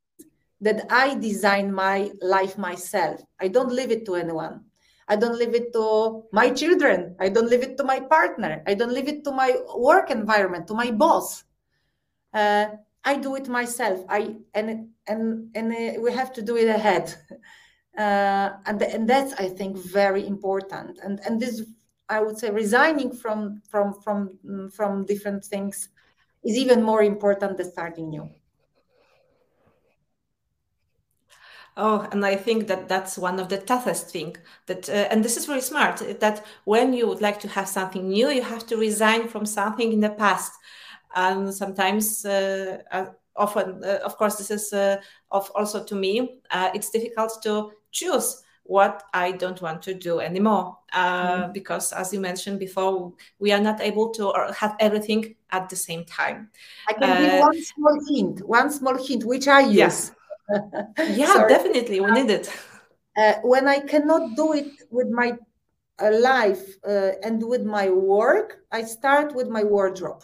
that 0.61 0.87
I 0.91 1.15
design 1.15 1.73
my 1.73 2.11
life 2.21 2.59
myself. 2.59 3.21
I 3.41 3.49
don't 3.49 3.73
leave 3.73 3.91
it 3.91 4.05
to 4.07 4.17
anyone. 4.17 4.65
I 5.07 5.17
don't 5.17 5.39
leave 5.39 5.55
it 5.55 5.73
to 5.73 6.25
my 6.33 6.51
children. 6.51 7.17
I 7.19 7.31
don't 7.31 7.49
leave 7.49 7.63
it 7.63 7.77
to 7.79 7.85
my 7.85 8.01
partner. 8.01 8.63
I 8.67 8.75
don't 8.75 8.93
leave 8.93 9.09
it 9.09 9.25
to 9.25 9.33
my 9.33 9.57
work 9.75 10.11
environment, 10.11 10.67
to 10.69 10.75
my 10.75 10.91
boss. 10.91 11.45
Uh, 12.35 12.67
I 13.05 13.17
do 13.17 13.37
it 13.37 13.49
myself. 13.49 14.05
I 14.09 14.37
and 14.53 14.89
and 15.07 15.51
and 15.55 15.73
uh, 15.73 16.01
we 16.01 16.13
have 16.13 16.33
to 16.35 16.43
do 16.43 16.57
it 16.57 16.69
ahead, 16.69 17.15
uh, 17.99 18.51
and 18.67 18.83
and 18.83 19.09
that's 19.09 19.33
I 19.35 19.49
think 19.49 19.79
very 19.79 20.27
important. 20.27 20.99
And 21.03 21.21
and 21.25 21.41
this 21.41 21.63
I 22.11 22.21
would 22.21 22.37
say 22.37 22.51
resigning 22.51 23.15
from 23.15 23.63
from 23.71 23.95
from 24.03 24.71
from 24.71 25.07
different 25.07 25.45
things 25.45 25.89
is 26.45 26.57
even 26.57 26.83
more 26.83 27.03
important 27.03 27.57
than 27.57 27.71
starting 27.71 28.11
new. 28.11 28.31
Oh, 31.77 32.09
and 32.11 32.25
I 32.27 32.35
think 32.35 32.67
that 32.67 32.89
that's 32.89 33.17
one 33.17 33.39
of 33.39 33.49
the 33.49 33.59
toughest 33.59 34.11
thing 34.11 34.37
that, 34.67 34.89
uh, 34.89 35.07
and 35.11 35.25
this 35.25 35.37
is 35.37 35.47
very 35.47 35.61
smart, 35.61 36.03
that 36.21 36.45
when 36.65 36.93
you 36.93 37.07
would 37.07 37.21
like 37.21 37.39
to 37.41 37.49
have 37.49 37.69
something 37.69 38.09
new, 38.09 38.31
you 38.31 38.43
have 38.43 38.67
to 38.67 38.77
resign 38.77 39.29
from 39.29 39.47
something 39.47 39.93
in 39.93 40.01
the 40.01 40.11
past 40.11 40.53
and 41.17 41.55
sometimes 41.55 42.25
uh, 42.25 42.79
uh, 42.93 43.07
often 43.37 43.83
uh, 43.85 44.01
of 44.05 44.17
course 44.17 44.37
this 44.37 44.51
is 44.51 44.73
of 45.33 45.51
also 45.55 45.85
to 45.85 45.95
me 45.95 46.41
it's 46.75 46.91
difficult 46.91 47.33
to 47.43 47.73
choose 47.93 48.43
what 48.69 49.03
I 49.15 49.33
don't 49.33 49.61
want 49.63 49.81
to 49.83 49.95
do 49.95 50.21
anymore. 50.21 50.77
Uh, 50.93 51.45
mm. 51.45 51.53
Because, 51.55 51.93
as 51.93 52.13
you 52.13 52.21
mentioned 52.21 52.59
before, 52.59 53.15
we 53.39 53.51
are 53.51 53.61
not 53.61 53.81
able 53.81 54.11
to 54.11 54.33
have 54.55 54.77
everything 54.79 55.35
at 55.51 55.71
the 55.71 55.77
same 55.77 56.05
time. 56.05 56.51
I 56.87 56.93
can 56.93 57.11
uh, 57.11 57.21
give 57.21 57.41
one 57.41 57.63
small 57.65 57.99
hint, 58.09 58.47
one 58.47 58.71
small 58.71 58.97
hint, 59.03 59.25
which 59.25 59.49
I 59.49 59.61
use. 59.61 59.77
Yes. 59.77 60.13
yeah, 60.99 61.47
definitely. 61.49 62.01
We 62.01 62.11
need 62.11 62.31
it. 62.31 62.53
Uh, 63.17 63.35
when 63.43 63.67
I 63.67 63.81
cannot 63.81 64.37
do 64.37 64.53
it 64.53 64.71
with 64.91 65.09
my 65.09 65.33
life 66.01 66.77
and 66.85 67.43
with 67.43 67.65
my 67.65 67.89
work, 67.89 68.65
I 68.71 68.85
start 68.85 69.35
with 69.35 69.49
my 69.49 69.65
wardrobe. 69.65 70.23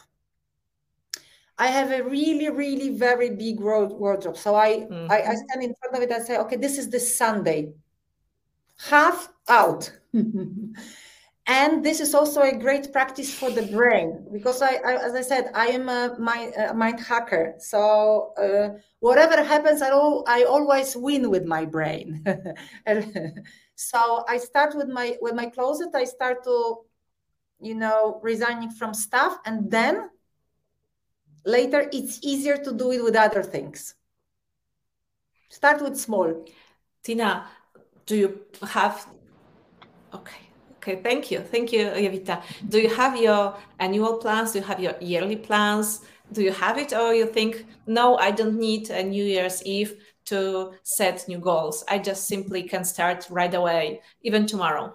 I 1.56 1.68
have 1.68 1.92
a 1.92 2.02
really, 2.02 2.50
really 2.50 2.90
very 2.90 3.30
big 3.30 3.60
wardrobe. 3.60 4.36
So 4.36 4.54
I, 4.54 4.80
mm-hmm. 4.80 5.10
I, 5.10 5.22
I, 5.22 5.34
stand 5.34 5.62
in 5.62 5.74
front 5.76 5.96
of 5.96 6.02
it 6.02 6.10
and 6.10 6.26
say, 6.26 6.36
okay, 6.38 6.56
this 6.56 6.78
is 6.78 6.90
the 6.90 6.98
Sunday, 6.98 7.72
half 8.78 9.28
out. 9.48 9.90
and 10.12 11.84
this 11.84 12.00
is 12.00 12.14
also 12.14 12.42
a 12.42 12.56
great 12.56 12.92
practice 12.92 13.34
for 13.34 13.50
the 13.50 13.62
brain 13.62 14.26
because 14.32 14.62
I, 14.62 14.74
I 14.76 15.04
as 15.04 15.14
I 15.14 15.22
said, 15.22 15.50
I 15.54 15.66
am 15.68 15.88
a 15.88 16.16
mind, 16.18 16.54
a 16.56 16.74
mind 16.74 17.00
hacker. 17.00 17.54
So 17.58 18.32
uh, 18.38 18.78
whatever 19.00 19.42
happens, 19.42 19.82
I, 19.82 19.90
all, 19.90 20.24
I 20.26 20.44
always 20.44 20.96
win 20.96 21.30
with 21.30 21.44
my 21.44 21.64
brain. 21.64 22.24
so 23.74 24.24
I 24.28 24.38
start 24.38 24.74
with 24.74 24.88
my 24.88 25.16
with 25.20 25.34
my 25.34 25.46
closet. 25.46 25.90
I 25.94 26.04
start 26.04 26.44
to, 26.44 26.78
you 27.60 27.74
know, 27.74 28.20
resigning 28.22 28.70
from 28.70 28.94
stuff, 28.94 29.38
and 29.44 29.70
then 29.70 30.10
later 31.44 31.88
it's 31.92 32.20
easier 32.22 32.56
to 32.56 32.72
do 32.72 32.90
it 32.92 33.04
with 33.04 33.16
other 33.16 33.42
things 33.42 33.94
start 35.54 35.80
with 35.82 35.96
small 35.96 36.44
tina 37.02 37.46
do 38.06 38.16
you 38.16 38.40
have 38.62 39.06
okay 40.14 40.42
okay 40.76 41.00
thank 41.02 41.30
you 41.30 41.40
thank 41.40 41.72
you 41.72 41.86
Jovita. 41.86 42.42
do 42.68 42.80
you 42.80 42.88
have 42.94 43.16
your 43.16 43.56
annual 43.78 44.18
plans 44.18 44.52
do 44.52 44.58
you 44.58 44.64
have 44.64 44.80
your 44.80 44.94
yearly 45.00 45.36
plans 45.36 46.00
do 46.32 46.42
you 46.42 46.52
have 46.52 46.78
it 46.78 46.92
or 46.92 47.14
you 47.14 47.26
think 47.26 47.66
no 47.86 48.16
i 48.16 48.30
don't 48.30 48.58
need 48.58 48.90
a 48.90 49.02
new 49.02 49.24
year's 49.24 49.62
eve 49.64 49.94
to 50.24 50.72
set 50.82 51.26
new 51.28 51.38
goals 51.38 51.84
i 51.88 51.98
just 51.98 52.26
simply 52.26 52.62
can 52.62 52.84
start 52.84 53.26
right 53.30 53.54
away 53.54 54.00
even 54.22 54.46
tomorrow 54.46 54.94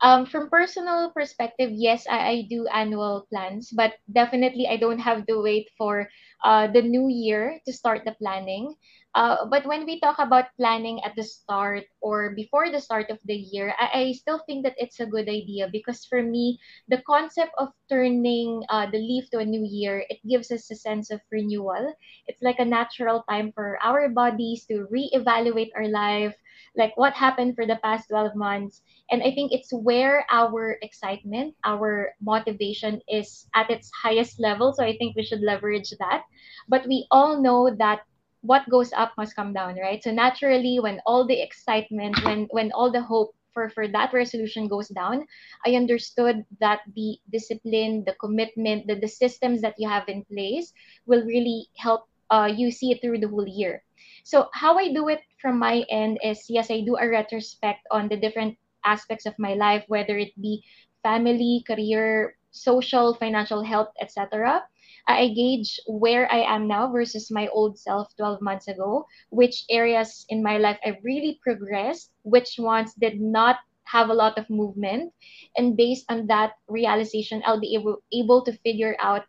um, 0.00 0.26
from 0.26 0.48
personal 0.48 1.10
perspective, 1.10 1.70
yes, 1.72 2.06
I, 2.08 2.18
I 2.18 2.46
do 2.48 2.66
annual 2.68 3.26
plans, 3.30 3.70
but 3.74 3.94
definitely 4.12 4.68
I 4.68 4.76
don't 4.76 5.00
have 5.00 5.26
to 5.26 5.42
wait 5.42 5.70
for 5.76 6.08
uh, 6.44 6.68
the 6.68 6.82
new 6.82 7.08
year 7.08 7.58
to 7.66 7.72
start 7.72 8.04
the 8.04 8.12
planning. 8.12 8.74
Uh, 9.14 9.46
but 9.46 9.66
when 9.66 9.84
we 9.84 10.00
talk 10.00 10.18
about 10.18 10.46
planning 10.56 11.00
at 11.04 11.14
the 11.16 11.22
start 11.24 11.84
or 12.00 12.34
before 12.34 12.70
the 12.70 12.80
start 12.80 13.10
of 13.10 13.18
the 13.24 13.34
year, 13.34 13.74
I, 13.78 13.88
I 13.92 14.12
still 14.12 14.40
think 14.46 14.64
that 14.64 14.76
it's 14.78 15.00
a 15.00 15.06
good 15.06 15.28
idea 15.28 15.68
because 15.72 16.04
for 16.04 16.22
me, 16.22 16.58
the 16.88 17.02
concept 17.06 17.52
of 17.58 17.68
turning 17.88 18.62
uh, 18.68 18.86
the 18.90 18.98
leaf 18.98 19.30
to 19.30 19.38
a 19.38 19.44
new 19.44 19.64
year, 19.64 20.04
it 20.08 20.18
gives 20.28 20.50
us 20.50 20.70
a 20.70 20.76
sense 20.76 21.10
of 21.10 21.20
renewal. 21.32 21.94
It's 22.26 22.42
like 22.42 22.58
a 22.60 22.64
natural 22.64 23.24
time 23.28 23.52
for 23.52 23.78
our 23.82 24.08
bodies 24.08 24.64
to 24.66 24.86
reevaluate 24.92 25.70
our 25.76 25.88
life, 25.88 26.34
like 26.76 26.96
what 26.96 27.14
happened 27.14 27.54
for 27.56 27.66
the 27.66 27.80
past 27.82 28.08
12 28.08 28.34
months. 28.36 28.82
And 29.10 29.22
I 29.22 29.32
think 29.32 29.52
it's 29.52 29.72
where 29.72 30.24
our 30.30 30.78
excitement, 30.82 31.54
our 31.64 32.14
motivation 32.20 33.00
is 33.08 33.46
at 33.54 33.70
its 33.70 33.90
highest 34.02 34.38
level. 34.40 34.72
So 34.72 34.84
I 34.84 34.96
think 34.96 35.16
we 35.16 35.24
should 35.24 35.40
leverage 35.42 35.90
that. 35.98 36.24
But 36.68 36.86
we 36.86 37.06
all 37.10 37.40
know 37.40 37.74
that 37.76 38.00
what 38.48 38.64
goes 38.72 38.92
up 38.96 39.12
must 39.20 39.36
come 39.36 39.52
down, 39.52 39.76
right? 39.76 40.02
So 40.02 40.10
naturally, 40.10 40.80
when 40.80 41.00
all 41.04 41.26
the 41.28 41.40
excitement, 41.40 42.16
when 42.24 42.48
when 42.50 42.72
all 42.72 42.90
the 42.90 43.02
hope 43.04 43.36
for, 43.52 43.68
for 43.70 43.88
that 43.88 44.12
resolution 44.14 44.68
goes 44.68 44.88
down, 44.88 45.26
I 45.66 45.76
understood 45.76 46.44
that 46.60 46.80
the 46.96 47.18
discipline, 47.30 48.04
the 48.06 48.16
commitment, 48.16 48.86
the, 48.88 48.96
the 48.96 49.08
systems 49.08 49.60
that 49.62 49.74
you 49.78 49.88
have 49.88 50.08
in 50.08 50.24
place 50.24 50.72
will 51.06 51.24
really 51.24 51.68
help 51.76 52.08
uh, 52.30 52.48
you 52.48 52.70
see 52.70 52.92
it 52.92 53.00
through 53.02 53.20
the 53.20 53.28
whole 53.28 53.46
year. 53.48 53.82
So 54.24 54.48
how 54.54 54.78
I 54.78 54.92
do 54.92 55.08
it 55.08 55.20
from 55.40 55.58
my 55.58 55.84
end 55.90 56.18
is 56.24 56.46
yes, 56.48 56.70
I 56.70 56.80
do 56.80 56.96
a 56.96 57.08
retrospect 57.08 57.84
on 57.90 58.08
the 58.08 58.16
different 58.16 58.56
aspects 58.84 59.26
of 59.26 59.34
my 59.38 59.54
life, 59.54 59.84
whether 59.88 60.16
it 60.18 60.32
be 60.40 60.62
family, 61.02 61.64
career, 61.66 62.36
social, 62.50 63.14
financial 63.14 63.62
health, 63.62 63.88
etc. 64.00 64.62
I 65.08 65.28
gauge 65.28 65.80
where 65.86 66.30
I 66.30 66.40
am 66.54 66.68
now 66.68 66.92
versus 66.92 67.30
my 67.30 67.48
old 67.48 67.78
self 67.78 68.14
12 68.16 68.40
months 68.42 68.68
ago, 68.68 69.06
which 69.30 69.64
areas 69.70 70.26
in 70.28 70.42
my 70.42 70.58
life 70.58 70.78
I 70.84 70.98
really 71.02 71.40
progressed, 71.42 72.12
which 72.22 72.56
ones 72.58 72.94
did 72.94 73.20
not 73.20 73.56
have 73.84 74.10
a 74.10 74.14
lot 74.14 74.38
of 74.38 74.48
movement. 74.50 75.12
And 75.56 75.76
based 75.76 76.04
on 76.10 76.26
that 76.28 76.52
realization, 76.68 77.42
I'll 77.46 77.60
be 77.60 77.74
able, 77.74 77.98
able 78.12 78.44
to 78.44 78.52
figure 78.64 78.96
out 79.00 79.24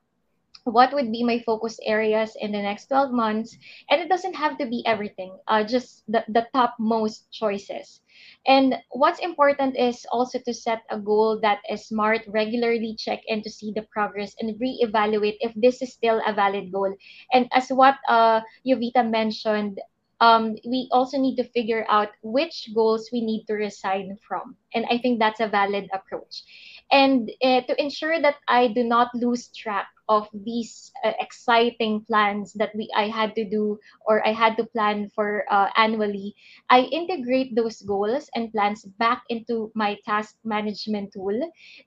what 0.72 0.94
would 0.94 1.12
be 1.12 1.24
my 1.24 1.40
focus 1.46 1.80
areas 1.84 2.36
in 2.40 2.52
the 2.52 2.62
next 2.62 2.88
12 2.88 3.12
months 3.12 3.58
and 3.90 4.02
it 4.02 4.10
doesn't 4.10 4.36
have 4.36 4.58
to 4.58 4.66
be 4.66 4.84
everything 4.86 5.38
uh, 5.48 5.64
just 5.64 6.04
the, 6.08 6.24
the 6.30 6.48
top 6.54 6.76
most 6.80 7.32
choices. 7.32 8.02
And 8.48 8.76
what's 8.92 9.20
important 9.20 9.78
is 9.78 10.06
also 10.12 10.40
to 10.40 10.54
set 10.54 10.82
a 10.90 11.00
goal 11.00 11.40
that 11.42 11.60
is 11.70 11.88
smart 11.88 12.22
regularly 12.28 12.96
check 12.98 13.22
in 13.28 13.42
to 13.44 13.50
see 13.50 13.72
the 13.76 13.84
progress 13.92 14.36
and 14.40 14.60
reevaluate 14.60 15.38
if 15.40 15.54
this 15.56 15.82
is 15.82 15.94
still 15.94 16.22
a 16.26 16.34
valid 16.34 16.72
goal. 16.72 16.94
And 17.34 17.48
as 17.54 17.70
what 17.70 17.96
uh, 18.08 18.42
Jovita 18.66 19.10
mentioned 19.10 19.80
um, 20.22 20.56
we 20.66 20.90
also 20.92 21.18
need 21.18 21.36
to 21.38 21.44
figure 21.44 21.86
out 21.90 22.10
which 22.22 22.70
goals 22.76 23.10
we 23.12 23.22
need 23.22 23.46
to 23.48 23.54
resign 23.54 24.18
from. 24.28 24.56
And 24.74 24.86
i 24.92 24.98
think 24.98 25.20
that's 25.20 25.40
a 25.40 25.48
valid 25.48 25.90
approach 25.94 26.44
And 26.92 27.32
uh, 27.44 27.62
to 27.62 27.82
ensure 27.82 28.22
that 28.22 28.36
I 28.48 28.68
do 28.68 28.84
not 28.84 29.10
lose 29.16 29.50
track 29.50 29.88
of 30.08 30.28
these 30.34 30.92
uh, 31.04 31.14
exciting 31.20 32.06
plans 32.06 32.54
that 32.54 32.72
we 32.76 32.90
I 32.96 33.08
had 33.08 33.36
to 33.36 33.46
do 33.48 33.80
or 34.06 34.26
I 34.26 34.32
had 34.34 34.58
to 34.58 34.66
plan 34.66 35.10
for 35.16 35.46
uh, 35.52 35.70
annually, 35.76 36.36
I 36.70 36.82
integrate 36.92 37.56
those 37.56 37.82
goals 37.82 38.30
and 38.36 38.52
plans 38.52 38.86
back 38.98 39.24
into 39.30 39.72
my 39.76 39.98
task 40.06 40.36
management 40.44 41.14
tool 41.14 41.40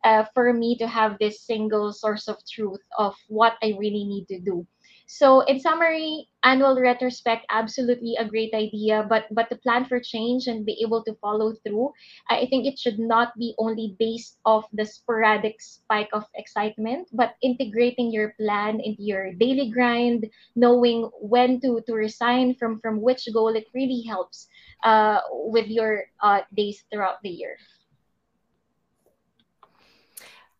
uh, 0.05 0.24
for 0.34 0.53
me 0.53 0.76
to 0.78 0.86
have 0.88 1.18
this 1.18 1.40
single 1.42 1.92
source 1.92 2.28
of 2.28 2.36
truth 2.48 2.80
of 2.98 3.14
what 3.28 3.57
I 3.62 3.74
really 3.78 4.05
need 4.05 4.26
to 4.28 4.40
do. 4.40 4.66
So 5.12 5.42
in 5.42 5.60
summary, 5.60 6.30
annual 6.42 6.80
retrospect 6.80 7.44
absolutely 7.50 8.16
a 8.16 8.24
great 8.24 8.54
idea, 8.54 9.04
but 9.04 9.28
but 9.30 9.50
to 9.50 9.56
plan 9.60 9.84
for 9.84 10.00
change 10.00 10.48
and 10.48 10.64
be 10.64 10.80
able 10.80 11.04
to 11.04 11.12
follow 11.20 11.52
through, 11.52 11.92
I 12.30 12.46
think 12.48 12.64
it 12.64 12.78
should 12.78 12.98
not 12.98 13.36
be 13.36 13.54
only 13.58 13.94
based 13.98 14.40
off 14.46 14.64
the 14.72 14.86
sporadic 14.86 15.60
spike 15.60 16.08
of 16.14 16.24
excitement, 16.34 17.08
but 17.12 17.36
integrating 17.42 18.10
your 18.10 18.32
plan 18.40 18.80
into 18.80 19.02
your 19.04 19.34
daily 19.34 19.68
grind, 19.68 20.30
knowing 20.56 21.10
when 21.20 21.60
to 21.60 21.84
to 21.84 21.92
resign 21.92 22.54
from 22.56 22.80
from 22.80 23.02
which 23.04 23.28
goal, 23.36 23.52
it 23.52 23.68
really 23.74 24.00
helps 24.08 24.48
uh, 24.82 25.20
with 25.52 25.68
your 25.68 26.08
uh, 26.24 26.40
days 26.56 26.84
throughout 26.88 27.20
the 27.20 27.28
year 27.36 27.58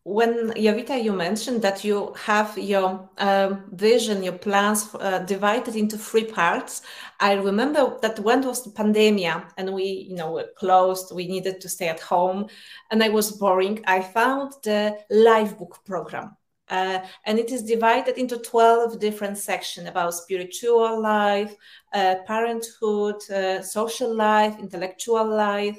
when 0.03 0.51
Jovita, 0.51 1.01
you 1.01 1.13
mentioned 1.13 1.61
that 1.61 1.85
you 1.85 2.13
have 2.17 2.57
your 2.57 3.09
um, 3.19 3.63
vision, 3.71 4.21
your 4.21 4.37
plans 4.37 4.93
uh, 4.95 5.19
divided 5.19 5.77
into 5.77 5.97
three 5.97 6.25
parts. 6.25 6.81
I 7.21 7.33
remember 7.33 7.97
that 8.01 8.19
when 8.19 8.41
was 8.41 8.63
the 8.63 8.71
pandemic 8.71 9.43
and 9.57 9.73
we, 9.73 10.07
you 10.09 10.15
know, 10.15 10.33
were 10.33 10.49
closed, 10.57 11.15
we 11.15 11.27
needed 11.27 11.61
to 11.61 11.69
stay 11.69 11.87
at 11.87 12.01
home, 12.01 12.47
and 12.91 13.01
I 13.01 13.09
was 13.09 13.31
boring. 13.31 13.81
I 13.87 14.01
found 14.01 14.53
the 14.63 14.97
Lifebook 15.09 15.85
program. 15.85 16.35
Uh, 16.69 17.05
and 17.25 17.39
it 17.39 17.51
is 17.51 17.61
divided 17.61 18.17
into 18.17 18.37
12 18.37 18.99
different 18.99 19.37
sections 19.37 19.87
about 19.87 20.13
spiritual 20.13 21.01
life, 21.01 21.53
uh, 21.93 22.15
parenthood, 22.25 23.15
uh, 23.29 23.61
social 23.61 24.13
life, 24.13 24.57
intellectual 24.59 25.27
life, 25.27 25.77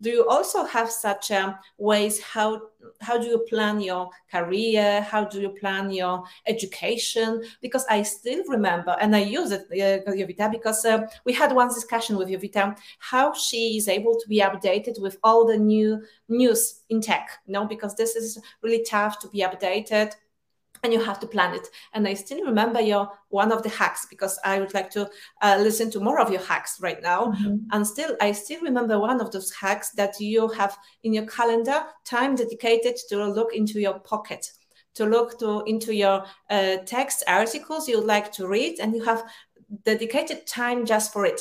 do 0.00 0.10
you 0.10 0.28
also 0.28 0.64
have 0.64 0.90
such 0.90 1.30
um, 1.30 1.56
ways? 1.78 2.20
How 2.20 2.62
how 3.00 3.18
do 3.18 3.26
you 3.26 3.38
plan 3.48 3.80
your 3.80 4.08
career? 4.30 5.02
How 5.02 5.24
do 5.24 5.40
you 5.40 5.50
plan 5.50 5.90
your 5.90 6.24
education? 6.46 7.42
Because 7.60 7.84
i 7.90 8.02
still 8.02 8.42
remember 8.48 8.96
and 9.00 9.14
i 9.14 9.18
use 9.18 9.50
it 9.50 9.62
uh, 9.72 10.10
Jovita, 10.10 10.50
because 10.50 10.84
uh, 10.84 11.06
we 11.24 11.32
had 11.32 11.52
one 11.52 11.68
discussion 11.68 12.16
with 12.16 12.28
Jovita 12.28 12.76
how 12.98 13.32
she 13.32 13.76
is 13.76 13.88
able 13.88 14.18
to 14.18 14.28
be 14.28 14.40
updated 14.40 15.00
with 15.00 15.18
all 15.22 15.46
the 15.46 15.56
new 15.56 16.02
news 16.28 16.82
in 16.88 17.00
tech 17.00 17.30
you 17.46 17.52
know 17.52 17.66
because 17.66 17.94
this 17.96 18.16
is 18.16 18.38
really 18.62 18.84
tough 18.84 19.18
to 19.20 19.28
be 19.28 19.40
updated 19.40 20.12
and 20.82 20.92
you 20.92 21.00
have 21.00 21.20
to 21.20 21.26
plan 21.26 21.54
it. 21.54 21.68
And 21.92 22.06
I 22.06 22.14
still 22.14 22.44
remember 22.44 22.80
your 22.80 23.10
one 23.28 23.52
of 23.52 23.62
the 23.62 23.68
hacks 23.68 24.06
because 24.08 24.38
I 24.44 24.60
would 24.60 24.74
like 24.74 24.90
to 24.90 25.08
uh, 25.42 25.58
listen 25.60 25.90
to 25.92 26.00
more 26.00 26.20
of 26.20 26.30
your 26.30 26.42
hacks 26.42 26.78
right 26.80 27.02
now. 27.02 27.26
Mm-hmm. 27.26 27.56
And 27.72 27.86
still, 27.86 28.16
I 28.20 28.32
still 28.32 28.60
remember 28.62 28.98
one 28.98 29.20
of 29.20 29.30
those 29.30 29.52
hacks 29.52 29.90
that 29.92 30.18
you 30.20 30.48
have 30.48 30.76
in 31.02 31.12
your 31.12 31.26
calendar 31.26 31.82
time 32.04 32.34
dedicated 32.34 32.96
to 33.08 33.26
look 33.26 33.54
into 33.54 33.80
your 33.80 33.98
pocket, 34.00 34.50
to 34.94 35.06
look 35.06 35.38
to 35.40 35.62
into 35.66 35.94
your 35.94 36.24
uh, 36.50 36.76
text 36.86 37.24
articles 37.26 37.88
you 37.88 38.00
like 38.00 38.32
to 38.32 38.48
read, 38.48 38.80
and 38.80 38.94
you 38.94 39.04
have 39.04 39.24
dedicated 39.84 40.46
time 40.46 40.86
just 40.86 41.12
for 41.12 41.26
it. 41.26 41.40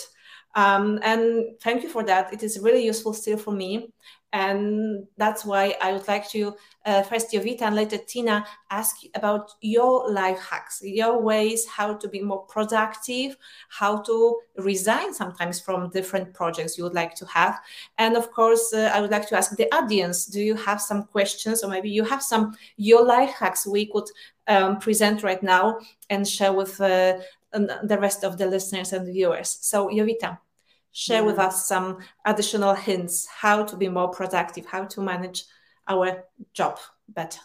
Um, 0.55 0.99
and 1.03 1.59
thank 1.61 1.83
you 1.83 1.89
for 1.89 2.03
that. 2.03 2.33
It 2.33 2.43
is 2.43 2.59
really 2.59 2.83
useful 2.83 3.13
still 3.13 3.37
for 3.37 3.51
me. 3.51 3.93
And 4.31 5.07
that's 5.17 5.43
why 5.43 5.75
I 5.81 5.91
would 5.91 6.07
like 6.07 6.29
to 6.29 6.55
uh, 6.85 7.01
first 7.01 7.31
Jovita 7.31 7.63
and 7.63 7.75
later 7.75 7.97
Tina 7.97 8.45
ask 8.69 8.97
about 9.15 9.51
your 9.61 10.11
life 10.11 10.39
hacks, 10.39 10.81
your 10.83 11.19
ways 11.19 11.65
how 11.67 11.95
to 11.95 12.07
be 12.07 12.21
more 12.21 12.43
productive, 12.45 13.37
how 13.69 14.01
to 14.03 14.39
resign 14.57 15.13
sometimes 15.13 15.59
from 15.59 15.89
different 15.89 16.33
projects 16.33 16.77
you 16.77 16.83
would 16.83 16.93
like 16.93 17.15
to 17.15 17.25
have. 17.25 17.59
And 17.97 18.15
of 18.15 18.31
course, 18.31 18.71
uh, 18.71 18.91
I 18.93 19.01
would 19.01 19.11
like 19.11 19.27
to 19.29 19.37
ask 19.37 19.55
the 19.55 19.73
audience, 19.73 20.25
do 20.25 20.41
you 20.41 20.55
have 20.55 20.79
some 20.79 21.05
questions 21.05 21.63
or 21.63 21.69
maybe 21.69 21.89
you 21.89 22.03
have 22.03 22.21
some 22.21 22.55
your 22.77 23.03
life 23.03 23.31
hacks 23.31 23.65
we 23.65 23.87
could 23.87 24.09
um, 24.47 24.79
present 24.79 25.23
right 25.23 25.41
now 25.41 25.79
and 26.09 26.27
share 26.27 26.53
with 26.53 26.79
uh, 26.81 27.17
the 27.51 27.97
rest 27.99 28.23
of 28.23 28.37
the 28.37 28.45
listeners 28.45 28.93
and 28.93 29.07
viewers. 29.07 29.57
So 29.61 29.89
Jovita 29.89 30.37
share 30.99 31.23
with 31.23 31.39
us 31.39 31.65
some 31.65 31.99
additional 32.25 32.75
hints 32.75 33.25
how 33.27 33.63
to 33.63 33.77
be 33.77 33.87
more 33.87 34.09
productive, 34.09 34.65
how 34.65 34.83
to 34.83 35.01
manage 35.01 35.45
our 35.87 36.25
job 36.53 36.77
better. 37.07 37.39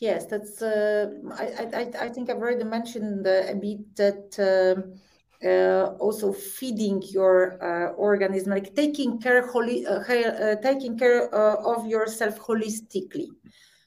Yes, 0.00 0.26
that's. 0.26 0.62
Uh, 0.62 1.10
I, 1.32 1.46
I 1.74 2.04
I 2.06 2.08
think 2.10 2.30
I've 2.30 2.36
already 2.36 2.64
mentioned 2.64 3.26
a 3.26 3.54
bit 3.54 3.96
that. 3.96 4.28
Um, 4.38 5.00
uh, 5.40 5.94
also 6.00 6.32
feeding 6.32 7.00
your 7.10 7.62
uh, 7.62 7.92
organism, 7.92 8.50
like 8.50 8.74
taking 8.74 9.20
care, 9.20 9.46
holi- 9.46 9.86
uh, 9.86 10.00
uh 10.00 10.56
taking 10.56 10.98
care 10.98 11.32
uh, 11.32 11.54
of 11.62 11.86
yourself 11.86 12.36
holistically. 12.40 13.28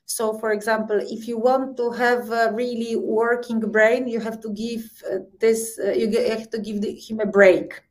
So, 0.05 0.39
for 0.39 0.53
example, 0.53 0.97
if 1.01 1.27
you 1.27 1.38
want 1.38 1.75
to 1.75 1.91
have 1.91 2.32
a 2.32 2.53
really 2.53 2.95
working 2.95 3.59
brain, 3.59 4.07
you 4.07 4.21
have 4.21 4.39
to 4.39 4.49
give 4.53 4.84
uh, 5.11 5.27
this. 5.41 5.77
you 5.77 6.07
have 6.29 6.49
to 6.51 6.59
give 6.59 6.79
the, 6.79 6.95
him 6.95 7.19
a 7.19 7.25
break. 7.25 7.82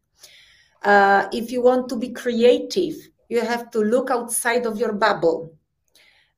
Uh, 0.82 1.28
if 1.32 1.50
you 1.52 1.62
want 1.62 1.88
to 1.88 1.96
be 1.96 2.10
creative, 2.10 2.94
you 3.28 3.40
have 3.40 3.70
to 3.70 3.80
look 3.80 4.10
outside 4.10 4.66
of 4.66 4.78
your 4.78 4.92
bubble. 4.92 5.54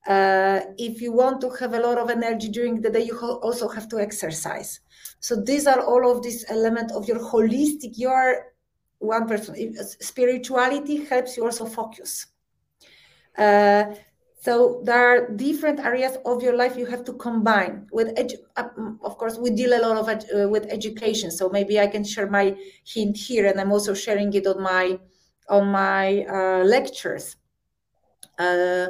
Uh, 0.07 0.61
if 0.79 1.01
you 1.01 1.13
want 1.13 1.41
to 1.41 1.49
have 1.51 1.75
a 1.75 1.81
lot 1.81 1.97
of 1.97 2.11
energy 2.11 2.49
during 2.49 2.81
the 2.81 2.91
day, 2.91 3.05
you 3.05 3.19
also 3.19 3.69
have 3.69 3.89
to 3.89 4.01
exercise. 4.01 4.81
So 5.21 5.37
these 5.37 5.67
are 5.67 5.81
all 5.81 6.11
of 6.11 6.23
these 6.23 6.45
elements 6.49 6.93
of 6.93 7.07
your 7.07 7.21
holistic. 7.21 7.97
You 7.97 8.09
are 8.09 8.47
one 8.99 9.29
person. 9.29 9.55
Spirituality 10.01 11.05
helps 11.05 11.37
you 11.37 11.45
also 11.45 11.67
focus. 11.67 12.27
Uh, 13.39 13.95
so 14.43 14.83
there 14.83 14.99
are 15.07 15.29
different 15.37 15.79
areas 15.79 16.19
of 16.25 16.43
your 16.43 16.57
life 16.57 16.77
you 16.77 16.85
have 16.87 17.05
to 17.05 17.13
combine 17.13 17.87
with, 17.93 18.09
uh, 18.57 18.65
mm, 18.77 18.99
of 19.05 19.17
course, 19.17 19.39
we 19.39 19.51
deal 19.51 19.73
a 19.73 19.79
lot 19.87 19.97
of 19.97 20.09
uh, 20.09 20.49
with 20.49 20.67
education. 20.69 21.31
So 21.31 21.49
maybe 21.49 21.79
I 21.79 21.87
can 21.87 22.03
share 22.03 22.29
my 22.29 22.57
hint 22.85 23.17
here, 23.17 23.47
and 23.47 23.61
I'm 23.61 23.71
also 23.71 23.95
sharing 23.95 24.33
it 24.33 24.49
on 24.49 24.61
my 24.61 24.99
on 25.49 25.69
my 25.69 26.25
uh, 26.25 26.65
lectures. 26.65 27.37
Uh, 28.37 28.89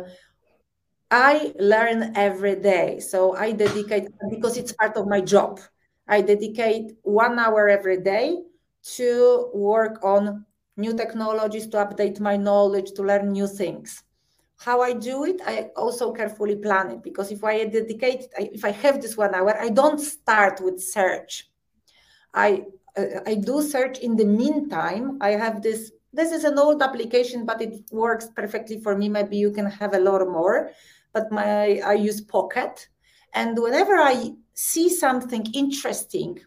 I 1.11 1.53
learn 1.59 2.17
every 2.17 2.57
day, 2.57 2.99
so 3.01 3.37
I 3.37 3.53
dedicate 3.53 4.09
because 4.31 4.57
it's 4.57 4.73
part 4.73 4.97
of 4.97 5.07
my 5.07 5.21
job. 5.21 5.61
I 6.09 6.23
dedicate 6.23 6.93
one 7.03 7.39
hour 7.39 7.69
every 7.69 8.01
day 8.01 8.39
to 8.97 9.51
work 9.53 10.03
on 10.03 10.47
new 10.79 10.95
technologies, 10.95 11.67
to 11.67 11.77
update 11.77 12.21
my 12.21 12.39
knowledge, 12.39 12.93
to 12.93 13.03
learn 13.03 13.33
new 13.33 13.47
things 13.47 14.03
how 14.65 14.81
I 14.81 14.93
do 14.93 15.25
it, 15.25 15.41
I 15.45 15.71
also 15.77 16.13
carefully 16.13 16.57
plan 16.57 16.91
it 16.91 17.03
because 17.03 17.33
if 17.33 17.43
I 17.43 17.65
dedicate, 17.65 18.27
if 18.39 18.65
I 18.65 18.71
have 18.71 19.03
this 19.03 19.17
one 19.17 19.35
hour, 19.35 19.57
I 19.61 19.69
don't 19.69 19.99
start 19.99 20.61
with 20.61 20.81
search. 20.81 21.51
I 22.33 22.65
uh, 22.97 23.21
I 23.27 23.35
do 23.35 23.63
search 23.63 23.99
in 23.99 24.17
the 24.17 24.25
meantime. 24.25 25.19
I 25.21 25.31
have 25.31 25.63
this. 25.63 25.93
This 26.13 26.31
is 26.31 26.45
an 26.45 26.59
old 26.59 26.83
application, 26.83 27.45
but 27.45 27.61
it 27.61 27.75
works 27.91 28.29
perfectly 28.37 28.79
for 28.81 28.97
me. 28.97 29.09
Maybe 29.09 29.37
you 29.37 29.51
can 29.51 29.67
have 29.67 29.95
a 29.95 30.01
lot 30.01 30.27
more, 30.29 30.71
but 31.13 31.33
my 31.33 31.81
I 31.81 31.95
use 31.95 32.21
Pocket, 32.21 32.89
and 33.35 33.59
whenever 33.59 33.97
I 33.99 34.33
see 34.55 34.89
something 34.89 35.45
interesting, 35.55 36.39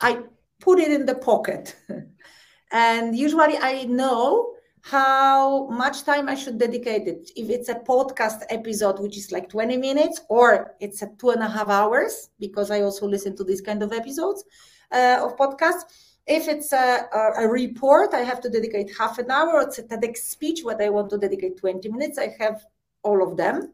I 0.00 0.18
put 0.60 0.80
it 0.80 0.90
in 0.90 1.06
the 1.06 1.14
pocket, 1.14 1.76
and 2.72 3.16
usually 3.16 3.56
I 3.58 3.84
know 3.84 4.53
how 4.84 5.66
much 5.68 6.04
time 6.04 6.28
I 6.28 6.34
should 6.34 6.58
dedicate 6.58 7.08
it. 7.08 7.30
If 7.36 7.48
it's 7.48 7.70
a 7.70 7.76
podcast 7.76 8.42
episode, 8.50 8.98
which 8.98 9.16
is 9.16 9.32
like 9.32 9.48
20 9.48 9.78
minutes, 9.78 10.20
or 10.28 10.74
it's 10.78 11.00
a 11.00 11.08
two 11.18 11.30
and 11.30 11.42
a 11.42 11.48
half 11.48 11.70
hours, 11.70 12.28
because 12.38 12.70
I 12.70 12.82
also 12.82 13.06
listen 13.06 13.34
to 13.36 13.44
these 13.44 13.62
kind 13.62 13.82
of 13.82 13.94
episodes 13.94 14.44
uh, 14.92 15.20
of 15.22 15.38
podcasts. 15.38 15.84
If 16.26 16.48
it's 16.48 16.74
a, 16.74 17.06
a, 17.14 17.44
a, 17.44 17.48
report, 17.48 18.12
I 18.12 18.20
have 18.20 18.42
to 18.42 18.50
dedicate 18.50 18.92
half 18.98 19.18
an 19.18 19.30
hour. 19.30 19.62
It's 19.62 19.78
a 19.78 19.84
TEDx 19.84 20.18
speech, 20.18 20.60
what 20.64 20.82
I 20.82 20.90
want 20.90 21.08
to 21.10 21.18
dedicate 21.18 21.56
20 21.56 21.88
minutes. 21.88 22.18
I 22.18 22.36
have 22.38 22.62
all 23.02 23.26
of 23.26 23.38
them 23.38 23.72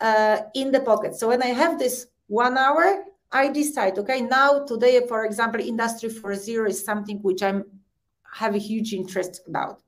uh, 0.00 0.38
in 0.54 0.72
the 0.72 0.80
pocket. 0.80 1.16
So 1.16 1.28
when 1.28 1.42
I 1.42 1.48
have 1.48 1.78
this 1.78 2.06
one 2.28 2.56
hour, 2.56 3.04
I 3.30 3.48
decide, 3.48 3.98
okay, 3.98 4.22
now 4.22 4.64
today, 4.64 5.06
for 5.06 5.26
example, 5.26 5.60
Industry 5.60 6.08
4.0 6.08 6.70
is 6.70 6.82
something 6.82 7.18
which 7.18 7.42
I'm 7.42 7.62
have 8.32 8.54
a 8.54 8.58
huge 8.58 8.94
interest 8.94 9.42
about. 9.46 9.82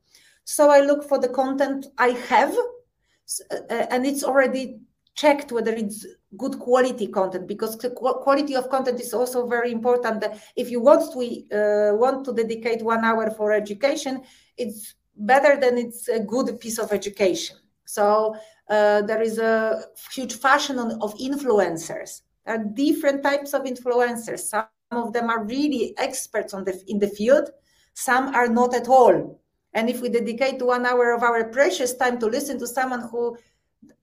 So 0.48 0.70
I 0.70 0.80
look 0.80 1.04
for 1.04 1.18
the 1.18 1.28
content 1.28 1.88
I 1.98 2.08
have, 2.30 2.56
uh, 2.56 3.56
uh, 3.68 3.86
and 3.90 4.06
it's 4.06 4.24
already 4.24 4.80
checked 5.14 5.52
whether 5.52 5.74
it's 5.74 6.06
good 6.38 6.58
quality 6.58 7.06
content 7.06 7.46
because 7.46 7.76
the 7.76 7.90
quality 7.90 8.56
of 8.56 8.70
content 8.70 8.98
is 8.98 9.12
also 9.12 9.46
very 9.46 9.70
important. 9.70 10.24
If 10.56 10.70
you 10.70 10.80
want 10.80 11.12
to 11.12 11.20
uh, 11.20 11.96
want 11.96 12.24
to 12.24 12.32
dedicate 12.32 12.82
one 12.82 13.04
hour 13.04 13.30
for 13.30 13.52
education, 13.52 14.22
it's 14.56 14.94
better 15.14 15.60
than 15.60 15.76
it's 15.76 16.08
a 16.08 16.20
good 16.20 16.58
piece 16.58 16.78
of 16.78 16.92
education. 16.92 17.58
So 17.84 18.34
uh, 18.70 19.02
there 19.02 19.20
is 19.20 19.36
a 19.36 19.82
huge 20.14 20.36
fashion 20.36 20.78
on, 20.78 20.92
of 21.02 21.14
influencers. 21.18 22.22
There 22.46 22.54
are 22.54 22.64
different 22.64 23.22
types 23.22 23.52
of 23.52 23.64
influencers. 23.64 24.38
Some 24.38 24.64
of 24.92 25.12
them 25.12 25.28
are 25.28 25.44
really 25.44 25.94
experts 25.98 26.54
on 26.54 26.64
the 26.64 26.82
in 26.86 26.98
the 26.98 27.08
field. 27.08 27.50
Some 27.92 28.34
are 28.34 28.48
not 28.48 28.74
at 28.74 28.88
all. 28.88 29.42
And 29.74 29.88
if 29.90 30.00
we 30.00 30.08
dedicate 30.08 30.62
one 30.62 30.86
hour 30.86 31.12
of 31.12 31.22
our 31.22 31.44
precious 31.44 31.94
time 31.94 32.18
to 32.20 32.26
listen 32.26 32.58
to 32.58 32.66
someone 32.66 33.02
who 33.02 33.36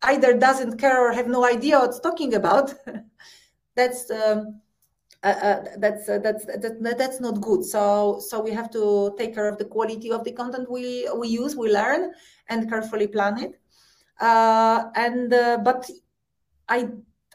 either 0.04 0.38
doesn't 0.38 0.78
care 0.78 1.02
or 1.02 1.12
have 1.12 1.28
no 1.28 1.46
idea 1.46 1.80
what's 1.80 2.00
talking 2.00 2.36
about, 2.36 2.74
that's 3.76 4.10
um, 4.12 4.62
uh, 5.24 5.28
uh, 5.28 5.64
that's 5.78 6.08
uh, 6.08 6.20
that's 6.20 6.46
that, 6.46 6.96
that's 6.98 7.20
not 7.20 7.42
good. 7.42 7.66
So 7.66 8.20
so 8.20 8.42
we 8.42 8.52
have 8.52 8.70
to 8.72 9.16
take 9.18 9.34
care 9.34 9.48
of 9.48 9.58
the 9.58 9.66
quality 9.66 10.12
of 10.12 10.24
the 10.24 10.32
content 10.32 10.70
we 10.70 11.10
we 11.18 11.28
use, 11.28 11.56
we 11.56 11.72
learn, 11.72 12.14
and 12.48 12.70
carefully 12.70 13.08
plan 13.08 13.40
it. 13.40 13.60
Uh, 14.22 14.86
and 14.96 15.34
uh, 15.34 15.58
but 15.64 15.90
I, 16.70 16.90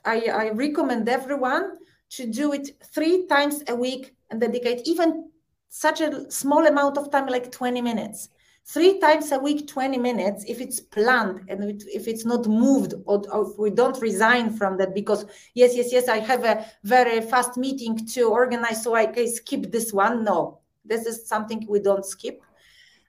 I 0.05 0.20
I 0.28 0.51
recommend 0.51 1.09
everyone 1.09 1.78
to 2.11 2.26
do 2.26 2.53
it 2.53 2.70
three 2.95 3.26
times 3.26 3.64
a 3.68 3.74
week 3.74 4.14
and 4.31 4.41
dedicate 4.41 4.83
even 4.85 5.30
such 5.71 6.01
a 6.01 6.31
small 6.31 6.66
amount 6.66 6.99
of 6.99 7.11
time, 7.11 7.27
like 7.27 7.51
20 7.51 7.81
minutes. 7.81 8.29
Three 8.66 9.01
times 9.01 9.33
a 9.33 9.39
week 9.39 9.66
20 9.66 9.99
minutes 9.99 10.45
if 10.47 10.61
it's 10.61 10.79
planned 10.79 11.41
and 11.49 11.83
if 11.93 12.07
it's 12.07 12.25
not 12.25 12.47
moved 12.47 12.95
or, 13.07 13.23
or, 13.33 13.53
we 13.59 13.71
don't 13.71 14.01
resign 14.01 14.51
from 14.51 14.77
that 14.77 14.95
because 14.95 15.25
yes 15.55 15.75
yes 15.75 15.91
yes 15.91 16.09
i 16.09 16.18
have 16.18 16.45
a 16.45 16.64
very 16.85 17.21
fast 17.21 17.57
meeting 17.57 17.97
to 18.09 18.29
organize 18.29 18.85
so 18.85 18.95
i 18.95 19.07
can 19.07 19.27
skip 19.27 19.73
this 19.73 19.93
one. 19.93 20.23
No 20.25 20.61
this 20.85 21.07
is 21.07 21.27
something 21.27 21.66
we 21.68 21.81
don't 21.81 22.05
skip. 22.05 22.43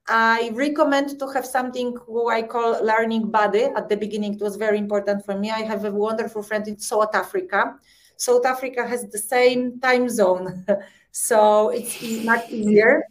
I 0.07 0.51
recommend 0.53 1.19
to 1.19 1.27
have 1.27 1.45
something 1.45 1.95
who 2.07 2.29
i 2.29 2.41
call 2.41 2.83
learning 2.83 3.29
buddy. 3.29 3.65
At 3.65 3.87
the 3.87 3.97
beginning 3.97 4.35
it 4.35 4.41
was 4.41 4.55
very 4.55 4.79
important 4.79 5.25
for 5.25 5.37
me. 5.37 5.51
I 5.51 5.61
have 5.61 5.85
a 5.85 5.91
wonderful 5.91 6.41
friend 6.41 6.67
in 6.67 6.79
south 6.79 7.13
africa. 7.13 7.75
South 8.15 8.45
africa 8.45 8.87
has 8.87 9.05
the 9.09 9.19
same 9.19 9.79
time 9.79 10.09
zone 10.09 10.65
so 11.11 11.69
it's 11.69 12.01
much 12.23 12.49
easier 12.49 13.03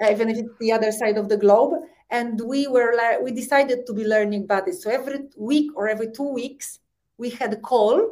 uh, 0.00 0.10
even 0.10 0.30
if 0.30 0.38
it's 0.38 0.58
the 0.58 0.72
other 0.72 0.92
side 0.92 1.18
of 1.18 1.28
the 1.28 1.36
globe. 1.36 1.74
And 2.10 2.40
we 2.44 2.66
were 2.66 2.92
we 3.22 3.30
decided 3.30 3.86
to 3.86 3.92
be 3.92 4.04
learning 4.04 4.46
buddies. 4.46 4.82
So 4.82 4.90
every 4.90 5.28
week 5.36 5.70
or 5.76 5.88
every 5.88 6.10
two 6.10 6.32
weeks, 6.32 6.80
we 7.18 7.30
had 7.30 7.52
a 7.52 7.56
call 7.60 8.10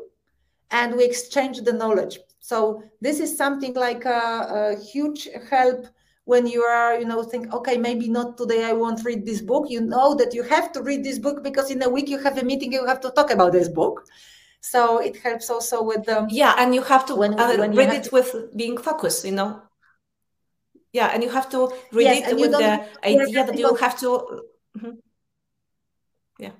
and 0.70 0.94
we 0.94 1.04
exchanged 1.04 1.64
the 1.64 1.72
knowledge. 1.72 2.20
So 2.40 2.82
this 3.00 3.18
is 3.18 3.36
something 3.36 3.74
like 3.74 4.04
a, 4.04 4.76
a 4.76 4.80
huge 4.80 5.28
help 5.50 5.86
when 6.24 6.46
you 6.46 6.62
are, 6.62 6.98
you 6.98 7.06
know, 7.06 7.22
think, 7.22 7.52
okay, 7.52 7.76
maybe 7.76 8.08
not 8.08 8.36
today. 8.36 8.64
I 8.64 8.72
won't 8.72 9.04
read 9.04 9.24
this 9.24 9.40
book. 9.40 9.66
You 9.68 9.80
know 9.80 10.14
that 10.14 10.34
you 10.34 10.42
have 10.44 10.72
to 10.72 10.82
read 10.82 11.02
this 11.02 11.18
book 11.18 11.42
because 11.42 11.70
in 11.70 11.82
a 11.82 11.88
week 11.88 12.08
you 12.08 12.18
have 12.18 12.38
a 12.38 12.44
meeting. 12.44 12.72
You 12.72 12.86
have 12.86 13.00
to 13.00 13.10
talk 13.10 13.30
about 13.30 13.52
this 13.52 13.68
book. 13.68 14.06
So 14.60 14.98
it 14.98 15.16
helps 15.16 15.50
also 15.50 15.82
with 15.82 16.04
the 16.04 16.26
yeah, 16.30 16.54
and 16.58 16.74
you 16.74 16.82
have 16.82 17.06
to 17.06 17.14
when, 17.14 17.38
uh, 17.38 17.56
when 17.56 17.74
read 17.74 17.92
it 17.92 18.04
to... 18.04 18.10
with 18.12 18.56
being 18.56 18.76
focused. 18.76 19.24
You 19.24 19.32
know, 19.32 19.62
yeah 20.92 21.10
and 21.12 21.22
you 21.22 21.30
have 21.30 21.48
to 21.50 21.68
read 21.92 22.04
yes, 22.04 22.30
it 22.30 22.36
with 22.36 22.52
the 22.52 22.86
idea 23.04 23.44
that 23.44 23.58
you 23.58 23.74
have 23.74 23.98
to 23.98 24.08
mm-hmm. 24.76 24.90
yeah 26.38 26.50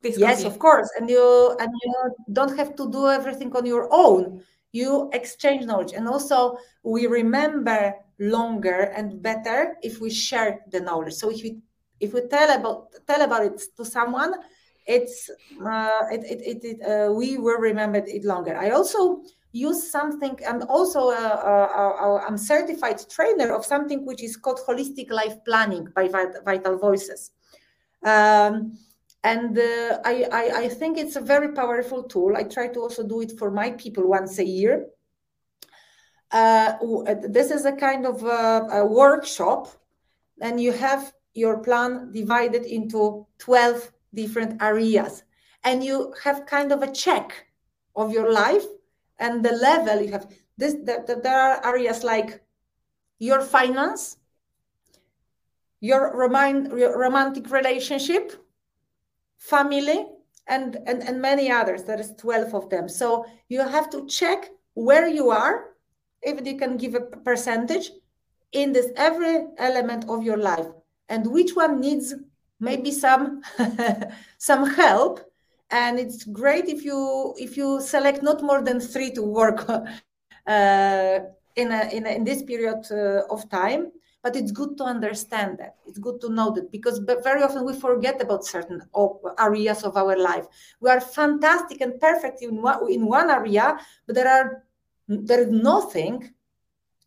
Please 0.00 0.18
yes 0.18 0.38
continue. 0.38 0.50
of 0.52 0.58
course 0.58 0.88
and 0.98 1.10
you 1.10 1.56
and 1.60 1.70
you 1.82 1.94
don't 2.32 2.56
have 2.56 2.74
to 2.76 2.90
do 2.90 3.08
everything 3.08 3.54
on 3.54 3.66
your 3.66 3.88
own 3.90 4.42
you 4.72 5.10
exchange 5.12 5.64
knowledge 5.64 5.92
and 5.92 6.08
also 6.08 6.56
we 6.82 7.06
remember 7.06 7.94
longer 8.18 8.80
and 8.96 9.22
better 9.22 9.76
if 9.82 10.00
we 10.00 10.10
share 10.10 10.60
the 10.70 10.80
knowledge 10.80 11.14
so 11.14 11.30
if 11.30 11.42
we 11.42 11.58
if 12.00 12.14
we 12.14 12.20
tell 12.28 12.50
about 12.58 12.88
tell 13.06 13.22
about 13.22 13.44
it 13.44 13.62
to 13.76 13.84
someone 13.84 14.34
it's 14.86 15.30
uh, 15.64 16.02
it, 16.10 16.24
it, 16.24 16.64
it, 16.64 16.78
uh, 16.82 17.12
we 17.12 17.38
will 17.38 17.58
remember 17.58 17.98
it 17.98 18.24
longer 18.24 18.56
i 18.56 18.70
also 18.70 19.22
use 19.52 19.90
something. 19.90 20.38
I'm 20.48 20.62
also 20.68 21.10
a, 21.10 21.14
a, 21.14 22.06
a, 22.06 22.24
I'm 22.26 22.38
certified 22.38 23.00
trainer 23.08 23.54
of 23.54 23.64
something 23.64 24.04
which 24.06 24.22
is 24.22 24.36
called 24.36 24.60
holistic 24.66 25.10
life 25.10 25.36
planning 25.44 25.88
by 25.94 26.08
Vital 26.08 26.78
Voices. 26.78 27.30
Um, 28.02 28.78
and 29.22 29.56
uh, 29.56 30.00
I, 30.04 30.26
I, 30.32 30.52
I, 30.62 30.68
think 30.68 30.98
it's 30.98 31.14
a 31.14 31.20
very 31.20 31.52
powerful 31.52 32.02
tool. 32.02 32.36
I 32.36 32.42
try 32.42 32.66
to 32.68 32.80
also 32.80 33.06
do 33.06 33.20
it 33.20 33.38
for 33.38 33.52
my 33.52 33.70
people 33.70 34.08
once 34.08 34.38
a 34.40 34.44
year. 34.44 34.86
Uh, 36.32 36.72
this 37.28 37.52
is 37.52 37.64
a 37.64 37.72
kind 37.72 38.06
of 38.06 38.24
a, 38.24 38.66
a 38.72 38.86
workshop, 38.86 39.68
and 40.40 40.60
you 40.60 40.72
have 40.72 41.12
your 41.34 41.58
plan 41.58 42.10
divided 42.10 42.64
into 42.64 43.24
12 43.38 43.91
different 44.14 44.62
areas, 44.62 45.24
and 45.64 45.82
you 45.84 46.14
have 46.22 46.46
kind 46.46 46.72
of 46.72 46.82
a 46.82 46.92
check 46.92 47.46
of 47.96 48.12
your 48.12 48.32
life 48.32 48.64
and 49.18 49.44
the 49.44 49.52
level 49.52 50.00
you 50.00 50.12
have. 50.12 50.26
This 50.56 50.76
there, 50.84 51.04
there 51.06 51.40
are 51.40 51.66
areas 51.66 52.04
like 52.04 52.42
your 53.18 53.40
finance 53.40 54.16
your 55.82 56.16
romantic 56.16 57.50
relationship 57.50 58.32
family 59.36 60.06
and, 60.46 60.76
and 60.86 61.02
and 61.02 61.20
many 61.20 61.50
others. 61.50 61.82
There 61.82 61.98
is 62.00 62.14
12 62.16 62.54
of 62.54 62.70
them. 62.70 62.88
So 62.88 63.26
you 63.48 63.60
have 63.60 63.90
to 63.90 64.06
check 64.06 64.50
where 64.74 65.08
you 65.08 65.30
are 65.30 65.74
if 66.22 66.46
you 66.46 66.56
can 66.56 66.76
give 66.76 66.94
a 66.94 67.00
percentage 67.00 67.90
in 68.52 68.72
this 68.72 68.92
every 68.96 69.48
element 69.58 70.08
of 70.08 70.22
your 70.22 70.36
life. 70.36 70.66
And 71.08 71.26
which 71.26 71.56
one 71.56 71.80
needs 71.80 72.14
maybe 72.62 72.92
some 72.92 73.42
some 74.38 74.64
help. 74.70 75.20
And 75.70 75.98
it's 75.98 76.24
great 76.24 76.66
if 76.68 76.84
you 76.84 77.34
if 77.36 77.56
you 77.56 77.80
select 77.80 78.22
not 78.22 78.42
more 78.42 78.62
than 78.62 78.78
three 78.80 79.10
to 79.12 79.22
work 79.22 79.68
uh, 80.46 81.18
in, 81.56 81.72
a, 81.72 81.80
in, 81.96 82.06
a, 82.06 82.10
in 82.10 82.24
this 82.24 82.42
period 82.42 82.86
uh, 82.90 83.34
of 83.34 83.48
time. 83.50 83.92
But 84.22 84.36
it's 84.36 84.52
good 84.52 84.78
to 84.78 84.84
understand 84.84 85.58
that. 85.58 85.74
It's 85.84 85.98
good 85.98 86.20
to 86.20 86.28
know 86.28 86.52
that 86.52 86.70
because 86.70 86.98
very 87.24 87.42
often 87.42 87.64
we 87.64 87.74
forget 87.74 88.22
about 88.22 88.44
certain 88.44 88.80
areas 89.36 89.82
of 89.82 89.96
our 89.96 90.16
life. 90.16 90.46
We 90.80 90.90
are 90.90 91.00
fantastic 91.00 91.80
and 91.80 91.98
perfect 91.98 92.40
in 92.40 92.62
one, 92.62 92.88
in 92.88 93.04
one 93.04 93.30
area 93.30 93.78
but 94.06 94.14
there 94.14 94.28
are 94.28 94.62
there 95.08 95.40
is 95.40 95.50
nothing 95.50 96.32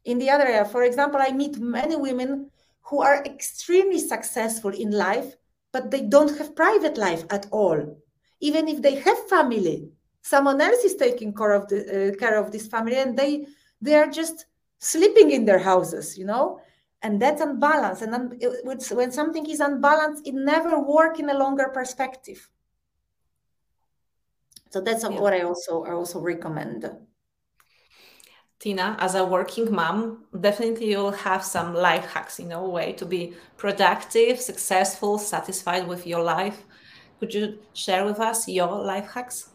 in 0.03 0.19
the 0.19 0.29
other 0.29 0.43
area. 0.43 0.65
For 0.65 0.83
example 0.83 1.21
i 1.21 1.31
meet 1.31 1.57
many 1.57 1.95
women 1.95 2.51
who 2.81 3.01
are 3.01 3.23
extremely 3.23 3.99
successful 3.99 4.71
in 4.71 4.91
life 4.91 5.35
but 5.75 5.91
they 5.91 6.03
don't 6.15 6.37
have 6.37 6.55
private 6.55 6.97
life 6.97 7.25
at 7.29 7.47
all. 7.51 7.79
Even 8.39 8.69
if 8.69 8.81
they 8.81 8.95
have 8.95 9.19
family 9.27 9.77
someone 10.21 10.59
else 10.59 10.83
is 10.83 10.95
taking 10.95 11.31
care 11.39 11.51
of 11.51 11.67
the 11.67 11.79
uh, 11.85 12.15
care 12.21 12.37
of 12.41 12.51
this 12.51 12.65
family 12.67 12.95
and 12.95 13.11
they 13.19 13.45
they 13.81 13.95
are 14.01 14.09
just 14.09 14.45
sleeping 14.79 15.31
in 15.31 15.43
their 15.45 15.59
houses 15.59 16.17
you 16.17 16.25
know? 16.25 16.45
And 17.03 17.21
that's 17.21 17.41
unbalanced. 17.41 18.01
And 18.01 18.15
un- 18.15 18.37
it, 18.39 18.65
when 18.99 19.11
something 19.11 19.45
is 19.47 19.59
unbalanced 19.59 20.25
it 20.25 20.33
never 20.33 20.79
work 20.81 21.19
in 21.19 21.29
a 21.29 21.37
longer 21.43 21.67
perspective. 21.73 22.49
So 24.71 24.81
that's 24.81 25.03
yeah. 25.03 25.19
what 25.23 25.33
i 25.33 25.41
also 25.41 25.83
i 25.83 25.91
also 25.91 26.19
recommend 26.19 26.79
Tina, 28.59 28.95
as 28.99 29.15
a 29.15 29.25
working 29.25 29.71
mom, 29.73 30.25
definitely 30.39 30.89
you'll 30.91 31.11
have 31.11 31.43
some 31.43 31.73
life 31.73 32.05
hacks 32.07 32.39
in 32.39 32.51
a 32.51 32.63
way 32.63 32.93
to 32.93 33.05
be 33.05 33.35
productive, 33.57 34.39
successful, 34.39 35.17
satisfied 35.19 35.87
with 35.87 36.07
your 36.07 36.23
life. 36.23 36.63
Could 37.19 37.33
you 37.33 37.59
share 37.73 38.05
with 38.05 38.19
us 38.19 38.47
your 38.47 38.67
life 38.83 39.11
hacks? 39.13 39.49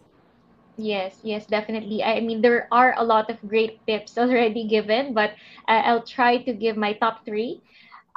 Yes, 0.76 1.20
yes, 1.22 1.46
definitely. 1.46 2.02
I 2.02 2.20
mean, 2.20 2.40
there 2.40 2.66
are 2.72 2.94
a 2.96 3.04
lot 3.04 3.28
of 3.30 3.36
great 3.46 3.84
tips 3.86 4.16
already 4.18 4.66
given, 4.66 5.12
but 5.14 5.32
I'll 5.68 6.02
try 6.02 6.38
to 6.44 6.52
give 6.52 6.76
my 6.76 6.94
top 6.94 7.24
three. 7.24 7.62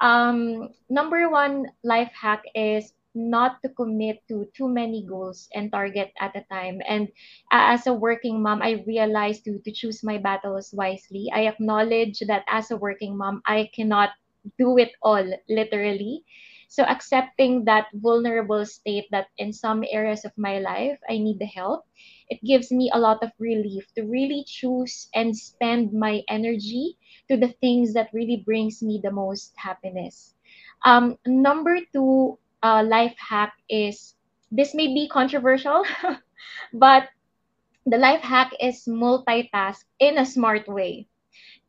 Um, 0.01 0.69
number 0.89 1.29
one 1.29 1.67
life 1.84 2.11
hack 2.13 2.43
is 2.55 2.93
not 3.16 3.61
to 3.61 3.70
commit 3.70 4.22
to 4.28 4.47
too 4.53 4.68
many 4.68 5.05
goals 5.05 5.49
and 5.53 5.72
target 5.72 6.11
at 6.20 6.36
a 6.36 6.43
time. 6.51 6.82
And 6.88 7.09
as 7.51 7.88
a 7.88 7.93
working 7.93 8.41
mom, 8.41 8.61
I 8.61 8.84
realized 8.88 9.45
to, 9.45 9.59
to 9.59 9.72
choose 9.72 10.03
my 10.03 10.18
battles 10.18 10.74
wisely. 10.74 11.30
I 11.34 11.47
acknowledge 11.47 12.20
that 12.28 12.43
as 12.47 12.72
a 12.72 12.78
working 12.78 13.18
mom, 13.18 13.41
I 13.45 13.70
cannot 13.76 14.09
do 14.57 14.78
it 14.78 14.91
all 15.01 15.24
literally. 15.49 16.24
So 16.68 16.84
accepting 16.84 17.66
that 17.66 17.88
vulnerable 17.93 18.66
state 18.66 19.05
that 19.11 19.28
in 19.38 19.53
some 19.53 19.84
areas 19.89 20.26
of 20.26 20.32
my 20.38 20.59
life 20.59 20.99
I 21.09 21.18
need 21.20 21.39
the 21.39 21.45
help, 21.45 21.86
it 22.30 22.41
gives 22.43 22.72
me 22.72 22.89
a 22.93 22.99
lot 22.99 23.24
of 23.24 23.32
relief 23.39 23.86
to 23.95 24.03
really 24.03 24.43
choose 24.47 25.09
and 25.14 25.38
spend 25.38 25.93
my 25.93 26.24
energy 26.30 26.97
to 27.30 27.38
the 27.38 27.49
things 27.61 27.93
that 27.93 28.14
really 28.14 28.38
brings 28.45 28.82
me 28.82 28.99
the 29.03 29.11
most 29.11 29.53
happiness. 29.57 30.34
Um, 30.86 31.18
number 31.26 31.78
two 31.93 32.38
uh, 32.64 32.84
life 32.88 33.16
hack 33.20 33.53
is 33.70 34.16
this 34.51 34.74
may 34.76 34.88
be 34.88 35.07
controversial, 35.09 35.84
but 36.74 37.09
the 37.86 37.97
life 37.97 38.22
hack 38.22 38.53
is 38.59 38.86
multitask 38.88 39.84
in 39.99 40.18
a 40.18 40.26
smart 40.26 40.68
way 40.68 41.07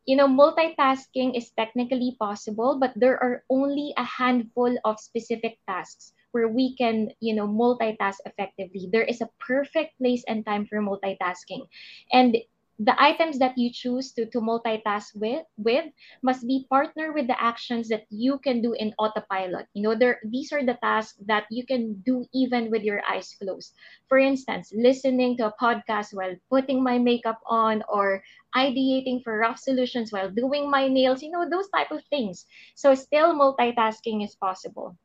you 0.06 0.16
know, 0.16 0.26
multitasking 0.28 1.36
is 1.36 1.50
technically 1.50 2.16
possible, 2.18 2.78
but 2.80 2.92
there 2.96 3.22
are 3.22 3.44
only 3.50 3.92
a 3.96 4.04
handful 4.04 4.74
of 4.84 4.98
specific 5.00 5.58
tasks 5.68 6.12
where 6.32 6.48
we 6.48 6.74
can, 6.76 7.10
you 7.20 7.34
know, 7.34 7.46
multitask 7.46 8.16
effectively. 8.26 8.88
There 8.92 9.02
is 9.04 9.20
a 9.20 9.30
perfect 9.40 9.98
place 9.98 10.24
and 10.28 10.44
time 10.44 10.66
for 10.66 10.78
multitasking. 10.80 11.68
And 12.12 12.36
the 12.78 12.94
items 13.02 13.38
that 13.38 13.56
you 13.58 13.70
choose 13.72 14.12
to, 14.12 14.26
to 14.30 14.40
multitask 14.40 15.14
with 15.14 15.44
with 15.56 15.84
must 16.22 16.46
be 16.46 16.66
partner 16.70 17.12
with 17.12 17.26
the 17.26 17.40
actions 17.42 17.88
that 17.88 18.04
you 18.10 18.38
can 18.38 18.60
do 18.62 18.72
in 18.72 18.92
autopilot. 18.98 19.66
You 19.74 19.82
know 19.82 19.94
there 19.94 20.20
these 20.24 20.52
are 20.52 20.64
the 20.64 20.78
tasks 20.82 21.18
that 21.26 21.44
you 21.50 21.64
can 21.66 22.02
do 22.04 22.26
even 22.34 22.70
with 22.70 22.82
your 22.82 23.02
eyes 23.08 23.34
closed. 23.40 23.74
For 24.08 24.18
instance 24.18 24.72
listening 24.74 25.36
to 25.38 25.46
a 25.48 25.54
podcast 25.60 26.14
while 26.14 26.34
putting 26.50 26.82
my 26.82 26.98
makeup 26.98 27.40
on 27.46 27.82
or 27.88 28.22
ideating 28.54 29.22
for 29.22 29.38
rough 29.38 29.58
solutions 29.58 30.12
while 30.12 30.30
doing 30.30 30.70
my 30.70 30.88
nails 30.88 31.22
you 31.22 31.30
know 31.30 31.48
those 31.48 31.68
type 31.70 31.90
of 31.90 32.04
things. 32.10 32.46
So 32.74 32.94
still 32.94 33.34
multitasking 33.34 34.24
is 34.24 34.34
possible. 34.36 34.96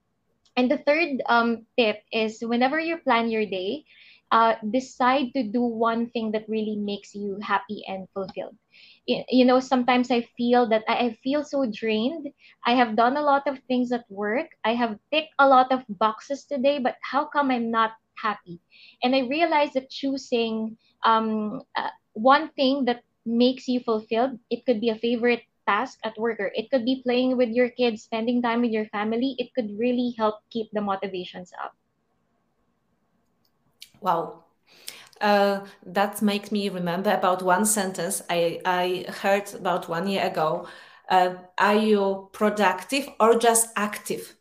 And 0.58 0.70
the 0.70 0.78
third 0.78 1.22
um, 1.28 1.66
tip 1.78 2.04
is 2.12 2.42
whenever 2.42 2.80
you 2.80 2.98
plan 2.98 3.30
your 3.30 3.46
day 3.46 3.86
uh, 4.32 4.56
decide 4.72 5.34
to 5.34 5.44
do 5.44 5.62
one 5.62 6.10
thing 6.10 6.32
that 6.32 6.48
really 6.50 6.76
makes 6.76 7.16
you 7.16 7.38
happy 7.42 7.84
and 7.88 8.08
fulfilled. 8.14 8.56
You 9.08 9.46
know 9.46 9.60
sometimes 9.60 10.12
i 10.12 10.22
feel 10.38 10.68
that 10.70 10.84
i 10.88 11.18
feel 11.24 11.44
so 11.44 11.66
drained. 11.72 12.28
I 12.66 12.74
have 12.76 12.96
done 12.96 13.18
a 13.18 13.22
lot 13.22 13.48
of 13.48 13.60
things 13.68 13.92
at 13.92 14.06
work. 14.10 14.48
I 14.64 14.74
have 14.76 15.00
ticked 15.12 15.34
a 15.40 15.48
lot 15.48 15.72
of 15.72 15.84
boxes 15.90 16.46
today 16.46 16.80
but 16.80 16.96
how 17.02 17.26
come 17.26 17.52
i'm 17.52 17.72
not 17.72 17.92
happy? 18.22 18.60
And 19.04 19.16
i 19.16 19.20
realized 19.22 19.74
that 19.74 19.90
choosing 19.90 20.78
um, 21.04 21.62
uh, 21.76 21.90
one 22.14 22.50
thing 22.50 22.86
that 22.86 23.04
makes 23.26 23.68
you 23.68 23.80
fulfilled 23.80 24.40
it 24.50 24.66
could 24.66 24.80
be 24.82 24.90
a 24.90 24.96
favorite 24.96 25.44
task 25.68 26.00
at 26.04 26.18
work 26.18 26.40
or 26.40 26.52
it 26.56 26.70
could 26.72 26.86
be 26.86 27.02
playing 27.04 27.38
with 27.38 27.50
your 27.50 27.70
kids 27.70 28.04
spending 28.04 28.42
time 28.42 28.62
with 28.62 28.72
your 28.72 28.86
family 28.88 29.36
it 29.38 29.54
could 29.56 29.72
really 29.78 30.14
help 30.18 30.36
keep 30.52 30.68
the 30.74 30.82
motivations 30.82 31.52
up 31.64 31.74
Wow. 34.02 34.44
Uh, 35.22 35.66
that 35.86 36.22
makes 36.22 36.52
me 36.52 36.70
remember 36.70 37.12
about 37.12 37.44
one 37.44 37.66
sentence 37.66 38.22
I, 38.30 38.62
I 38.66 39.06
heard 39.12 39.54
about 39.54 39.90
one 39.90 40.08
year 40.08 40.26
ago. 40.26 40.68
Uh, 41.10 41.36
are 41.58 41.76
you 41.76 42.30
productive 42.34 43.10
or 43.20 43.38
just 43.40 43.70
active? 43.76 44.36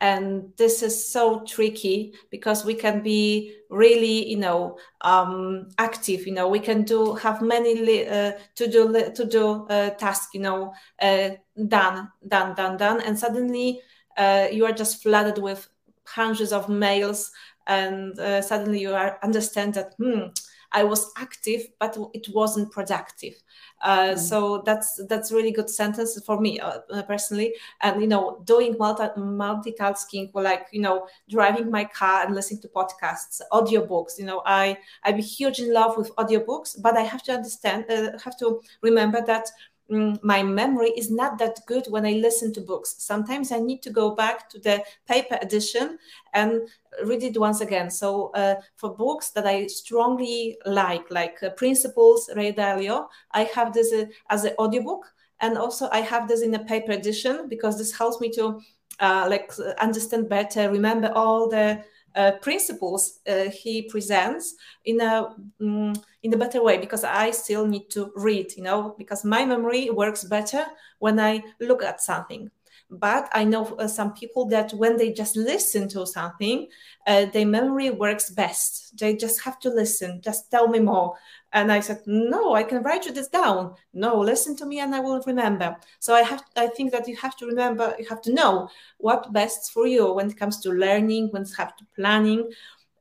And 0.00 0.52
this 0.56 0.82
is 0.82 1.12
so 1.12 1.44
tricky 1.44 2.14
because 2.30 2.64
we 2.64 2.74
can 2.74 3.02
be 3.02 3.56
really, 3.70 4.30
you 4.30 4.38
know, 4.38 4.78
um, 5.02 5.68
active. 5.78 6.26
You 6.26 6.32
know, 6.32 6.48
we 6.48 6.60
can 6.60 6.84
do 6.84 7.14
have 7.16 7.42
many 7.42 8.06
uh, 8.08 8.32
to 8.56 8.66
do 8.70 9.12
to 9.14 9.24
do 9.26 9.66
uh, 9.68 9.90
tasks. 9.90 10.28
You 10.34 10.40
know, 10.40 10.74
uh, 11.02 11.30
done, 11.68 12.10
done, 12.26 12.54
done, 12.54 12.76
done, 12.78 13.00
and 13.02 13.18
suddenly 13.18 13.80
uh, 14.16 14.48
you 14.50 14.64
are 14.64 14.72
just 14.72 15.02
flooded 15.02 15.38
with 15.38 15.68
hundreds 16.06 16.52
of 16.52 16.68
mails 16.68 17.30
and 17.70 18.18
uh, 18.18 18.42
suddenly 18.42 18.80
you 18.80 18.92
are, 18.92 19.16
understand 19.22 19.74
that 19.74 19.94
hmm, 19.96 20.26
I 20.72 20.82
was 20.84 21.12
active, 21.16 21.62
but 21.78 21.96
it 22.12 22.26
wasn't 22.34 22.70
productive. 22.72 23.34
Uh, 23.82 24.10
mm. 24.10 24.18
So 24.18 24.62
that's 24.66 25.00
that's 25.08 25.32
really 25.32 25.52
good 25.52 25.70
sentence 25.70 26.20
for 26.24 26.40
me 26.40 26.60
uh, 26.60 26.80
uh, 26.92 27.02
personally. 27.02 27.54
And 27.80 28.00
you 28.00 28.08
know, 28.08 28.42
doing 28.44 28.76
multi 28.78 29.04
multitasking, 29.16 30.30
like 30.34 30.66
you 30.72 30.80
know, 30.80 31.06
driving 31.28 31.70
my 31.70 31.84
car 31.84 32.24
and 32.24 32.34
listening 32.34 32.60
to 32.62 32.68
podcasts, 32.68 33.40
audiobooks. 33.52 34.18
You 34.18 34.26
know, 34.26 34.42
I 34.46 34.76
I'm 35.04 35.18
huge 35.18 35.60
in 35.60 35.72
love 35.72 35.96
with 35.96 36.14
audiobooks, 36.16 36.80
but 36.80 36.96
I 36.96 37.02
have 37.02 37.22
to 37.24 37.32
understand, 37.32 37.86
uh, 37.88 38.18
have 38.24 38.36
to 38.38 38.60
remember 38.82 39.24
that 39.26 39.46
my 39.90 40.42
memory 40.42 40.90
is 40.90 41.10
not 41.10 41.38
that 41.38 41.58
good 41.66 41.86
when 41.88 42.06
I 42.06 42.12
listen 42.12 42.52
to 42.54 42.60
books. 42.60 42.94
Sometimes 42.98 43.50
I 43.52 43.58
need 43.58 43.82
to 43.82 43.90
go 43.90 44.14
back 44.14 44.48
to 44.50 44.58
the 44.58 44.82
paper 45.06 45.38
edition 45.42 45.98
and 46.32 46.68
read 47.04 47.22
it 47.22 47.38
once 47.38 47.60
again. 47.60 47.90
So 47.90 48.30
uh, 48.34 48.56
for 48.76 48.94
books 48.94 49.30
that 49.30 49.46
I 49.46 49.66
strongly 49.66 50.58
like, 50.64 51.10
like 51.10 51.42
uh, 51.42 51.50
Principles, 51.50 52.30
Ray 52.36 52.52
Dalio, 52.52 53.08
I 53.32 53.44
have 53.54 53.72
this 53.72 53.92
uh, 53.92 54.06
as 54.30 54.44
an 54.44 54.54
audiobook, 54.58 55.06
and 55.40 55.58
also 55.58 55.88
I 55.90 56.00
have 56.00 56.28
this 56.28 56.42
in 56.42 56.54
a 56.54 56.64
paper 56.64 56.92
edition 56.92 57.48
because 57.48 57.76
this 57.78 57.96
helps 57.96 58.20
me 58.20 58.30
to 58.32 58.60
uh, 59.00 59.26
like 59.28 59.52
understand 59.80 60.28
better, 60.28 60.70
remember 60.70 61.10
all 61.14 61.48
the 61.48 61.82
uh, 62.14 62.32
principles 62.42 63.20
uh, 63.28 63.50
he 63.50 63.82
presents 63.82 64.54
in 64.84 65.00
a 65.00 65.34
um, 65.60 65.94
in 66.22 66.34
a 66.34 66.36
better 66.36 66.62
way 66.62 66.78
because 66.78 67.04
I 67.04 67.30
still 67.30 67.66
need 67.66 67.88
to 67.90 68.12
read, 68.16 68.52
you 68.56 68.62
know, 68.62 68.94
because 68.98 69.24
my 69.24 69.44
memory 69.44 69.90
works 69.90 70.24
better 70.24 70.64
when 70.98 71.18
I 71.18 71.42
look 71.60 71.82
at 71.82 72.00
something. 72.00 72.50
But 72.90 73.28
I 73.32 73.44
know 73.44 73.66
uh, 73.76 73.86
some 73.86 74.14
people 74.14 74.46
that 74.46 74.72
when 74.72 74.96
they 74.96 75.12
just 75.12 75.36
listen 75.36 75.88
to 75.90 76.04
something, 76.06 76.66
uh, 77.06 77.26
their 77.26 77.46
memory 77.46 77.90
works 77.90 78.30
best. 78.30 78.98
They 78.98 79.14
just 79.14 79.40
have 79.42 79.60
to 79.60 79.70
listen. 79.70 80.20
Just 80.20 80.50
tell 80.50 80.66
me 80.66 80.80
more. 80.80 81.14
And 81.52 81.70
I 81.70 81.80
said, 81.80 82.02
no, 82.06 82.54
I 82.54 82.64
can 82.64 82.82
write 82.82 83.06
you 83.06 83.12
this 83.12 83.28
down. 83.28 83.74
No, 83.92 84.18
listen 84.18 84.56
to 84.56 84.66
me 84.66 84.80
and 84.80 84.94
I 84.94 85.00
will 85.00 85.22
remember. 85.26 85.76
So 86.00 86.14
I 86.14 86.22
have, 86.22 86.42
I 86.56 86.66
think 86.66 86.90
that 86.92 87.06
you 87.06 87.16
have 87.16 87.36
to 87.36 87.46
remember, 87.46 87.94
you 87.98 88.06
have 88.08 88.22
to 88.22 88.32
know 88.32 88.68
what 88.98 89.32
best 89.32 89.72
for 89.72 89.86
you 89.86 90.12
when 90.12 90.30
it 90.30 90.36
comes 90.36 90.60
to 90.60 90.70
learning, 90.70 91.28
when 91.30 91.42
it 91.42 91.52
comes 91.56 91.72
to 91.78 91.86
planning. 91.94 92.50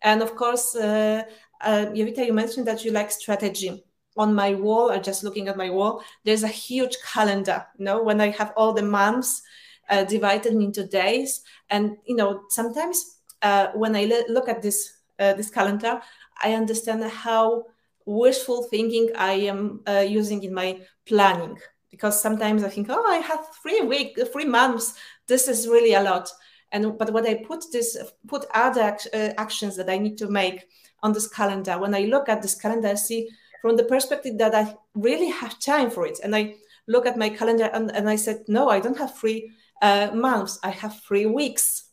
And 0.04 0.22
of 0.22 0.36
course, 0.36 0.76
uh, 0.76 1.24
uh, 1.62 1.86
Jovita, 1.88 2.26
you 2.26 2.34
mentioned 2.34 2.68
that 2.68 2.86
you 2.86 2.92
like 2.92 3.12
strategy 3.12 3.84
on 4.18 4.34
my 4.34 4.54
wall 4.54 4.92
or 4.92 5.00
just 5.00 5.24
looking 5.24 5.48
at 5.48 5.56
my 5.56 5.70
wall 5.70 6.04
there's 6.26 6.44
a 6.44 6.48
huge 6.48 6.98
calendar 7.14 7.66
you 7.78 7.86
know 7.86 8.04
when 8.04 8.20
i 8.20 8.30
have 8.30 8.52
all 8.58 8.74
the 8.74 8.82
months 8.82 9.44
uh, 9.90 10.04
divided 10.04 10.54
into 10.54 10.86
days. 10.86 11.42
And 11.70 11.98
you 12.06 12.16
know, 12.16 12.42
sometimes 12.50 13.20
uh, 13.42 13.68
when 13.74 13.96
I 13.96 14.24
look 14.28 14.50
at 14.50 14.62
this 14.62 14.94
uh, 15.20 15.34
this 15.34 15.50
calendar, 15.50 16.02
I 16.42 16.54
understand 16.54 17.04
how 17.04 17.66
wishful 18.06 18.64
thinking 18.64 19.10
I 19.16 19.34
am 19.34 19.82
uh, 19.88 20.06
using 20.08 20.44
in 20.44 20.54
my 20.54 20.82
planning. 21.06 21.58
Because 21.92 22.22
sometimes 22.22 22.64
I 22.64 22.70
think, 22.70 22.88
oh, 22.90 23.06
I 23.08 23.18
have 23.18 23.48
three 23.62 23.82
week, 23.82 24.18
three 24.32 24.46
months. 24.46 24.94
This 25.28 25.48
is 25.48 25.68
really 25.68 25.94
a 25.94 26.04
lot. 26.04 26.30
And 26.72 26.98
but 26.98 27.12
when 27.12 27.26
I 27.26 27.44
put 27.48 27.66
this, 27.72 27.98
put 28.28 28.46
other 28.54 28.96
uh, 29.14 29.30
actions 29.38 29.76
that 29.78 29.90
I 29.90 29.98
need 29.98 30.18
to 30.20 30.30
make 30.30 30.68
on 31.02 31.14
this 31.14 31.28
calendar, 31.28 31.80
when 31.80 31.96
I 31.96 32.02
look 32.02 32.30
at 32.30 32.42
this 32.42 32.56
calendar, 32.56 32.90
I 32.90 32.96
see 32.96 33.30
from 33.62 33.76
the 33.76 33.84
perspective 33.84 34.38
that 34.38 34.56
I 34.56 34.76
really 34.94 35.30
have 35.30 35.60
time 35.60 35.90
for 35.90 36.06
it. 36.06 36.20
And 36.24 36.36
I 36.36 36.56
look 36.88 37.06
at 37.06 37.18
my 37.18 37.30
calendar 37.30 37.70
and, 37.74 37.92
and 37.92 38.10
I 38.10 38.16
said, 38.16 38.44
no, 38.48 38.70
I 38.70 38.80
don't 38.80 38.98
have 38.98 39.16
free 39.16 39.52
uh, 39.82 40.12
months, 40.14 40.60
I 40.64 40.72
have 40.72 41.02
three 41.02 41.26
weeks. 41.26 41.86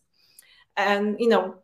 And, 0.76 1.16
you 1.18 1.28
know, 1.28 1.56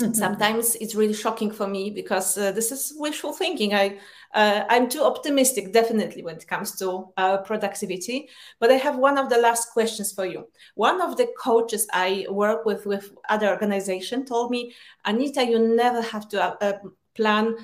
mm-hmm. 0.00 0.12
sometimes 0.12 0.74
it's 0.76 0.94
really 0.94 1.14
shocking 1.14 1.50
for 1.50 1.66
me 1.66 1.90
because 1.90 2.36
uh, 2.36 2.52
this 2.52 2.72
is 2.72 2.92
wishful 2.96 3.32
thinking. 3.32 3.74
I, 3.74 3.98
uh, 4.34 4.64
I'm 4.68 4.88
too 4.88 5.02
optimistic, 5.02 5.72
definitely, 5.72 6.22
when 6.22 6.36
it 6.36 6.46
comes 6.46 6.76
to 6.76 7.08
uh, 7.16 7.38
productivity. 7.38 8.28
But 8.58 8.70
I 8.70 8.74
have 8.74 8.96
one 8.96 9.18
of 9.18 9.28
the 9.30 9.38
last 9.38 9.72
questions 9.72 10.12
for 10.12 10.26
you. 10.26 10.48
One 10.74 11.00
of 11.00 11.16
the 11.16 11.28
coaches 11.38 11.86
I 11.92 12.26
work 12.28 12.64
with 12.64 12.86
with 12.86 13.12
other 13.28 13.48
organization 13.48 14.24
told 14.24 14.50
me, 14.50 14.74
Anita, 15.04 15.44
you 15.44 15.58
never 15.58 16.02
have 16.02 16.28
to 16.28 16.42
uh, 16.42 16.56
uh, 16.60 16.72
plan 17.14 17.56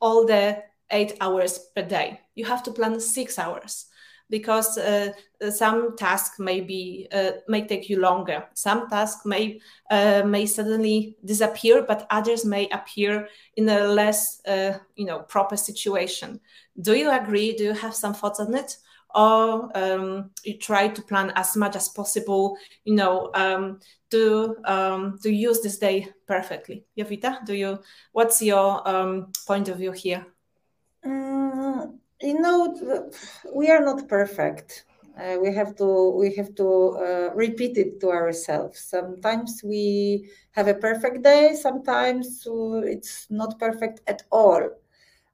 all 0.00 0.26
the 0.26 0.62
eight 0.90 1.16
hours 1.20 1.58
per 1.74 1.82
day. 1.82 2.20
You 2.34 2.44
have 2.46 2.62
to 2.64 2.72
plan 2.72 3.00
six 3.00 3.38
hours 3.38 3.86
because 4.30 4.78
uh, 4.78 5.12
some 5.50 5.96
tasks 5.96 6.38
may 6.38 6.60
be 6.60 7.08
uh, 7.12 7.32
may 7.48 7.66
take 7.66 7.88
you 7.88 8.00
longer. 8.00 8.44
Some 8.54 8.88
tasks 8.88 9.26
may 9.26 9.60
uh, 9.90 10.22
may 10.24 10.46
suddenly 10.46 11.16
disappear, 11.24 11.82
but 11.82 12.06
others 12.10 12.44
may 12.44 12.68
appear 12.70 13.28
in 13.56 13.68
a 13.68 13.84
less 13.84 14.40
uh, 14.46 14.78
you 14.96 15.04
know 15.04 15.20
proper 15.20 15.56
situation. 15.56 16.40
Do 16.80 16.94
you 16.94 17.10
agree? 17.10 17.54
Do 17.56 17.64
you 17.64 17.74
have 17.74 17.94
some 17.94 18.14
thoughts 18.14 18.40
on 18.40 18.54
it? 18.54 18.76
Or 19.14 19.68
um, 19.76 20.30
you 20.42 20.56
try 20.56 20.88
to 20.88 21.02
plan 21.02 21.32
as 21.36 21.54
much 21.54 21.76
as 21.76 21.90
possible, 21.90 22.56
you 22.84 22.94
know, 22.94 23.30
um, 23.34 23.80
to 24.10 24.56
um, 24.64 25.18
to 25.22 25.30
use 25.30 25.60
this 25.60 25.76
day 25.76 26.08
perfectly. 26.26 26.86
Jovita, 26.96 27.44
do 27.44 27.52
you? 27.52 27.78
What's 28.12 28.40
your 28.40 28.88
um, 28.88 29.32
point 29.46 29.68
of 29.68 29.76
view 29.76 29.92
here? 29.92 30.26
You 32.22 32.40
know 32.40 33.10
we 33.54 33.70
are 33.70 33.80
not 33.84 34.08
perfect. 34.08 34.84
Uh, 35.20 35.36
we 35.42 35.52
have 35.54 35.76
to 35.76 36.10
we 36.18 36.34
have 36.36 36.54
to 36.54 36.68
uh, 37.06 37.30
repeat 37.34 37.76
it 37.76 38.00
to 38.00 38.10
ourselves. 38.10 38.80
Sometimes 38.80 39.60
we 39.64 40.30
have 40.52 40.68
a 40.68 40.74
perfect 40.74 41.22
day 41.22 41.54
sometimes 41.54 42.46
it's 42.84 43.26
not 43.30 43.58
perfect 43.58 44.00
at 44.06 44.22
all. 44.30 44.62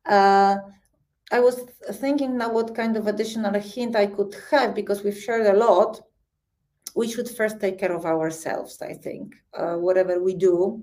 Uh, 0.06 0.56
i 1.32 1.40
was 1.40 1.56
thinking 2.02 2.38
now 2.38 2.50
what 2.52 2.74
kind 2.74 2.96
of 2.96 3.06
additional 3.06 3.54
hint 3.60 3.94
i 3.96 4.06
could 4.06 4.34
have 4.50 4.74
because 4.74 5.04
we've 5.04 5.18
shared 5.26 5.46
a 5.46 5.58
lot. 5.58 6.00
We 6.96 7.08
should 7.08 7.28
first 7.30 7.60
take 7.60 7.78
care 7.78 7.94
of 7.94 8.04
ourselves 8.06 8.82
i 8.82 8.94
think 8.94 9.36
uh, 9.54 9.76
whatever 9.76 10.14
we 10.22 10.34
do 10.34 10.82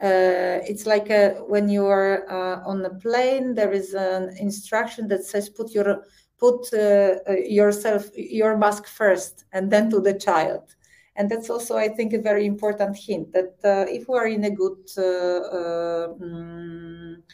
uh, 0.00 0.62
it's 0.70 0.86
like 0.86 1.10
a, 1.10 1.30
when 1.48 1.68
you 1.68 1.86
are 1.86 2.30
uh, 2.30 2.62
on 2.64 2.84
a 2.84 2.90
plane 2.90 3.54
there 3.54 3.72
is 3.72 3.94
an 3.94 4.30
instruction 4.38 5.08
that 5.08 5.24
says 5.24 5.48
put 5.48 5.72
your 5.72 6.04
put 6.38 6.72
uh, 6.72 7.16
uh, 7.28 7.32
yourself 7.46 8.06
your 8.16 8.56
mask 8.56 8.86
first 8.86 9.44
and 9.52 9.70
then 9.70 9.90
to 9.90 10.00
the 10.00 10.14
child 10.14 10.76
And 11.18 11.28
that's 11.28 11.50
also, 11.50 11.76
I 11.76 11.88
think, 11.88 12.12
a 12.12 12.22
very 12.22 12.46
important 12.46 12.96
hint 12.96 13.32
that 13.32 13.58
uh, 13.64 13.86
if 13.90 14.08
we 14.08 14.16
are 14.16 14.28
in 14.28 14.44
a 14.44 14.50
good 14.50 14.78
um, 14.96 17.24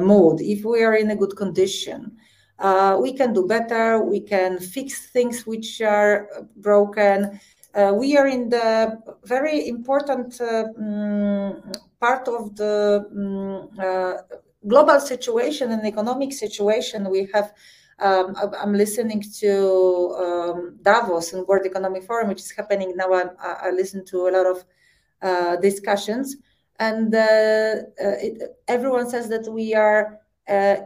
mood, 0.00 0.40
if 0.40 0.64
we 0.64 0.82
are 0.82 0.96
in 0.96 1.10
a 1.10 1.16
good 1.16 1.36
condition, 1.36 2.16
uh, 2.58 2.96
we 3.00 3.12
can 3.12 3.32
do 3.34 3.46
better, 3.46 4.02
we 4.02 4.20
can 4.20 4.58
fix 4.58 5.10
things 5.12 5.46
which 5.46 5.82
are 5.82 6.46
broken. 6.56 7.38
Uh, 7.74 7.92
we 7.94 8.16
are 8.16 8.26
in 8.26 8.48
the 8.48 8.98
very 9.24 9.68
important 9.68 10.40
uh, 10.40 10.64
um, 10.78 11.62
part 12.00 12.26
of 12.28 12.56
the 12.56 13.06
um, 13.14 14.40
global 14.66 15.00
situation 15.00 15.72
and 15.72 15.86
economic 15.86 16.32
situation. 16.32 17.08
We 17.10 17.28
have 17.34 17.52
um, 18.00 18.34
I'm 18.58 18.72
listening 18.72 19.22
to 19.40 20.16
um, 20.18 20.78
Davos 20.82 21.34
and 21.34 21.46
World 21.46 21.66
Economic 21.66 22.04
Forum, 22.04 22.28
which 22.28 22.40
is 22.40 22.50
happening 22.50 22.96
now. 22.96 23.12
I'm, 23.12 23.30
i 23.38 23.70
listen 23.70 24.04
to 24.06 24.28
a 24.28 24.30
lot 24.30 24.46
of 24.46 24.64
uh, 25.22 25.56
discussions, 25.56 26.36
and 26.78 27.14
uh, 27.14 27.18
uh, 27.18 28.16
it, 28.26 28.56
everyone 28.68 29.08
says 29.10 29.28
that 29.28 29.46
we 29.52 29.74
are 29.74 30.18
uh, 30.48 30.76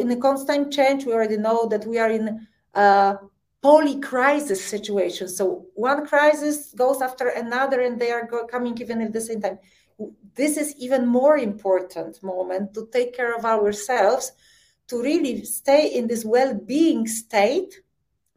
in 0.00 0.10
a 0.10 0.16
constant 0.16 0.72
change. 0.72 1.06
We 1.06 1.12
already 1.12 1.36
know 1.36 1.68
that 1.68 1.86
we 1.86 1.98
are 1.98 2.10
in 2.10 2.44
a 2.74 3.18
poly-crisis 3.62 4.62
situation. 4.62 5.28
So 5.28 5.66
one 5.74 6.04
crisis 6.06 6.74
goes 6.74 7.00
after 7.00 7.28
another, 7.28 7.82
and 7.82 8.00
they 8.00 8.10
are 8.10 8.26
coming 8.50 8.76
even 8.80 9.00
at 9.00 9.12
the 9.12 9.20
same 9.20 9.40
time. 9.40 9.60
This 10.34 10.56
is 10.56 10.74
even 10.76 11.06
more 11.06 11.38
important 11.38 12.22
moment 12.22 12.74
to 12.74 12.88
take 12.92 13.14
care 13.14 13.34
of 13.36 13.44
ourselves 13.44 14.32
to 14.88 15.00
really 15.02 15.44
stay 15.44 15.94
in 15.94 16.08
this 16.08 16.24
well-being 16.24 17.06
state 17.06 17.80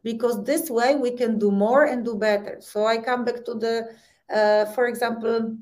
because 0.02 0.44
this 0.44 0.70
way 0.70 0.94
we 0.94 1.10
can 1.10 1.38
do 1.38 1.50
more 1.50 1.84
and 1.84 2.04
do 2.04 2.14
better. 2.14 2.58
So 2.60 2.86
i 2.86 2.98
come 2.98 3.24
back 3.24 3.44
to 3.44 3.54
the 3.54 3.88
uh, 4.32 4.64
for 4.72 4.86
example 4.86 5.56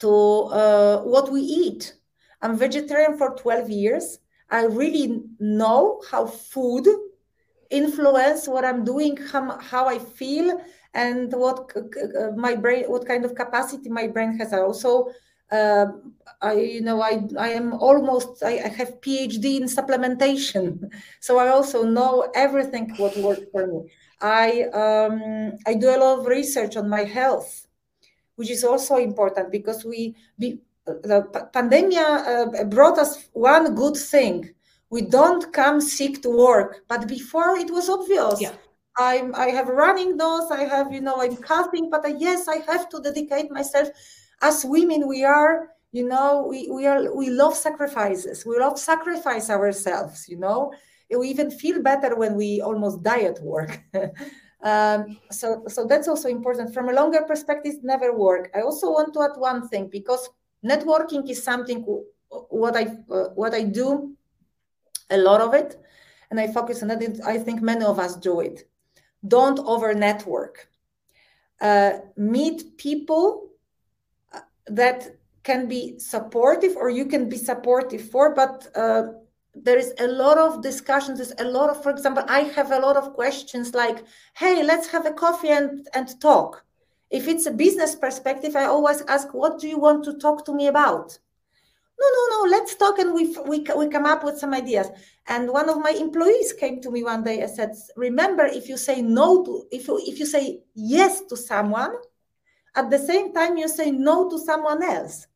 to 0.00 0.10
uh, 0.10 1.02
what 1.02 1.32
we 1.32 1.40
eat. 1.40 1.94
I'm 2.42 2.56
vegetarian 2.58 3.16
for 3.16 3.34
12 3.36 3.70
years. 3.70 4.18
I 4.50 4.64
really 4.64 5.22
know 5.38 6.02
how 6.10 6.26
food 6.26 6.86
influence 7.70 8.46
what 8.46 8.64
i'm 8.64 8.84
doing 8.84 9.16
how, 9.16 9.58
how 9.58 9.86
i 9.86 9.98
feel 9.98 10.60
and 10.94 11.32
what 11.32 11.70
uh, 11.76 12.30
my 12.36 12.54
brain 12.54 12.84
what 12.86 13.06
kind 13.06 13.24
of 13.24 13.34
capacity 13.34 13.88
my 13.88 14.06
brain 14.06 14.38
has 14.38 14.52
also 14.52 15.08
uh, 15.52 15.86
I, 16.40 16.52
you 16.54 16.80
know, 16.80 17.00
I, 17.00 17.22
I 17.38 17.50
am 17.50 17.74
almost, 17.74 18.42
I, 18.42 18.54
I, 18.64 18.68
have 18.68 19.00
PhD 19.00 19.60
in 19.60 19.64
supplementation. 19.64 20.90
So 21.20 21.38
I 21.38 21.48
also 21.48 21.84
know 21.84 22.30
everything 22.34 22.94
what 22.96 23.16
works 23.16 23.46
for 23.52 23.66
me. 23.66 23.90
I, 24.20 24.62
um, 24.82 25.52
I 25.66 25.74
do 25.74 25.88
a 25.90 25.98
lot 25.98 26.18
of 26.18 26.26
research 26.26 26.76
on 26.76 26.88
my 26.88 27.04
health, 27.04 27.66
which 28.36 28.50
is 28.50 28.64
also 28.64 28.96
important 28.96 29.50
because 29.50 29.84
we, 29.84 30.16
be, 30.38 30.60
the 30.86 31.48
pandemic 31.52 31.98
uh, 31.98 32.64
brought 32.64 32.98
us 32.98 33.28
one 33.32 33.74
good 33.74 33.96
thing. 33.96 34.50
We 34.90 35.02
don't 35.02 35.52
come 35.52 35.80
sick 35.80 36.22
to 36.22 36.30
work, 36.30 36.84
but 36.88 37.08
before 37.08 37.56
it 37.56 37.70
was 37.70 37.88
obvious. 37.88 38.40
Yeah. 38.40 38.52
I'm, 38.96 39.34
I 39.34 39.46
have 39.46 39.68
running 39.68 40.16
nose. 40.16 40.50
I 40.50 40.64
have, 40.64 40.92
you 40.92 41.00
know, 41.00 41.20
I'm 41.20 41.36
coughing, 41.36 41.90
but 41.90 42.04
I, 42.04 42.14
yes, 42.18 42.48
I 42.48 42.58
have 42.70 42.88
to 42.90 43.00
dedicate 43.00 43.50
myself. 43.50 43.88
As 44.42 44.64
women 44.64 45.08
we 45.08 45.24
are 45.24 45.68
you 45.92 46.06
know 46.08 46.44
we, 46.50 46.68
we 46.70 46.86
are 46.86 47.14
we 47.14 47.30
love 47.30 47.54
sacrifices. 47.54 48.44
We 48.44 48.58
love 48.58 48.78
sacrifice 48.78 49.48
ourselves 49.48 50.28
you 50.28 50.38
know? 50.38 50.72
We 51.16 51.28
even 51.28 51.50
feel 51.50 51.80
better 51.80 52.16
when 52.16 52.34
we 52.34 52.60
almost 52.60 53.02
die 53.02 53.22
at 53.22 53.40
work. 53.42 53.80
Um, 54.64 55.18
so 55.30 55.62
so 55.68 55.84
that's 55.84 56.08
also 56.08 56.26
important. 56.30 56.72
From 56.72 56.88
a 56.88 56.92
longer 56.94 57.20
perspective 57.28 57.74
never 57.82 58.16
work. 58.16 58.50
I 58.54 58.62
also 58.62 58.92
want 58.92 59.12
to 59.12 59.20
add 59.20 59.36
one 59.36 59.68
thing 59.68 59.88
because 59.92 60.30
networking 60.64 61.28
is 61.28 61.42
something 61.42 61.84
what 62.48 62.76
i 62.76 62.84
uh, 63.10 63.28
what 63.34 63.54
i 63.54 63.62
do 63.62 64.16
a 65.10 65.16
lot 65.16 65.40
of 65.40 65.54
it 65.54 65.76
and 66.30 66.40
i 66.40 66.46
focus 66.46 66.82
on 66.82 66.88
that. 66.88 67.20
i 67.26 67.38
think 67.38 67.62
many 67.62 67.84
of 67.84 67.98
us 67.98 68.16
do 68.16 68.40
it 68.40 68.68
don't 69.26 69.58
over 69.60 69.94
network 69.94 70.68
uh, 71.60 71.92
meet 72.16 72.76
people 72.76 73.48
that 74.66 75.16
can 75.42 75.68
be 75.68 75.98
supportive 75.98 76.76
or 76.76 76.90
you 76.90 77.04
can 77.04 77.28
be 77.28 77.36
supportive 77.36 78.10
for 78.10 78.34
but 78.34 78.66
uh, 78.74 79.04
there 79.54 79.78
is 79.78 79.92
a 79.98 80.06
lot 80.06 80.38
of 80.38 80.62
discussions 80.62 81.18
there's 81.18 81.32
a 81.38 81.44
lot 81.44 81.70
of 81.70 81.82
for 81.82 81.90
example 81.90 82.24
i 82.28 82.40
have 82.40 82.72
a 82.72 82.78
lot 82.78 82.96
of 82.96 83.12
questions 83.12 83.74
like 83.74 84.04
hey 84.34 84.64
let's 84.64 84.88
have 84.88 85.06
a 85.06 85.12
coffee 85.12 85.50
and 85.50 85.86
and 85.94 86.20
talk. 86.20 86.64
If 87.10 87.28
it's 87.28 87.46
a 87.46 87.52
business 87.52 87.94
perspective 87.94 88.56
i 88.56 88.64
always 88.64 89.02
ask 89.02 89.32
what 89.32 89.60
do 89.60 89.68
you 89.68 89.78
want 89.78 90.04
to 90.04 90.18
talk 90.18 90.44
to 90.46 90.54
me 90.54 90.66
about 90.66 91.18
no 91.98 92.06
no 92.16 92.22
no 92.36 92.50
let's 92.50 92.74
talk 92.74 92.98
and 92.98 93.14
we 93.14 93.36
we, 93.46 93.64
we 93.76 93.88
come 93.88 94.06
up 94.06 94.24
with 94.24 94.38
some 94.38 94.54
ideas. 94.54 94.88
And 95.26 95.50
one 95.50 95.68
of 95.68 95.78
my 95.78 95.90
employees 95.90 96.52
came 96.52 96.80
to 96.82 96.90
me 96.90 97.02
one 97.02 97.24
day 97.24 97.40
and 97.40 97.50
said 97.50 97.72
remember 97.96 98.44
if 98.44 98.68
you 98.68 98.76
say 98.76 99.02
no 99.02 99.44
to 99.44 99.64
if 99.70 99.88
you 99.88 100.00
if 100.06 100.18
you 100.18 100.26
say 100.26 100.60
yes 100.74 101.22
to 101.26 101.36
someone 101.36 101.94
at 102.74 102.90
the 102.90 102.98
same 102.98 103.32
time 103.32 103.56
you 103.56 103.68
say 103.68 103.90
no 103.90 104.28
to 104.28 104.38
someone 104.38 104.82
else. 104.82 105.26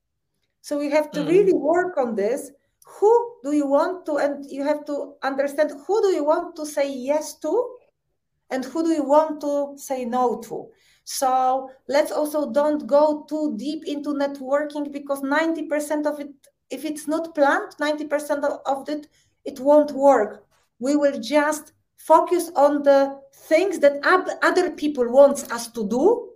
So 0.61 0.79
we 0.79 0.91
have 0.91 1.11
to 1.13 1.21
mm. 1.21 1.29
really 1.29 1.53
work 1.53 1.97
on 1.97 2.15
this. 2.15 2.51
Who 2.85 3.37
do 3.45 3.53
you 3.53 3.67
want 3.67 4.07
to 4.07 4.17
and 4.17 4.45
you 4.51 4.65
have 4.65 4.85
to 4.87 5.15
understand 5.23 5.73
who 5.87 6.03
do 6.03 6.09
you 6.09 6.25
want 6.25 6.57
to 6.57 6.67
say 6.67 6.93
yes 6.93 7.39
to 7.41 7.78
and 8.51 8.65
who 8.65 8.83
do 8.83 8.91
you 8.91 9.05
want 9.05 9.41
to 9.43 9.75
say 9.77 10.05
no 10.05 10.41
to? 10.41 10.69
So 11.05 11.71
let's 11.89 12.13
also 12.13 12.53
don't 12.53 12.87
go 12.87 13.25
too 13.29 13.57
deep 13.57 13.85
into 13.87 14.11
networking 14.11 14.93
because 14.93 15.23
90% 15.23 16.07
of 16.07 16.21
it 16.21 16.29
if 16.71 16.85
it's 16.85 17.09
not 17.09 17.35
planned 17.35 17.73
90% 17.81 18.45
of 18.67 18.89
it 18.89 19.07
it 19.45 19.59
won't 19.59 19.93
work. 19.93 20.45
We 20.79 20.97
will 20.97 21.19
just 21.19 21.73
focus 21.97 22.51
on 22.55 22.83
the 22.83 23.21
things 23.35 23.79
that 23.79 24.01
other 24.43 24.71
people 24.73 25.11
want 25.11 25.51
us 25.51 25.69
to 25.69 25.89
do 25.89 26.29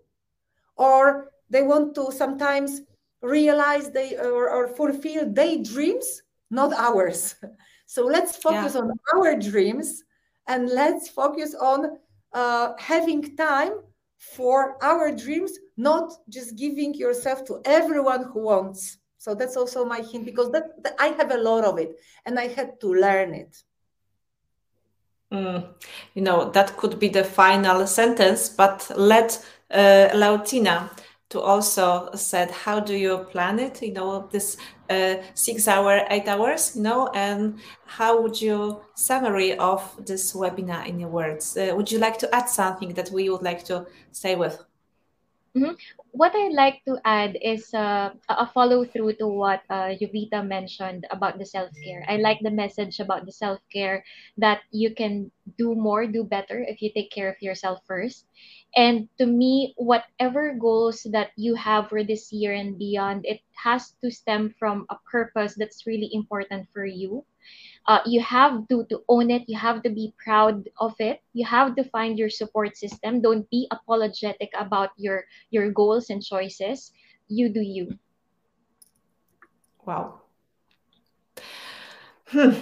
or 0.76 1.32
they 1.50 1.62
want 1.62 1.94
to 1.96 2.10
sometimes 2.10 2.80
realize 3.20 3.90
they 3.90 4.16
or, 4.16 4.48
or 4.48 4.68
fulfill 4.68 5.30
their 5.30 5.58
dreams 5.62 6.22
not 6.50 6.72
ours. 6.74 7.34
So 7.84 8.06
let's 8.06 8.38
focus 8.38 8.74
yeah. 8.74 8.80
on 8.80 8.90
our 9.14 9.36
dreams 9.36 10.02
and 10.46 10.68
let's 10.68 11.08
focus 11.08 11.54
on 11.54 11.98
uh, 12.32 12.72
having 12.78 13.36
time 13.36 13.72
for 14.18 14.82
our 14.82 15.10
dreams 15.10 15.58
not 15.76 16.12
just 16.28 16.56
giving 16.56 16.94
yourself 16.94 17.44
to 17.44 17.60
everyone 17.64 18.24
who 18.32 18.44
wants. 18.44 18.98
So 19.18 19.34
that's 19.34 19.56
also 19.56 19.84
my 19.84 20.00
hint 20.00 20.24
because 20.24 20.50
that, 20.50 20.82
that 20.82 20.94
i 20.98 21.08
have 21.08 21.30
a 21.30 21.36
lot 21.36 21.64
of 21.64 21.78
it 21.78 21.96
and 22.26 22.38
i 22.38 22.48
had 22.48 22.80
to 22.80 22.92
learn 22.92 23.34
it. 23.34 23.56
Mm, 25.32 25.64
you 26.14 26.22
know 26.22 26.50
that 26.50 26.76
could 26.76 26.98
be 26.98 27.08
the 27.08 27.24
final 27.24 27.86
sentence 27.86 28.50
but 28.50 28.90
let 28.96 29.42
uh, 29.70 30.08
Lautina 30.12 30.90
to 31.32 31.40
also 31.40 32.10
said 32.14 32.50
how 32.50 32.80
do 32.80 32.94
you 32.94 33.18
plan 33.30 33.58
it? 33.58 33.82
You 33.82 33.92
know 33.92 34.28
this 34.30 34.56
uh, 34.88 35.16
six 35.34 35.66
hour 35.66 36.06
eight 36.10 36.28
hours 36.28 36.76
you 36.76 36.82
know 36.82 37.08
and 37.14 37.58
how 37.86 38.20
would 38.22 38.40
you 38.40 38.82
summary 38.94 39.56
of 39.58 39.80
this 40.06 40.32
webinar 40.34 40.86
in 40.86 41.00
your 41.00 41.10
words? 41.10 41.56
Uh, 41.56 41.72
would 41.76 41.90
you 41.90 41.98
like 41.98 42.18
to 42.18 42.34
add 42.34 42.48
something 42.48 42.94
that 42.94 43.10
we 43.10 43.28
would 43.30 43.42
like 43.42 43.64
to 43.64 43.86
stay 44.12 44.36
with? 44.36 44.62
Mm-hmm. 45.56 46.01
What 46.12 46.34
i'd 46.36 46.52
like 46.52 46.80
to 46.84 46.96
add 47.04 47.36
is 47.40 47.72
uh, 47.74 48.10
a 48.28 48.46
follow 48.52 48.84
through 48.84 49.12
to 49.16 49.26
what 49.26 49.62
uh, 49.70 49.96
Jovita 49.96 50.44
mentioned 50.46 51.06
about 51.10 51.38
the 51.38 51.46
self-care. 51.46 52.04
I 52.08 52.16
like 52.16 52.38
the 52.42 52.50
message 52.50 53.00
about 53.00 53.24
the 53.24 53.32
self-care 53.32 54.04
that 54.36 54.60
you 54.70 54.94
can 54.94 55.30
do 55.58 55.74
more 55.74 56.06
do 56.06 56.22
better 56.24 56.64
if 56.68 56.82
you 56.82 56.90
take 56.92 57.10
care 57.10 57.30
of 57.30 57.40
yourself 57.40 57.80
first. 57.86 58.26
And 58.76 59.08
to 59.18 59.26
me 59.26 59.74
whatever 59.76 60.54
goals 60.54 61.06
that 61.12 61.30
you 61.36 61.54
have 61.56 61.88
for 61.88 62.04
this 62.04 62.32
year 62.32 62.52
and 62.52 62.78
beyond 62.78 63.24
it 63.24 63.40
has 63.56 63.94
to 64.04 64.10
stem 64.10 64.54
from 64.58 64.86
a 64.90 64.96
purpose 65.10 65.54
that's 65.56 65.86
really 65.86 66.10
important 66.12 66.68
for 66.72 66.84
you 66.84 67.24
uh, 67.86 68.00
you 68.06 68.20
have 68.20 68.68
to 68.68 68.84
to 68.90 69.02
own 69.08 69.30
it. 69.30 69.42
You 69.46 69.58
have 69.58 69.82
to 69.82 69.90
be 69.90 70.14
proud 70.22 70.68
of 70.78 70.94
it. 70.98 71.22
You 71.32 71.44
have 71.46 71.74
to 71.76 71.84
find 71.84 72.18
your 72.18 72.30
support 72.30 72.76
system. 72.76 73.20
Don't 73.20 73.48
be 73.50 73.66
apologetic 73.70 74.50
about 74.58 74.90
your 74.96 75.24
your 75.50 75.70
goals 75.70 76.10
and 76.10 76.22
choices. 76.22 76.92
You 77.28 77.48
do 77.48 77.60
you. 77.60 77.98
Wow. 79.84 80.22
Hmm. 82.32 82.52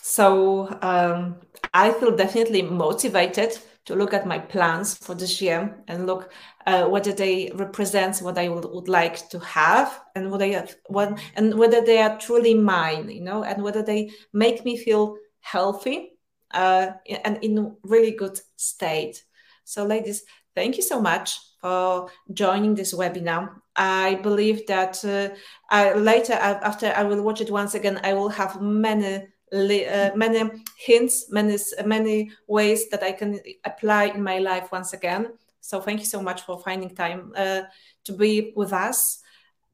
so 0.00 0.68
um, 0.80 1.36
i 1.74 1.92
feel 1.92 2.16
definitely 2.16 2.62
motivated 2.62 3.58
to 3.88 3.96
look 3.96 4.12
at 4.12 4.26
my 4.26 4.38
plans 4.38 4.98
for 4.98 5.14
this 5.14 5.40
year 5.40 5.82
and 5.88 6.06
look 6.06 6.30
uh, 6.66 6.84
whether 6.84 7.10
they 7.10 7.50
represent 7.54 8.18
what 8.18 8.36
I 8.36 8.50
would, 8.50 8.66
would 8.66 8.86
like 8.86 9.30
to 9.30 9.38
have 9.38 9.98
and 10.14 10.30
what 10.30 10.42
I 10.42 10.48
have, 10.48 10.76
what, 10.88 11.18
and 11.36 11.54
whether 11.54 11.80
they 11.80 12.02
are 12.02 12.18
truly 12.18 12.52
mine, 12.52 13.08
you 13.08 13.22
know, 13.22 13.44
and 13.44 13.62
whether 13.62 13.82
they 13.82 14.10
make 14.34 14.62
me 14.62 14.76
feel 14.76 15.16
healthy 15.40 16.18
uh, 16.50 16.90
and 17.24 17.42
in 17.42 17.76
really 17.82 18.10
good 18.10 18.38
state. 18.56 19.24
So, 19.64 19.86
ladies, 19.86 20.22
thank 20.54 20.76
you 20.76 20.82
so 20.82 21.00
much 21.00 21.38
for 21.62 22.10
joining 22.34 22.74
this 22.74 22.94
webinar. 22.94 23.48
I 23.74 24.16
believe 24.16 24.66
that 24.66 25.02
uh, 25.02 25.34
I, 25.70 25.94
later, 25.94 26.34
after 26.34 26.92
I 26.94 27.04
will 27.04 27.22
watch 27.22 27.40
it 27.40 27.50
once 27.50 27.74
again, 27.74 28.00
I 28.04 28.12
will 28.12 28.28
have 28.28 28.60
many 28.60 29.28
uh, 29.52 30.16
many 30.16 30.64
hints, 30.76 31.30
many 31.30 31.56
many 31.84 32.30
ways 32.46 32.88
that 32.90 33.02
I 33.02 33.12
can 33.12 33.40
apply 33.64 34.04
in 34.04 34.22
my 34.22 34.38
life 34.38 34.72
once 34.72 34.92
again. 34.92 35.32
So 35.60 35.80
thank 35.80 36.00
you 36.00 36.06
so 36.06 36.22
much 36.22 36.42
for 36.42 36.58
finding 36.58 36.94
time 36.94 37.32
uh, 37.36 37.62
to 38.04 38.12
be 38.12 38.52
with 38.56 38.72
us. 38.72 39.20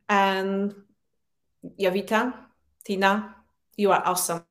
And 0.09 0.75
Jovita, 1.79 2.35
Tina, 2.85 3.37
you 3.77 3.93
are 3.93 4.03
awesome. 4.05 4.45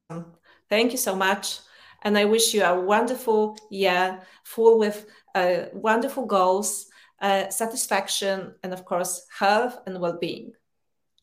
Thank 0.69 0.91
you 0.91 0.97
so 0.97 1.15
much. 1.15 1.59
And 2.03 2.17
I 2.17 2.25
wish 2.25 2.53
you 2.53 2.63
a 2.63 2.79
wonderful 2.79 3.57
year 3.69 4.21
full 4.43 4.79
with 4.79 5.05
uh, 5.35 5.65
wonderful 5.73 6.25
goals, 6.25 6.87
uh, 7.21 7.49
satisfaction, 7.49 8.55
and 8.63 8.73
of 8.73 8.83
course, 8.85 9.25
health 9.37 9.77
and 9.85 9.99
well 9.99 10.17
being. 10.19 10.53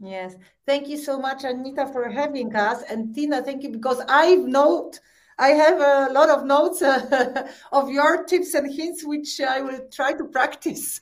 Yes. 0.00 0.34
Thank 0.66 0.88
you 0.88 0.96
so 0.96 1.18
much, 1.18 1.44
Anita, 1.44 1.86
for 1.92 2.08
having 2.08 2.56
us. 2.56 2.82
And 2.88 3.14
Tina, 3.14 3.42
thank 3.42 3.62
you 3.62 3.70
because 3.70 4.00
I've 4.08 4.44
note 4.44 4.98
I 5.40 5.56
have 5.56 5.80
a 5.80 6.12
lot 6.12 6.28
of 6.28 6.44
notes 6.44 6.82
uh, 6.84 7.48
of 7.72 7.90
your 7.90 8.24
tips 8.24 8.54
and 8.54 8.72
hints, 8.72 9.04
which 9.04 9.40
I 9.40 9.60
will 9.60 9.88
try 9.90 10.12
to 10.12 10.24
practice. 10.24 11.00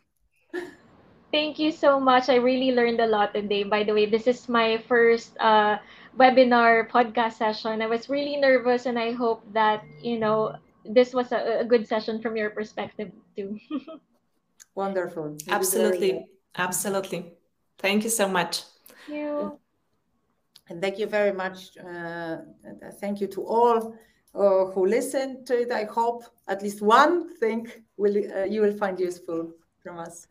Thank 1.32 1.58
you 1.58 1.72
so 1.72 2.00
much. 2.00 2.30
I 2.30 2.36
really 2.36 2.72
learned 2.72 3.00
a 3.00 3.06
lot 3.06 3.34
today. 3.34 3.64
By 3.64 3.82
the 3.82 3.92
way, 3.92 4.06
this 4.06 4.26
is 4.26 4.48
my 4.48 4.78
first 4.88 5.36
uh, 5.38 5.76
webinar 6.16 6.88
podcast 6.88 7.34
session. 7.34 7.82
I 7.82 7.86
was 7.86 8.08
really 8.08 8.36
nervous, 8.36 8.86
and 8.86 8.98
I 8.98 9.12
hope 9.12 9.44
that 9.52 9.84
you 10.00 10.18
know 10.18 10.56
this 10.86 11.12
was 11.12 11.32
a, 11.32 11.60
a 11.60 11.64
good 11.64 11.86
session 11.86 12.22
from 12.22 12.36
your 12.36 12.48
perspective 12.48 13.12
too. 13.36 13.58
Wonderful. 14.74 15.36
Absolutely, 15.50 16.24
absolutely. 16.56 17.34
Thank 17.78 18.04
you 18.04 18.10
so 18.10 18.26
much. 18.26 18.62
You. 19.08 19.58
And 20.68 20.82
thank 20.82 20.98
you 20.98 21.06
very 21.06 21.32
much. 21.32 21.76
Uh, 21.78 22.38
thank 23.00 23.20
you 23.20 23.26
to 23.28 23.42
all 23.42 23.94
uh, 24.34 24.66
who 24.66 24.86
listened 24.86 25.46
to 25.46 25.60
it. 25.62 25.72
I 25.72 25.84
hope 25.84 26.24
at 26.46 26.62
least 26.62 26.82
one 26.82 27.34
thing 27.36 27.66
will 27.96 28.16
uh, 28.16 28.44
you 28.44 28.60
will 28.60 28.76
find 28.76 29.00
useful 29.00 29.52
from 29.82 29.98
us 29.98 30.26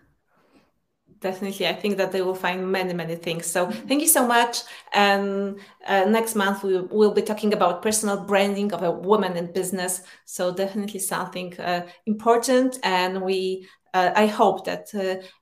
definitely 1.19 1.67
i 1.67 1.73
think 1.73 1.97
that 1.97 2.11
they 2.11 2.21
will 2.21 2.35
find 2.35 2.71
many 2.71 2.93
many 2.93 3.15
things 3.15 3.45
so 3.45 3.69
thank 3.87 4.01
you 4.01 4.07
so 4.07 4.27
much 4.27 4.61
and 4.93 5.59
uh, 5.87 6.05
next 6.05 6.35
month 6.35 6.63
we 6.63 6.79
will 6.81 7.11
be 7.11 7.21
talking 7.21 7.53
about 7.53 7.81
personal 7.81 8.23
branding 8.23 8.71
of 8.71 8.83
a 8.83 8.91
woman 8.91 9.35
in 9.35 9.51
business 9.51 10.03
so 10.25 10.53
definitely 10.53 10.99
something 10.99 11.59
uh, 11.59 11.85
important 12.05 12.77
and 12.83 13.21
we 13.21 13.67
uh, 13.93 14.11
i 14.15 14.27
hope 14.27 14.65
that 14.65 14.89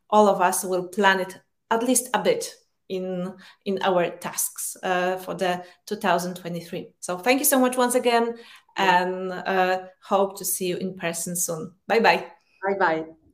all 0.10 0.28
of 0.30 0.40
us 0.40 0.64
will 0.64 0.88
plan 0.88 1.20
it 1.20 1.40
at 1.72 1.84
least 1.84 2.10
a 2.14 2.22
bit 2.22 2.56
in 2.90 3.34
in 3.66 3.80
our 3.82 4.10
tasks 4.18 4.78
uh, 4.84 5.18
for 5.18 5.34
the 5.34 5.64
2023 5.86 6.90
so 7.00 7.18
thank 7.18 7.40
you 7.40 7.46
so 7.46 7.60
much 7.60 7.78
once 7.78 7.96
again 7.96 8.36
and 8.78 9.32
uh, 9.32 9.80
hope 10.04 10.38
to 10.38 10.46
see 10.46 10.68
you 10.68 10.78
in 10.78 10.96
person 10.96 11.36
soon. 11.36 11.74
Bye 11.88 12.00
bye 12.00 12.28
bye 12.64 12.78
bye 12.80 13.25